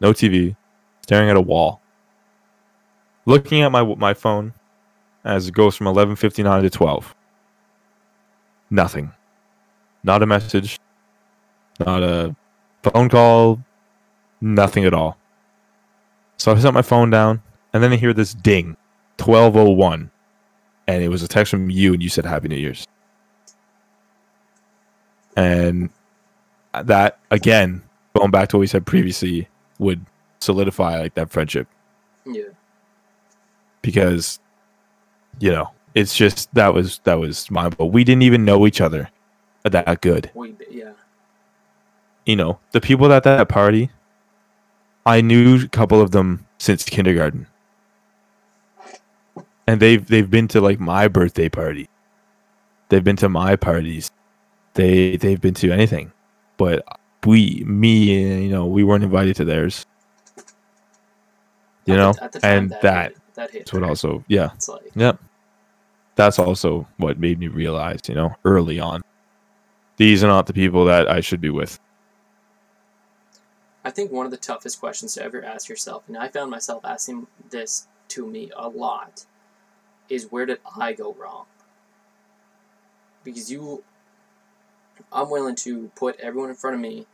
no 0.00 0.12
TV, 0.12 0.56
staring 1.02 1.30
at 1.30 1.36
a 1.36 1.40
wall, 1.40 1.80
looking 3.24 3.62
at 3.62 3.70
my 3.70 3.84
my 3.84 4.14
phone 4.14 4.52
as 5.24 5.46
it 5.46 5.54
goes 5.54 5.76
from 5.76 5.86
11:59 5.86 6.62
to 6.62 6.70
12. 6.70 7.14
Nothing. 8.70 9.12
Not 10.02 10.24
a 10.24 10.26
message. 10.26 10.80
Not 11.78 12.02
a 12.02 12.34
phone 12.82 13.08
call. 13.08 13.60
Nothing 14.40 14.86
at 14.86 14.92
all. 14.92 15.18
So 16.36 16.50
I 16.50 16.58
set 16.58 16.74
my 16.74 16.82
phone 16.82 17.10
down, 17.10 17.42
and 17.72 17.80
then 17.80 17.92
I 17.92 17.96
hear 17.96 18.12
this 18.12 18.34
ding, 18.34 18.76
12:01, 19.18 20.10
and 20.90 21.04
it 21.04 21.08
was 21.08 21.22
a 21.22 21.28
text 21.28 21.50
from 21.50 21.70
you, 21.70 21.92
and 21.94 22.02
you 22.02 22.08
said 22.08 22.24
Happy 22.24 22.48
New 22.48 22.56
Year's. 22.56 22.86
And 25.36 25.90
that 26.72 27.18
again 27.30 27.82
going 28.16 28.30
back 28.30 28.48
to 28.48 28.56
what 28.56 28.60
we 28.60 28.66
said 28.66 28.86
previously 28.86 29.48
would 29.78 30.04
solidify 30.40 30.98
like 30.98 31.14
that 31.14 31.30
friendship. 31.30 31.68
Yeah, 32.26 32.50
because 33.82 34.40
you 35.38 35.50
know 35.50 35.70
it's 35.94 36.16
just 36.16 36.52
that 36.54 36.74
was 36.74 37.00
that 37.04 37.18
was 37.18 37.50
my 37.50 37.68
but 37.68 37.86
we 37.86 38.04
didn't 38.04 38.22
even 38.22 38.44
know 38.44 38.66
each 38.66 38.80
other 38.80 39.08
that 39.62 40.00
good. 40.00 40.30
We 40.34 40.54
yeah, 40.70 40.92
you 42.26 42.36
know 42.36 42.58
the 42.72 42.80
people 42.80 43.12
at 43.12 43.24
that 43.24 43.48
party 43.48 43.90
i 45.06 45.20
knew 45.20 45.64
a 45.64 45.68
couple 45.68 46.00
of 46.00 46.10
them 46.10 46.46
since 46.58 46.84
kindergarten 46.84 47.46
and 49.70 49.80
they've 49.80 50.04
they've 50.06 50.30
been 50.30 50.48
to 50.48 50.60
like 50.60 50.80
my 50.80 51.06
birthday 51.08 51.48
party 51.48 51.88
they've 52.88 53.04
been 53.04 53.16
to 53.16 53.28
my 53.28 53.54
parties 53.56 54.10
they 54.74 55.16
they've 55.16 55.40
been 55.40 55.54
to 55.54 55.70
anything 55.70 56.10
but 56.56 56.84
we 57.24 57.62
me 57.66 58.42
you 58.44 58.48
know 58.50 58.66
we 58.66 58.82
weren't 58.82 59.04
invited 59.04 59.36
to 59.36 59.44
theirs 59.44 59.86
you 61.86 61.94
At 61.94 61.96
know 61.98 62.12
the- 62.12 62.38
the 62.40 62.46
and 62.46 62.70
that 62.82 63.12
hit, 63.12 63.18
that 63.34 63.50
hit. 63.50 63.58
that's 63.60 63.72
what 63.72 63.82
also 63.84 64.24
yeah 64.28 64.50
It's 64.54 64.68
like 64.68 64.90
Yep. 64.94 65.18
That's 66.16 66.38
also 66.38 66.86
what 66.98 67.18
made 67.18 67.38
me 67.38 67.48
realize, 67.48 68.00
you 68.06 68.14
know, 68.14 68.36
early 68.44 68.78
on. 68.78 69.00
These 69.96 70.22
are 70.22 70.26
not 70.26 70.46
the 70.46 70.52
people 70.52 70.84
that 70.84 71.08
I 71.08 71.20
should 71.20 71.40
be 71.40 71.48
with. 71.48 71.78
I 73.84 73.90
think 73.90 74.12
one 74.12 74.26
of 74.26 74.32
the 74.32 74.36
toughest 74.36 74.80
questions 74.80 75.14
to 75.14 75.22
ever 75.22 75.42
ask 75.42 75.68
yourself, 75.70 76.02
and 76.08 76.18
I 76.18 76.28
found 76.28 76.50
myself 76.50 76.84
asking 76.84 77.26
this 77.48 77.86
to 78.08 78.26
me 78.26 78.50
a 78.54 78.68
lot, 78.68 79.24
is 80.10 80.30
where 80.30 80.44
did 80.44 80.58
I 80.78 80.92
go 80.92 81.14
wrong? 81.14 81.46
Because 83.24 83.50
you, 83.50 83.82
I'm 85.12 85.30
willing 85.30 85.54
to 85.56 85.90
put 85.94 86.18
everyone 86.20 86.50
in 86.50 86.56
front 86.56 86.74
of 86.74 86.80
me. 86.82 87.06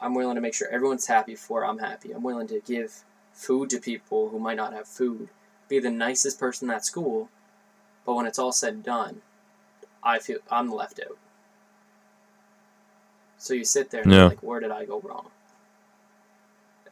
I'm 0.00 0.14
willing 0.14 0.36
to 0.36 0.40
make 0.40 0.54
sure 0.54 0.68
everyone's 0.68 1.06
happy 1.06 1.32
before 1.32 1.64
I'm 1.64 1.78
happy. 1.78 2.12
I'm 2.12 2.22
willing 2.22 2.46
to 2.48 2.60
give 2.60 3.04
food 3.32 3.70
to 3.70 3.78
people 3.78 4.28
who 4.28 4.38
might 4.38 4.56
not 4.56 4.72
have 4.72 4.86
food. 4.86 5.28
Be 5.68 5.78
the 5.78 5.90
nicest 5.90 6.38
person 6.38 6.70
at 6.70 6.84
school, 6.84 7.30
but 8.06 8.14
when 8.14 8.26
it's 8.26 8.38
all 8.38 8.52
said 8.52 8.74
and 8.74 8.82
done, 8.84 9.22
I 10.02 10.18
feel 10.18 10.38
I'm 10.50 10.70
left 10.70 11.00
out. 11.00 11.18
So 13.38 13.54
you 13.54 13.64
sit 13.64 13.90
there 13.90 14.02
and 14.02 14.10
Yeah. 14.10 14.18
you're 14.20 14.28
like, 14.28 14.42
where 14.42 14.60
did 14.60 14.70
I 14.70 14.84
go 14.84 15.00
wrong? 15.00 15.30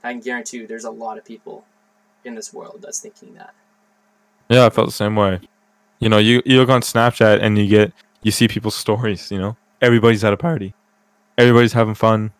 I 0.02 0.12
can 0.12 0.20
guarantee 0.20 0.58
you 0.58 0.66
there's 0.66 0.84
a 0.84 0.90
lot 0.90 1.18
of 1.18 1.24
people 1.24 1.64
in 2.24 2.34
this 2.34 2.52
world 2.52 2.80
that's 2.82 3.00
thinking 3.00 3.34
that. 3.34 3.54
Yeah, 4.52 4.66
I 4.66 4.70
felt 4.70 4.88
the 4.88 4.92
same 4.92 5.16
way. 5.16 5.40
You 5.98 6.10
know, 6.10 6.18
you, 6.18 6.42
you 6.44 6.58
look 6.58 6.68
on 6.68 6.82
Snapchat 6.82 7.40
and 7.40 7.56
you 7.56 7.66
get 7.66 7.92
you 8.22 8.30
see 8.30 8.48
people's 8.48 8.74
stories, 8.86 9.30
you 9.30 9.38
know. 9.38 9.56
Everybody's 9.80 10.24
at 10.24 10.32
a 10.32 10.36
party. 10.36 10.74
Everybody's 11.38 11.72
having 11.72 11.94
fun. 11.94 12.30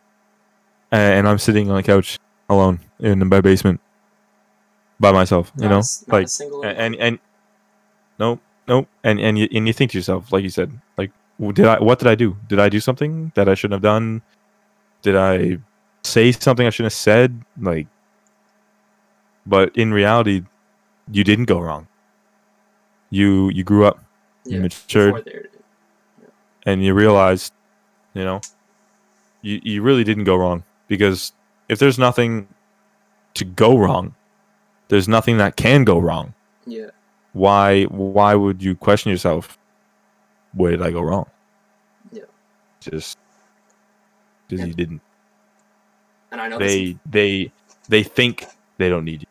And 0.90 1.26
I'm 1.26 1.38
sitting 1.38 1.70
on 1.70 1.76
the 1.76 1.82
couch 1.82 2.18
alone 2.50 2.78
in 3.00 3.26
my 3.26 3.40
basement 3.40 3.80
by 5.00 5.10
myself, 5.10 5.50
you 5.56 5.68
Not 5.68 5.70
know? 5.70 5.78
a 5.78 6.12
Like 6.12 6.28
single 6.28 6.62
and 6.62 6.76
and, 6.78 6.94
and 6.96 7.18
nope, 8.18 8.40
nope. 8.68 8.88
And 9.02 9.18
and 9.18 9.38
you, 9.38 9.48
and 9.52 9.66
you 9.66 9.72
think 9.72 9.92
to 9.92 9.98
yourself, 9.98 10.30
like 10.32 10.42
you 10.42 10.50
said, 10.50 10.70
like 10.98 11.10
did 11.40 11.66
I 11.66 11.80
what 11.80 11.98
did 11.98 12.08
I 12.08 12.14
do? 12.14 12.36
Did 12.48 12.60
I 12.60 12.68
do 12.68 12.78
something 12.78 13.32
that 13.34 13.48
I 13.48 13.54
shouldn't 13.54 13.72
have 13.72 13.82
done? 13.82 14.20
Did 15.00 15.16
I 15.16 15.58
say 16.04 16.30
something 16.30 16.66
I 16.66 16.70
shouldn't 16.70 16.92
have 16.92 16.98
said? 16.98 17.42
Like, 17.58 17.86
but 19.46 19.74
in 19.76 19.92
reality, 19.92 20.42
you 21.10 21.24
didn't 21.24 21.46
go 21.46 21.58
wrong. 21.58 21.88
You 23.12 23.50
you 23.50 23.62
grew 23.62 23.84
up 23.84 24.00
yeah, 24.44 24.58
matured. 24.60 25.24
they're- 25.26 25.50
and 26.64 26.82
you 26.82 26.94
realized, 26.94 27.52
you 28.14 28.24
know, 28.24 28.40
you 29.42 29.60
you 29.62 29.82
really 29.82 30.02
didn't 30.04 30.24
go 30.24 30.36
wrong 30.36 30.62
because 30.88 31.32
if 31.68 31.78
there's 31.78 31.98
nothing 31.98 32.46
to 33.34 33.44
go 33.44 33.76
wrong, 33.76 34.14
there's 34.88 35.08
nothing 35.08 35.36
that 35.38 35.56
can 35.56 35.84
go 35.84 35.98
wrong. 35.98 36.32
yeah, 36.66 36.88
why 37.34 37.84
why 37.90 38.34
would 38.34 38.62
you 38.62 38.74
question 38.74 39.10
yourself 39.10 39.58
where 40.54 40.70
did 40.70 40.82
i 40.82 40.90
go 40.90 41.00
wrong 41.00 41.26
Yeah. 42.12 42.28
just 42.80 43.16
because 44.46 44.60
Yeah. 44.60 44.66
you 44.68 44.74
didn't 44.74 45.00
and 46.30 46.40
I 46.40 46.46
know 46.48 46.58
they 46.58 46.96
they 47.10 47.50
they 47.88 48.02
think 48.04 48.44
they 48.78 48.88
don't 48.92 49.04
need 49.04 49.22
you 49.22 49.28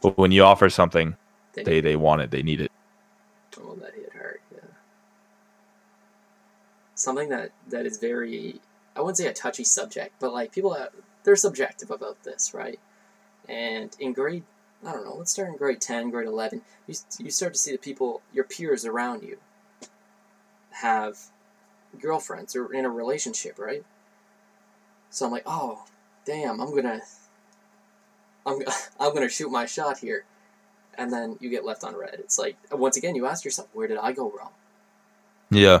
but 0.00 0.16
when 0.16 0.30
you 0.32 0.42
offer 0.44 0.70
something 0.70 1.16
they, 1.54 1.64
they 1.64 1.80
they 1.80 1.96
want 1.96 2.22
it 2.22 2.30
they 2.30 2.42
need 2.42 2.60
it 2.60 2.70
oh, 3.60 3.76
that 3.76 3.94
hit 3.94 4.12
hard. 4.12 4.40
Yeah, 4.52 4.70
something 6.94 7.28
that 7.30 7.50
that 7.68 7.86
is 7.86 7.98
very 7.98 8.60
I 8.96 9.00
wouldn't 9.00 9.16
say 9.16 9.26
a 9.26 9.32
touchy 9.32 9.64
subject, 9.64 10.14
but 10.20 10.32
like 10.32 10.52
people 10.52 10.74
have, 10.74 10.90
they're 11.24 11.36
subjective 11.36 11.90
about 11.90 12.22
this, 12.22 12.54
right? 12.54 12.78
And 13.48 13.94
in 13.98 14.12
grade, 14.12 14.44
I 14.86 14.92
don't 14.92 15.04
know, 15.04 15.16
let's 15.16 15.32
start 15.32 15.48
in 15.48 15.56
grade 15.56 15.80
ten, 15.80 16.10
grade 16.10 16.28
eleven. 16.28 16.62
You 16.86 16.94
you 17.18 17.30
start 17.30 17.54
to 17.54 17.58
see 17.58 17.72
the 17.72 17.78
people, 17.78 18.22
your 18.32 18.44
peers 18.44 18.84
around 18.84 19.22
you, 19.22 19.38
have 20.70 21.18
girlfriends 22.00 22.54
or 22.54 22.72
in 22.72 22.84
a 22.84 22.90
relationship, 22.90 23.58
right? 23.58 23.84
So 25.10 25.26
I'm 25.26 25.32
like, 25.32 25.44
oh, 25.46 25.84
damn, 26.24 26.60
I'm 26.60 26.74
gonna, 26.74 27.00
I'm, 28.46 28.60
I'm 29.00 29.14
gonna 29.14 29.28
shoot 29.28 29.50
my 29.50 29.66
shot 29.66 29.98
here, 29.98 30.24
and 30.98 31.12
then 31.12 31.36
you 31.40 31.50
get 31.50 31.64
left 31.64 31.84
on 31.84 31.96
red. 31.96 32.14
It's 32.14 32.38
like 32.38 32.56
once 32.72 32.96
again, 32.96 33.14
you 33.14 33.26
ask 33.26 33.44
yourself, 33.44 33.68
where 33.72 33.86
did 33.88 33.98
I 33.98 34.12
go 34.12 34.30
wrong? 34.36 34.50
yeah 35.50 35.80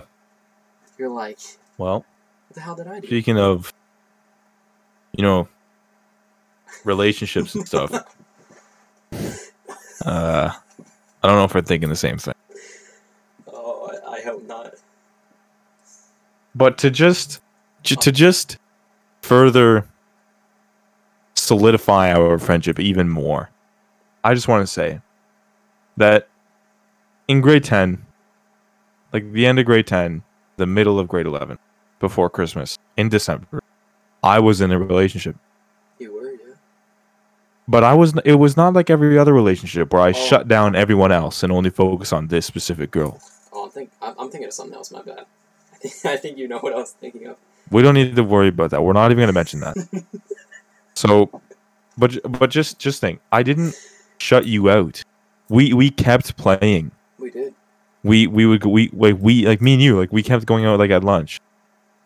You're 0.98 1.08
like, 1.08 1.38
well 1.78 2.04
what 2.48 2.54
the 2.54 2.60
hell 2.60 2.74
did 2.76 2.86
I 2.86 3.00
do? 3.00 3.06
speaking 3.06 3.38
of 3.38 3.72
you 5.16 5.22
know 5.24 5.48
relationships 6.84 7.54
and 7.54 7.66
stuff 7.66 7.90
uh 10.04 10.50
i 11.22 11.26
don't 11.26 11.36
know 11.36 11.44
if 11.44 11.54
we're 11.54 11.62
thinking 11.62 11.88
the 11.88 11.96
same 11.96 12.18
thing 12.18 12.34
Oh, 13.48 13.90
I, 14.06 14.16
I 14.16 14.20
hope 14.22 14.44
not. 14.46 14.74
but 16.54 16.76
to 16.78 16.90
just 16.90 17.40
ju- 17.82 17.96
to 17.96 18.12
just 18.12 18.58
further 19.22 19.86
solidify 21.36 22.12
our 22.12 22.38
friendship 22.38 22.78
even 22.78 23.08
more 23.08 23.48
i 24.24 24.34
just 24.34 24.48
want 24.48 24.62
to 24.66 24.66
say 24.72 25.00
that 25.96 26.28
in 27.28 27.40
grade 27.40 27.64
10 27.64 28.04
like 29.12 29.32
the 29.32 29.46
end 29.46 29.58
of 29.58 29.64
grade 29.66 29.86
10 29.86 30.22
the 30.56 30.66
middle 30.66 30.98
of 30.98 31.08
grade 31.08 31.26
11 31.26 31.58
before 32.00 32.28
christmas 32.28 32.78
in 32.96 33.08
december 33.08 33.60
i 34.22 34.38
was 34.38 34.60
in 34.60 34.70
a 34.72 34.78
relationship 34.78 35.36
You 35.98 36.12
were, 36.14 36.30
yeah. 36.32 36.54
but 37.68 37.84
i 37.84 37.94
was 37.94 38.14
it 38.24 38.34
was 38.34 38.56
not 38.56 38.74
like 38.74 38.90
every 38.90 39.18
other 39.18 39.32
relationship 39.32 39.92
where 39.92 40.02
i 40.02 40.10
Oh. 40.10 40.12
shut 40.12 40.48
down 40.48 40.74
everyone 40.74 41.12
else 41.12 41.42
and 41.42 41.52
only 41.52 41.70
focus 41.70 42.12
on 42.12 42.26
this 42.28 42.46
specific 42.46 42.90
girl 42.90 43.20
Oh, 43.56 43.66
I'm 43.66 43.70
think 43.70 43.90
I'm, 44.02 44.14
I'm 44.18 44.30
thinking 44.30 44.48
of 44.48 44.52
something 44.52 44.74
else. 44.74 44.90
My 44.90 45.00
bad. 45.02 45.26
I 45.72 45.76
think, 45.82 45.94
I 46.06 46.16
think 46.16 46.38
you 46.38 46.48
know 46.48 46.58
what 46.58 46.72
I 46.72 46.76
was 46.76 46.90
thinking 46.90 47.26
of. 47.28 47.36
We 47.70 47.82
don't 47.82 47.94
need 47.94 48.16
to 48.16 48.24
worry 48.24 48.48
about 48.48 48.70
that. 48.72 48.82
We're 48.82 48.92
not 48.94 49.12
even 49.12 49.18
going 49.18 49.28
to 49.28 49.32
mention 49.32 49.60
that. 49.60 49.76
so, 50.94 51.30
but 51.96 52.18
but 52.40 52.50
just 52.50 52.80
just 52.80 53.00
think, 53.00 53.20
I 53.30 53.44
didn't 53.44 53.76
shut 54.18 54.46
you 54.46 54.70
out. 54.70 55.02
We 55.48 55.72
we 55.72 55.90
kept 55.90 56.36
playing. 56.36 56.90
We 57.18 57.30
did. 57.30 57.54
We 58.02 58.26
we 58.26 58.46
would 58.46 58.60
go- 58.60 58.70
we 58.70 58.90
like 58.92 59.16
we 59.20 59.46
like 59.46 59.60
me 59.60 59.74
and 59.74 59.82
you 59.82 59.98
like 59.98 60.12
we 60.12 60.22
kept 60.22 60.46
going 60.46 60.64
out 60.64 60.78
like 60.78 60.90
at 60.90 61.04
lunch. 61.04 61.40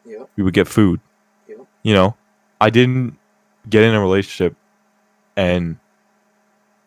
Yeah. 0.05 0.25
We 0.37 0.43
would 0.43 0.55
get 0.55 0.69
food. 0.69 1.01
Yeah. 1.49 1.57
You 1.83 1.95
know, 1.95 2.17
I 2.61 2.71
didn't 2.71 3.17
get 3.69 3.83
in 3.83 3.95
a 3.95 4.01
relationship 4.01 4.57
and 5.37 5.77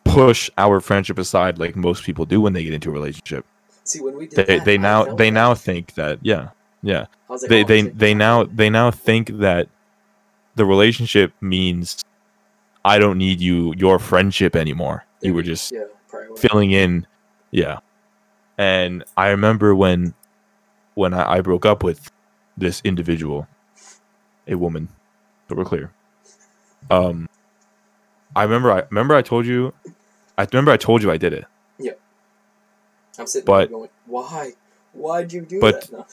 push 0.03 0.49
our 0.57 0.81
friendship 0.81 1.17
aside 1.17 1.57
like 1.57 1.75
most 1.75 2.03
people 2.03 2.25
do 2.25 2.41
when 2.41 2.53
they 2.53 2.63
get 2.63 2.73
into 2.73 2.89
a 2.89 2.93
relationship. 2.93 3.45
See, 3.83 4.01
when 4.01 4.17
we 4.17 4.27
did 4.27 4.45
they 4.45 4.57
that, 4.57 4.65
they 4.65 4.77
now 4.77 5.05
they 5.05 5.29
that. 5.29 5.33
now 5.33 5.55
think 5.55 5.93
that 5.95 6.19
yeah 6.21 6.49
yeah 6.83 7.05
like, 7.29 7.41
they 7.41 7.63
oh, 7.63 7.67
they 7.67 7.81
they 7.83 8.13
now 8.13 8.43
they 8.43 8.69
now 8.69 8.91
think 8.91 9.29
that 9.39 9.67
the 10.55 10.65
relationship 10.65 11.33
means 11.41 12.03
I 12.83 12.97
don't 12.97 13.17
need 13.17 13.39
you 13.39 13.73
your 13.77 13.99
friendship 13.99 14.55
anymore. 14.55 15.05
You 15.21 15.33
were 15.33 15.43
just 15.43 15.71
yeah, 15.71 15.85
filling 16.37 16.71
in 16.71 17.05
yeah. 17.51 17.79
And 18.57 19.03
I 19.17 19.29
remember 19.29 19.75
when 19.75 20.13
when 20.95 21.13
I, 21.13 21.33
I 21.37 21.41
broke 21.41 21.65
up 21.65 21.83
with 21.83 22.11
this 22.57 22.81
individual, 22.83 23.47
a 24.47 24.55
woman, 24.55 24.89
so 25.47 25.55
we're 25.55 25.65
clear. 25.65 25.91
Um 26.89 27.29
I 28.35 28.43
remember 28.43 28.71
I 28.71 28.83
remember 28.89 29.15
I 29.15 29.21
told 29.21 29.45
you 29.45 29.73
I 30.37 30.47
remember 30.51 30.71
I 30.71 30.77
told 30.77 31.03
you 31.03 31.11
I 31.11 31.17
did 31.17 31.33
it. 31.33 31.45
Yeah. 31.77 31.91
I'm 33.19 33.27
sitting 33.27 33.45
but- 33.45 33.69
there 33.69 33.77
going, 33.77 33.89
why? 34.05 34.53
Why'd 34.93 35.31
you 35.31 35.41
do 35.41 35.59
but- 35.61 35.81
that? 35.81 35.91
No. 35.91 36.05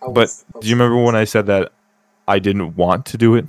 But 0.00 0.14
was- 0.14 0.44
do 0.60 0.68
you 0.68 0.74
remember 0.74 0.96
when 1.02 1.14
I 1.14 1.24
said 1.24 1.46
that 1.46 1.72
I 2.26 2.38
didn't 2.38 2.76
want 2.76 3.06
to 3.06 3.16
do 3.16 3.34
it? 3.36 3.46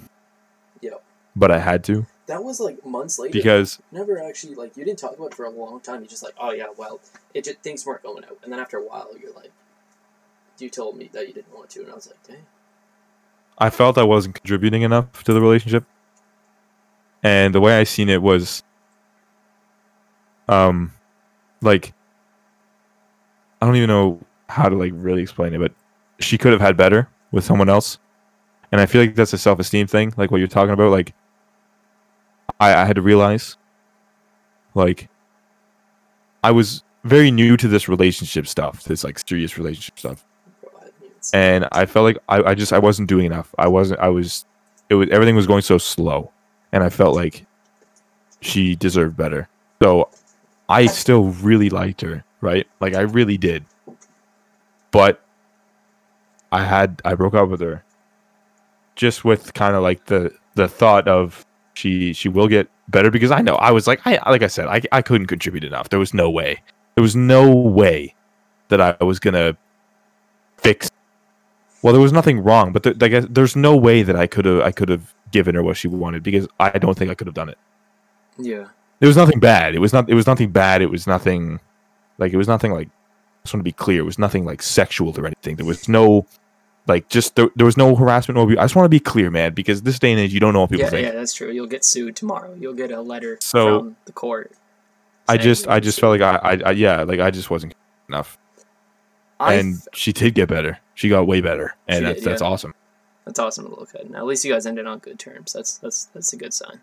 Yeah. 0.81 0.91
But 1.35 1.51
I 1.51 1.57
had 1.59 1.83
to 1.85 2.05
That 2.33 2.43
was 2.43 2.59
like 2.59 2.83
months 2.83 3.19
later. 3.19 3.33
because 3.33 3.79
never 3.91 4.19
actually 4.19 4.55
like 4.55 4.75
you 4.75 4.83
didn't 4.83 4.97
talk 4.97 5.15
about 5.15 5.27
it 5.27 5.35
for 5.35 5.45
a 5.45 5.51
long 5.51 5.79
time. 5.81 6.01
You 6.01 6.07
just 6.07 6.23
like, 6.23 6.33
oh 6.39 6.49
yeah, 6.51 6.65
well, 6.75 6.99
it 7.35 7.43
just 7.43 7.59
things 7.59 7.85
weren't 7.85 8.01
going 8.01 8.25
out, 8.25 8.39
and 8.41 8.51
then 8.51 8.59
after 8.59 8.77
a 8.77 8.81
while, 8.81 9.07
you're 9.21 9.33
like, 9.33 9.51
you 10.57 10.67
told 10.67 10.97
me 10.97 11.11
that 11.13 11.27
you 11.27 11.33
didn't 11.35 11.53
want 11.53 11.69
to, 11.69 11.81
and 11.81 11.91
I 11.91 11.93
was 11.93 12.07
like, 12.07 12.17
dang. 12.27 12.43
I 13.59 13.69
felt 13.69 13.99
I 13.99 14.03
wasn't 14.03 14.33
contributing 14.33 14.81
enough 14.81 15.23
to 15.25 15.33
the 15.33 15.39
relationship. 15.39 15.83
And 17.21 17.53
the 17.53 17.61
way 17.61 17.77
I 17.77 17.83
seen 17.83 18.09
it 18.09 18.19
was 18.19 18.63
um 20.49 20.91
like 21.61 21.93
I 23.61 23.67
don't 23.67 23.75
even 23.75 23.89
know 23.89 24.19
how 24.49 24.69
to 24.69 24.75
like 24.75 24.91
really 24.95 25.21
explain 25.21 25.53
it, 25.53 25.59
but 25.59 25.71
she 26.19 26.39
could 26.39 26.51
have 26.51 26.61
had 26.61 26.77
better 26.77 27.07
with 27.31 27.43
someone 27.45 27.69
else. 27.69 27.99
And 28.71 28.81
I 28.81 28.87
feel 28.87 29.01
like 29.01 29.13
that's 29.13 29.33
a 29.33 29.37
self 29.37 29.59
esteem 29.59 29.85
thing, 29.85 30.15
like 30.17 30.31
what 30.31 30.37
you're 30.37 30.47
talking 30.47 30.73
about. 30.73 30.89
Like 30.89 31.13
I, 32.63 32.81
I 32.81 32.85
had 32.85 32.95
to 32.95 33.01
realize 33.01 33.57
like 34.73 35.09
I 36.43 36.51
was 36.51 36.83
very 37.03 37.31
new 37.31 37.57
to 37.57 37.67
this 37.67 37.87
relationship 37.89 38.47
stuff, 38.47 38.83
this 38.83 39.03
like 39.03 39.19
serious 39.19 39.57
relationship 39.57 39.99
stuff 39.99 40.25
and 41.31 41.67
I 41.71 41.85
felt 41.85 42.03
like 42.03 42.17
I, 42.27 42.51
I 42.51 42.55
just 42.55 42.73
I 42.73 42.79
wasn't 42.79 43.07
doing 43.07 43.25
enough. 43.25 43.53
I 43.57 43.67
wasn't 43.67 43.99
I 44.01 44.09
was 44.09 44.45
it 44.89 44.95
was 44.95 45.09
everything 45.09 45.35
was 45.35 45.47
going 45.47 45.61
so 45.61 45.77
slow 45.77 46.31
and 46.71 46.83
I 46.83 46.89
felt 46.89 47.15
like 47.15 47.45
she 48.41 48.75
deserved 48.75 49.15
better. 49.15 49.47
So 49.81 50.09
I 50.67 50.87
still 50.87 51.25
really 51.25 51.69
liked 51.69 52.01
her, 52.01 52.23
right? 52.41 52.67
Like 52.81 52.95
I 52.95 53.01
really 53.01 53.37
did. 53.37 53.63
But 54.91 55.21
I 56.51 56.63
had 56.63 57.01
I 57.05 57.13
broke 57.13 57.35
up 57.35 57.49
with 57.49 57.61
her 57.61 57.83
just 58.95 59.23
with 59.23 59.53
kind 59.53 59.75
of 59.75 59.83
like 59.83 60.05
the 60.05 60.33
the 60.55 60.67
thought 60.67 61.07
of 61.07 61.45
she 61.73 62.13
she 62.13 62.29
will 62.29 62.47
get 62.47 62.69
better 62.89 63.09
because 63.09 63.31
I 63.31 63.41
know 63.41 63.55
I 63.55 63.71
was 63.71 63.87
like 63.87 64.01
I 64.05 64.19
like 64.29 64.43
I 64.43 64.47
said 64.47 64.67
I 64.67 64.81
I 64.91 65.01
couldn't 65.01 65.27
contribute 65.27 65.63
enough. 65.63 65.89
There 65.89 65.99
was 65.99 66.13
no 66.13 66.29
way. 66.29 66.61
There 66.95 67.01
was 67.01 67.15
no 67.15 67.53
way 67.53 68.13
that 68.67 68.79
I 68.79 69.03
was 69.03 69.19
going 69.19 69.33
to 69.33 69.57
fix 70.57 70.89
well, 71.83 71.91
there 71.91 72.01
was 72.01 72.13
nothing 72.13 72.39
wrong, 72.39 72.71
but 72.71 72.83
there, 72.83 72.93
I 73.01 73.07
guess 73.09 73.25
there's 73.29 73.57
no 73.57 73.75
way 73.75 74.03
that 74.03 74.15
I 74.15 74.25
could 74.25 74.45
have 74.45 74.61
I 74.61 74.71
could 74.71 74.87
have 74.87 75.13
given 75.31 75.53
her 75.55 75.61
what 75.61 75.75
she 75.75 75.89
wanted 75.89 76.23
because 76.23 76.47
I 76.59 76.69
don't 76.79 76.97
think 76.97 77.11
I 77.11 77.13
could 77.13 77.27
have 77.27 77.33
done 77.33 77.49
it. 77.49 77.57
yeah, 78.37 78.67
It 79.01 79.05
was 79.05 79.17
nothing 79.17 79.39
bad. 79.39 79.75
It 79.75 79.79
was 79.79 79.91
not. 79.91 80.09
It 80.09 80.15
was 80.15 80.25
nothing 80.25 80.49
bad. 80.49 80.81
It 80.81 80.89
was 80.89 81.05
nothing 81.05 81.59
like 82.17 82.31
it 82.33 82.37
was 82.37 82.47
nothing 82.47 82.71
like. 82.71 82.87
I 82.87 83.43
just 83.43 83.53
want 83.53 83.59
to 83.59 83.63
be 83.63 83.73
clear. 83.73 83.99
It 83.99 84.05
was 84.05 84.17
nothing 84.17 84.45
like 84.45 84.61
sexual 84.61 85.13
or 85.19 85.25
anything. 85.25 85.57
There 85.57 85.65
was 85.65 85.89
no 85.89 86.25
like 86.87 87.07
just 87.09 87.35
there, 87.35 87.49
there 87.55 87.65
was 87.65 87.77
no 87.77 87.95
harassment. 87.95 88.37
I 88.37 88.63
just 88.63 88.75
want 88.75 88.85
to 88.85 88.89
be 88.89 88.99
clear, 88.99 89.31
man, 89.31 89.53
because 89.53 89.83
this 89.83 89.99
day 89.99 90.11
and 90.11 90.19
age, 90.19 90.33
you 90.33 90.39
don't 90.39 90.53
know 90.53 90.61
what 90.61 90.69
people 90.69 90.85
yeah, 90.85 90.89
think. 90.89 91.05
yeah, 91.05 91.11
that's 91.13 91.33
true. 91.33 91.51
You'll 91.51 91.67
get 91.67 91.85
sued 91.85 92.15
tomorrow. 92.15 92.53
You'll 92.59 92.73
get 92.73 92.91
a 92.91 93.01
letter 93.01 93.37
So, 93.41 93.79
from 93.79 93.95
the 94.05 94.11
court. 94.11 94.51
I 95.27 95.37
just 95.37 95.67
I 95.67 95.79
just 95.79 95.99
felt 95.99 96.19
like 96.19 96.43
I, 96.43 96.49
I, 96.49 96.69
I 96.69 96.71
yeah 96.71 97.03
like 97.03 97.21
I 97.21 97.31
just 97.31 97.49
wasn't 97.49 97.75
enough. 98.09 98.37
I 99.39 99.55
and 99.55 99.81
she 99.93 100.11
did 100.11 100.35
get 100.35 100.49
better. 100.49 100.79
She 100.95 101.09
got 101.09 101.27
way 101.27 101.41
better, 101.41 101.75
and 101.87 102.05
that's 102.05 102.19
did, 102.19 102.29
that's 102.29 102.41
awesome. 102.41 102.73
that's 103.25 103.39
awesome 103.39 103.65
to 103.65 103.71
look 103.71 103.95
at. 103.95 104.03
And 104.03 104.15
at 104.15 104.25
least 104.25 104.43
you 104.43 104.51
guys 104.51 104.65
ended 104.65 104.85
on 104.85 104.99
good 104.99 105.19
terms. 105.19 105.53
That's 105.53 105.77
that's 105.77 106.05
that's 106.05 106.33
a 106.33 106.37
good 106.37 106.53
sign. 106.53 106.81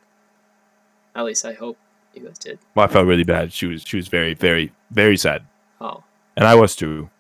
At 1.15 1.25
least 1.25 1.45
I 1.45 1.53
hope 1.53 1.77
you 2.15 2.23
guys 2.23 2.39
did. 2.39 2.59
Well, 2.75 2.87
I 2.87 2.89
felt 2.89 3.07
really 3.07 3.25
bad. 3.25 3.53
She 3.53 3.67
was 3.67 3.83
she 3.83 3.97
was 3.97 4.09
very 4.09 4.33
very 4.35 4.73
very 4.91 5.17
sad. 5.19 5.45
Oh, 5.81 6.03
and 6.37 6.47
I 6.47 6.55
was 6.55 6.75
too. 6.75 7.11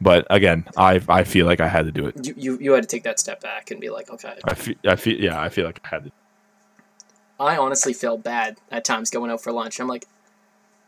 But 0.00 0.26
again, 0.30 0.64
I 0.76 1.00
I 1.08 1.24
feel 1.24 1.46
like 1.46 1.60
I 1.60 1.68
had 1.68 1.86
to 1.86 1.92
do 1.92 2.06
it. 2.06 2.26
you 2.26 2.34
you, 2.36 2.58
you 2.60 2.72
had 2.72 2.82
to 2.82 2.88
take 2.88 3.02
that 3.02 3.18
step 3.18 3.40
back 3.40 3.70
and 3.70 3.80
be 3.80 3.90
like, 3.90 4.10
okay. 4.10 4.34
I 4.44 4.54
feel, 4.54 4.74
I 4.86 4.96
feel 4.96 5.18
yeah, 5.18 5.40
I 5.40 5.48
feel 5.48 5.66
like 5.66 5.80
I 5.84 5.88
had 5.88 6.04
to. 6.04 6.12
I 7.40 7.56
honestly 7.56 7.92
feel 7.92 8.16
bad 8.16 8.58
at 8.70 8.84
times 8.84 9.10
going 9.10 9.30
out 9.30 9.40
for 9.42 9.52
lunch. 9.52 9.80
I'm 9.80 9.86
like, 9.88 10.06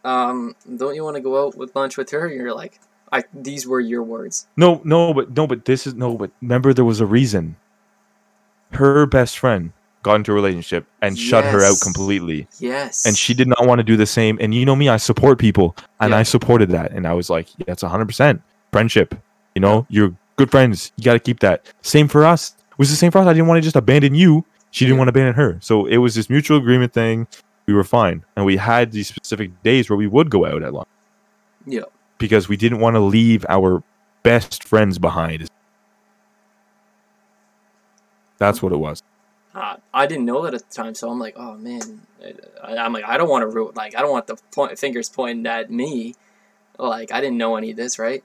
um, 0.05 0.55
don't 0.77 0.95
you 0.95 1.05
want 1.05 1.17
to 1.17 1.21
go 1.23 1.47
out 1.47 1.57
with 1.57 1.75
lunch 1.77 1.97
with 1.97 2.11
her? 2.11 2.27
And 2.27 2.37
you're 2.37 2.55
like, 2.55 2.81
I 3.13 3.25
these 3.35 3.67
were 3.67 3.81
your 3.81 4.03
words. 4.03 4.47
No, 4.57 4.81
no, 4.85 5.13
but 5.13 5.37
no, 5.37 5.47
but 5.47 5.65
this 5.65 5.87
is 5.87 5.95
no, 5.95 6.17
but 6.17 6.31
remember 6.41 6.73
there 6.73 6.85
was 6.85 7.01
a 7.01 7.07
reason. 7.07 7.57
Her 8.73 9.07
best 9.07 9.39
friend 9.39 9.73
got 10.03 10.15
into 10.15 10.31
a 10.31 10.35
relationship 10.35 10.87
and 11.03 11.19
shut 11.19 11.45
her 11.45 11.63
out 11.65 11.79
completely, 11.83 12.47
Yes. 12.59 13.05
and 13.05 13.17
she 13.19 13.35
did 13.35 13.49
not 13.49 13.67
want 13.67 13.81
to 13.81 13.83
do 13.83 13.97
the 13.97 14.07
same. 14.07 14.39
And 14.41 14.55
you 14.55 14.65
know 14.65 14.77
me, 14.77 14.89
I 14.89 14.97
support 14.97 15.39
people, 15.39 15.77
and 15.99 16.11
Yeah. 16.13 16.19
I 16.19 16.23
supported 16.23 16.71
that, 16.71 16.93
and 16.93 17.07
I 17.07 17.13
was 17.13 17.29
like, 17.29 17.49
yeah, 17.59 17.75
hundred 17.83 18.07
percent 18.07 18.43
friendship. 18.73 19.15
You 19.55 19.61
know, 19.61 19.87
you're 19.89 20.15
good 20.37 20.51
friends. 20.51 20.93
You 20.97 21.05
got 21.05 21.15
to 21.15 21.19
keep 21.21 21.41
that. 21.41 21.67
Same 21.83 22.09
for 22.09 22.25
us. 22.25 22.55
It 22.71 22.79
was 22.79 22.91
the 22.91 22.97
same 22.97 23.11
for 23.11 23.19
us. 23.19 23.27
I 23.27 23.33
didn't 23.33 23.47
want 23.49 23.59
to 23.59 23.63
just 23.63 23.77
abandon 23.77 24.15
you. 24.15 24.45
She 24.71 24.85
didn't 24.85 24.95
Yeah. 24.95 24.99
want 24.99 25.09
to 25.09 25.11
abandon 25.11 25.35
her. 25.35 25.59
So 25.61 25.87
it 25.87 25.99
was 25.99 26.15
this 26.15 26.31
mutual 26.31 26.57
agreement 26.59 26.93
thing. 26.93 27.27
We 27.67 27.75
were 27.75 27.85
fine, 27.85 28.25
and 28.37 28.45
we 28.47 28.57
had 28.57 28.91
these 28.93 29.09
specific 29.09 29.51
days 29.63 29.89
where 29.91 29.97
we 29.97 30.07
would 30.07 30.31
go 30.31 30.45
out 30.47 30.63
at 30.63 30.73
lunch. 30.73 30.89
Yeah. 31.67 31.83
because 32.19 32.49
we 32.49 32.57
didn't 32.57 32.81
want 32.81 32.97
to 32.97 33.01
leave 33.01 33.47
our 33.49 33.83
best 34.23 34.65
friends 34.65 34.99
behind. 34.99 35.49
That's 38.39 38.63
what 38.63 38.73
it 38.73 38.77
was. 38.77 39.03
Uh, 39.55 39.77
I 39.93 40.07
didn't 40.07 40.25
know 40.27 40.43
that 40.43 40.55
at 40.55 40.69
the 40.69 40.75
time, 40.75 40.95
so 40.95 41.11
I'm 41.11 41.19
like, 41.19 41.35
oh 41.37 41.57
man, 41.57 42.03
I, 42.63 42.77
I'm 42.77 42.93
like, 42.93 43.05
I 43.05 43.17
don't 43.19 43.29
want 43.29 43.43
to 43.43 43.47
ruin. 43.49 43.73
Like, 43.75 43.97
I 43.97 44.01
don't 44.01 44.11
want 44.13 44.27
the 44.27 44.37
point, 44.53 44.79
fingers 44.79 45.09
pointing 45.09 45.47
at 45.47 45.71
me. 45.71 46.15
Like, 46.79 47.13
I 47.13 47.21
didn't 47.21 47.37
know 47.37 47.57
any 47.57 47.71
of 47.73 47.77
this, 47.77 47.99
right? 47.99 48.23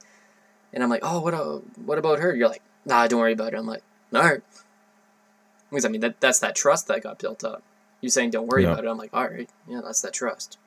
And 0.75 0.83
I'm 0.83 0.89
like, 0.89 0.99
oh, 1.03 1.21
what, 1.21 1.33
uh, 1.33 1.59
what 1.85 1.97
about 1.97 2.19
her? 2.19 2.35
You're 2.35 2.49
like, 2.49 2.61
nah, 2.85 3.07
don't 3.07 3.19
worry 3.19 3.33
about 3.33 3.53
it. 3.53 3.57
I'm 3.57 3.65
like, 3.65 3.81
all 4.13 4.21
right. 4.21 4.41
Because 5.71 5.85
I 5.85 5.89
mean, 5.89 6.01
that 6.01 6.19
that's 6.21 6.39
that 6.39 6.55
trust 6.55 6.87
that 6.87 7.01
got 7.01 7.17
built 7.17 7.43
up. 7.43 7.63
You 8.01 8.09
saying 8.09 8.29
don't 8.29 8.45
worry 8.47 8.63
Yeah. 8.63 8.73
about 8.73 8.85
it. 8.85 8.89
I'm 8.89 8.97
like, 8.97 9.09
all 9.13 9.27
right, 9.27 9.49
yeah, 9.67 9.81
that's 9.83 10.01
that 10.01 10.13
trust. 10.13 10.57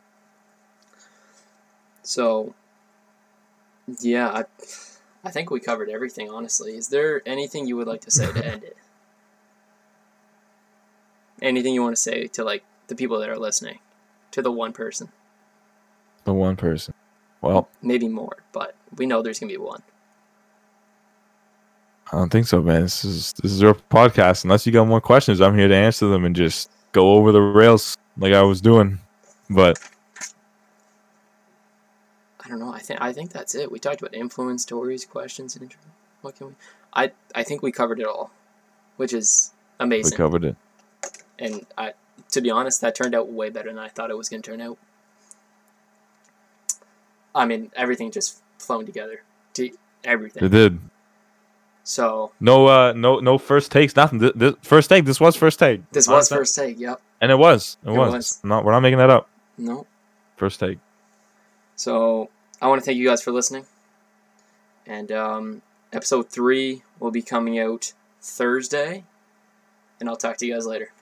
So, 2.03 2.55
yeah, 4.01 4.29
I, 4.29 4.45
I 5.23 5.31
think 5.31 5.51
we 5.51 5.61
covered 5.61 5.89
everything. 5.89 6.31
Honestly, 6.31 6.73
is 6.77 6.89
there 6.89 7.23
anything 7.27 7.67
you 7.67 7.77
would 7.77 7.87
like 7.87 8.01
to 8.03 8.11
say 8.11 8.33
to 8.33 8.45
end 8.47 8.65
it? 8.65 8.77
anything 11.41 11.73
you 11.73 11.81
want 11.81 11.95
to 11.95 12.03
say 12.03 12.27
to 12.27 12.43
like 12.43 12.65
the 12.89 12.97
people 12.97 13.21
that 13.21 13.29
are 13.29 13.39
listening 13.39 13.79
to 14.33 14.43
the 14.43 14.51
one 14.51 14.73
person 14.73 15.09
The 16.25 16.33
one 16.35 16.57
person. 16.57 16.95
Well, 17.41 17.69
maybe 17.81 18.09
more 18.09 18.39
but 18.53 18.75
we 18.97 19.07
know 19.07 19.23
there's 19.23 19.39
gonna 19.39 19.53
be 19.53 19.57
one 19.57 19.83
I 22.13 22.17
don't 22.17 22.31
think 22.31 22.47
so, 22.47 22.63
man. 22.63 22.83
This 22.83 23.05
is 23.05 23.33
this 23.35 23.53
is 23.53 23.61
your 23.61 23.75
podcast. 23.75 24.45
Unless 24.45 24.67
you 24.67 24.73
got 24.73 24.87
more 24.87 25.01
questions, 25.01 25.41
I'm 25.41 25.57
here 25.57 25.69
to 25.69 25.75
answer 25.75 26.09
them 26.09 26.25
and 26.25 26.35
just 26.35 26.71
go 26.93 27.15
over 27.15 27.33
the 27.33 27.41
rails 27.41 27.97
like 28.17 28.33
I 28.33 28.43
was 28.43 28.61
doing. 28.61 28.99
But 29.51 29.79
i 32.49 32.51
don't 32.51 32.61
know 32.61 32.73
i 32.73 32.79
think 32.79 32.99
i 33.03 33.13
think 33.13 33.31
that's 33.31 33.55
it 33.55 33.71
we 33.71 33.79
talked 33.79 34.01
about 34.01 34.15
influence 34.15 34.63
stories 34.63 35.05
questions 35.05 35.55
and 35.55 35.65
intro- 35.65 35.81
what 36.23 36.35
can 36.37 36.47
we 36.47 36.53
i 36.95 37.11
i 37.35 37.43
think 37.43 37.63
we 37.63 37.71
covered 37.71 38.01
it 38.01 38.07
all 38.07 38.31
which 38.97 39.13
is 39.13 39.53
amazing. 39.81 40.13
we 40.13 40.17
covered 40.17 40.45
it. 40.45 40.57
and 41.39 41.67
i 41.77 41.93
to 42.31 42.41
be 42.41 42.51
honest 42.51 42.81
that 42.81 42.95
turned 42.95 43.15
out 43.15 43.31
way 43.31 43.51
better 43.51 43.69
than 43.69 43.79
i 43.79 43.89
thought 43.89 44.11
it 44.11 44.17
was 44.17 44.31
going 44.31 44.41
to 44.41 44.51
turn 44.51 44.63
out 44.63 44.79
i 47.35 47.45
mean 47.45 47.71
everything 47.77 48.11
just 48.11 48.41
flown 48.59 48.87
together 48.87 49.23
to 49.53 49.71
everything 50.05 50.43
It 50.43 50.49
did. 50.49 50.79
So 51.89 52.33
No, 52.39 52.67
uh, 52.67 52.93
no, 52.93 53.19
no 53.19 53.39
first 53.39 53.73
takes. 53.73 53.97
Nothing. 53.97 54.19
This, 54.19 54.33
this 54.35 54.55
first 54.61 54.91
take. 54.91 55.07
This 55.07 55.19
was 55.19 55.37
first 55.37 55.59
take. 55.59 55.91
this 55.91 56.07
was 56.07 56.29
100%. 56.29 56.37
first 56.37 56.55
take 56.55 56.79
yep 56.79 57.01
and 57.21 57.33
it 57.33 57.37
was. 57.37 57.79
It, 57.85 57.89
It 57.89 57.93
was. 57.97 58.13
was. 58.13 58.41
Not. 58.45 58.65
We're 58.65 58.73
not 58.73 58.81
making 58.81 58.99
that 58.99 59.11
up. 59.11 59.29
no 59.57 59.87
First 60.37 60.61
take. 60.61 60.79
So 61.77 62.29
I 62.61 62.69
want 62.69 62.81
to 62.81 62.85
thank 62.85 62.99
you 62.99 63.07
guys 63.09 63.23
for 63.23 63.33
listening. 63.33 63.65
And 64.87 65.11
um, 65.13 65.63
episode 65.93 66.29
three 66.29 66.83
will 67.01 67.11
be 67.11 67.23
coming 67.23 67.59
out 67.59 67.93
Thursday. 68.21 69.05
And 69.99 70.09
I'll 70.09 70.17
talk 70.17 70.37
to 70.39 70.47
you 70.47 70.55
guys 70.55 70.67
later. 70.67 70.93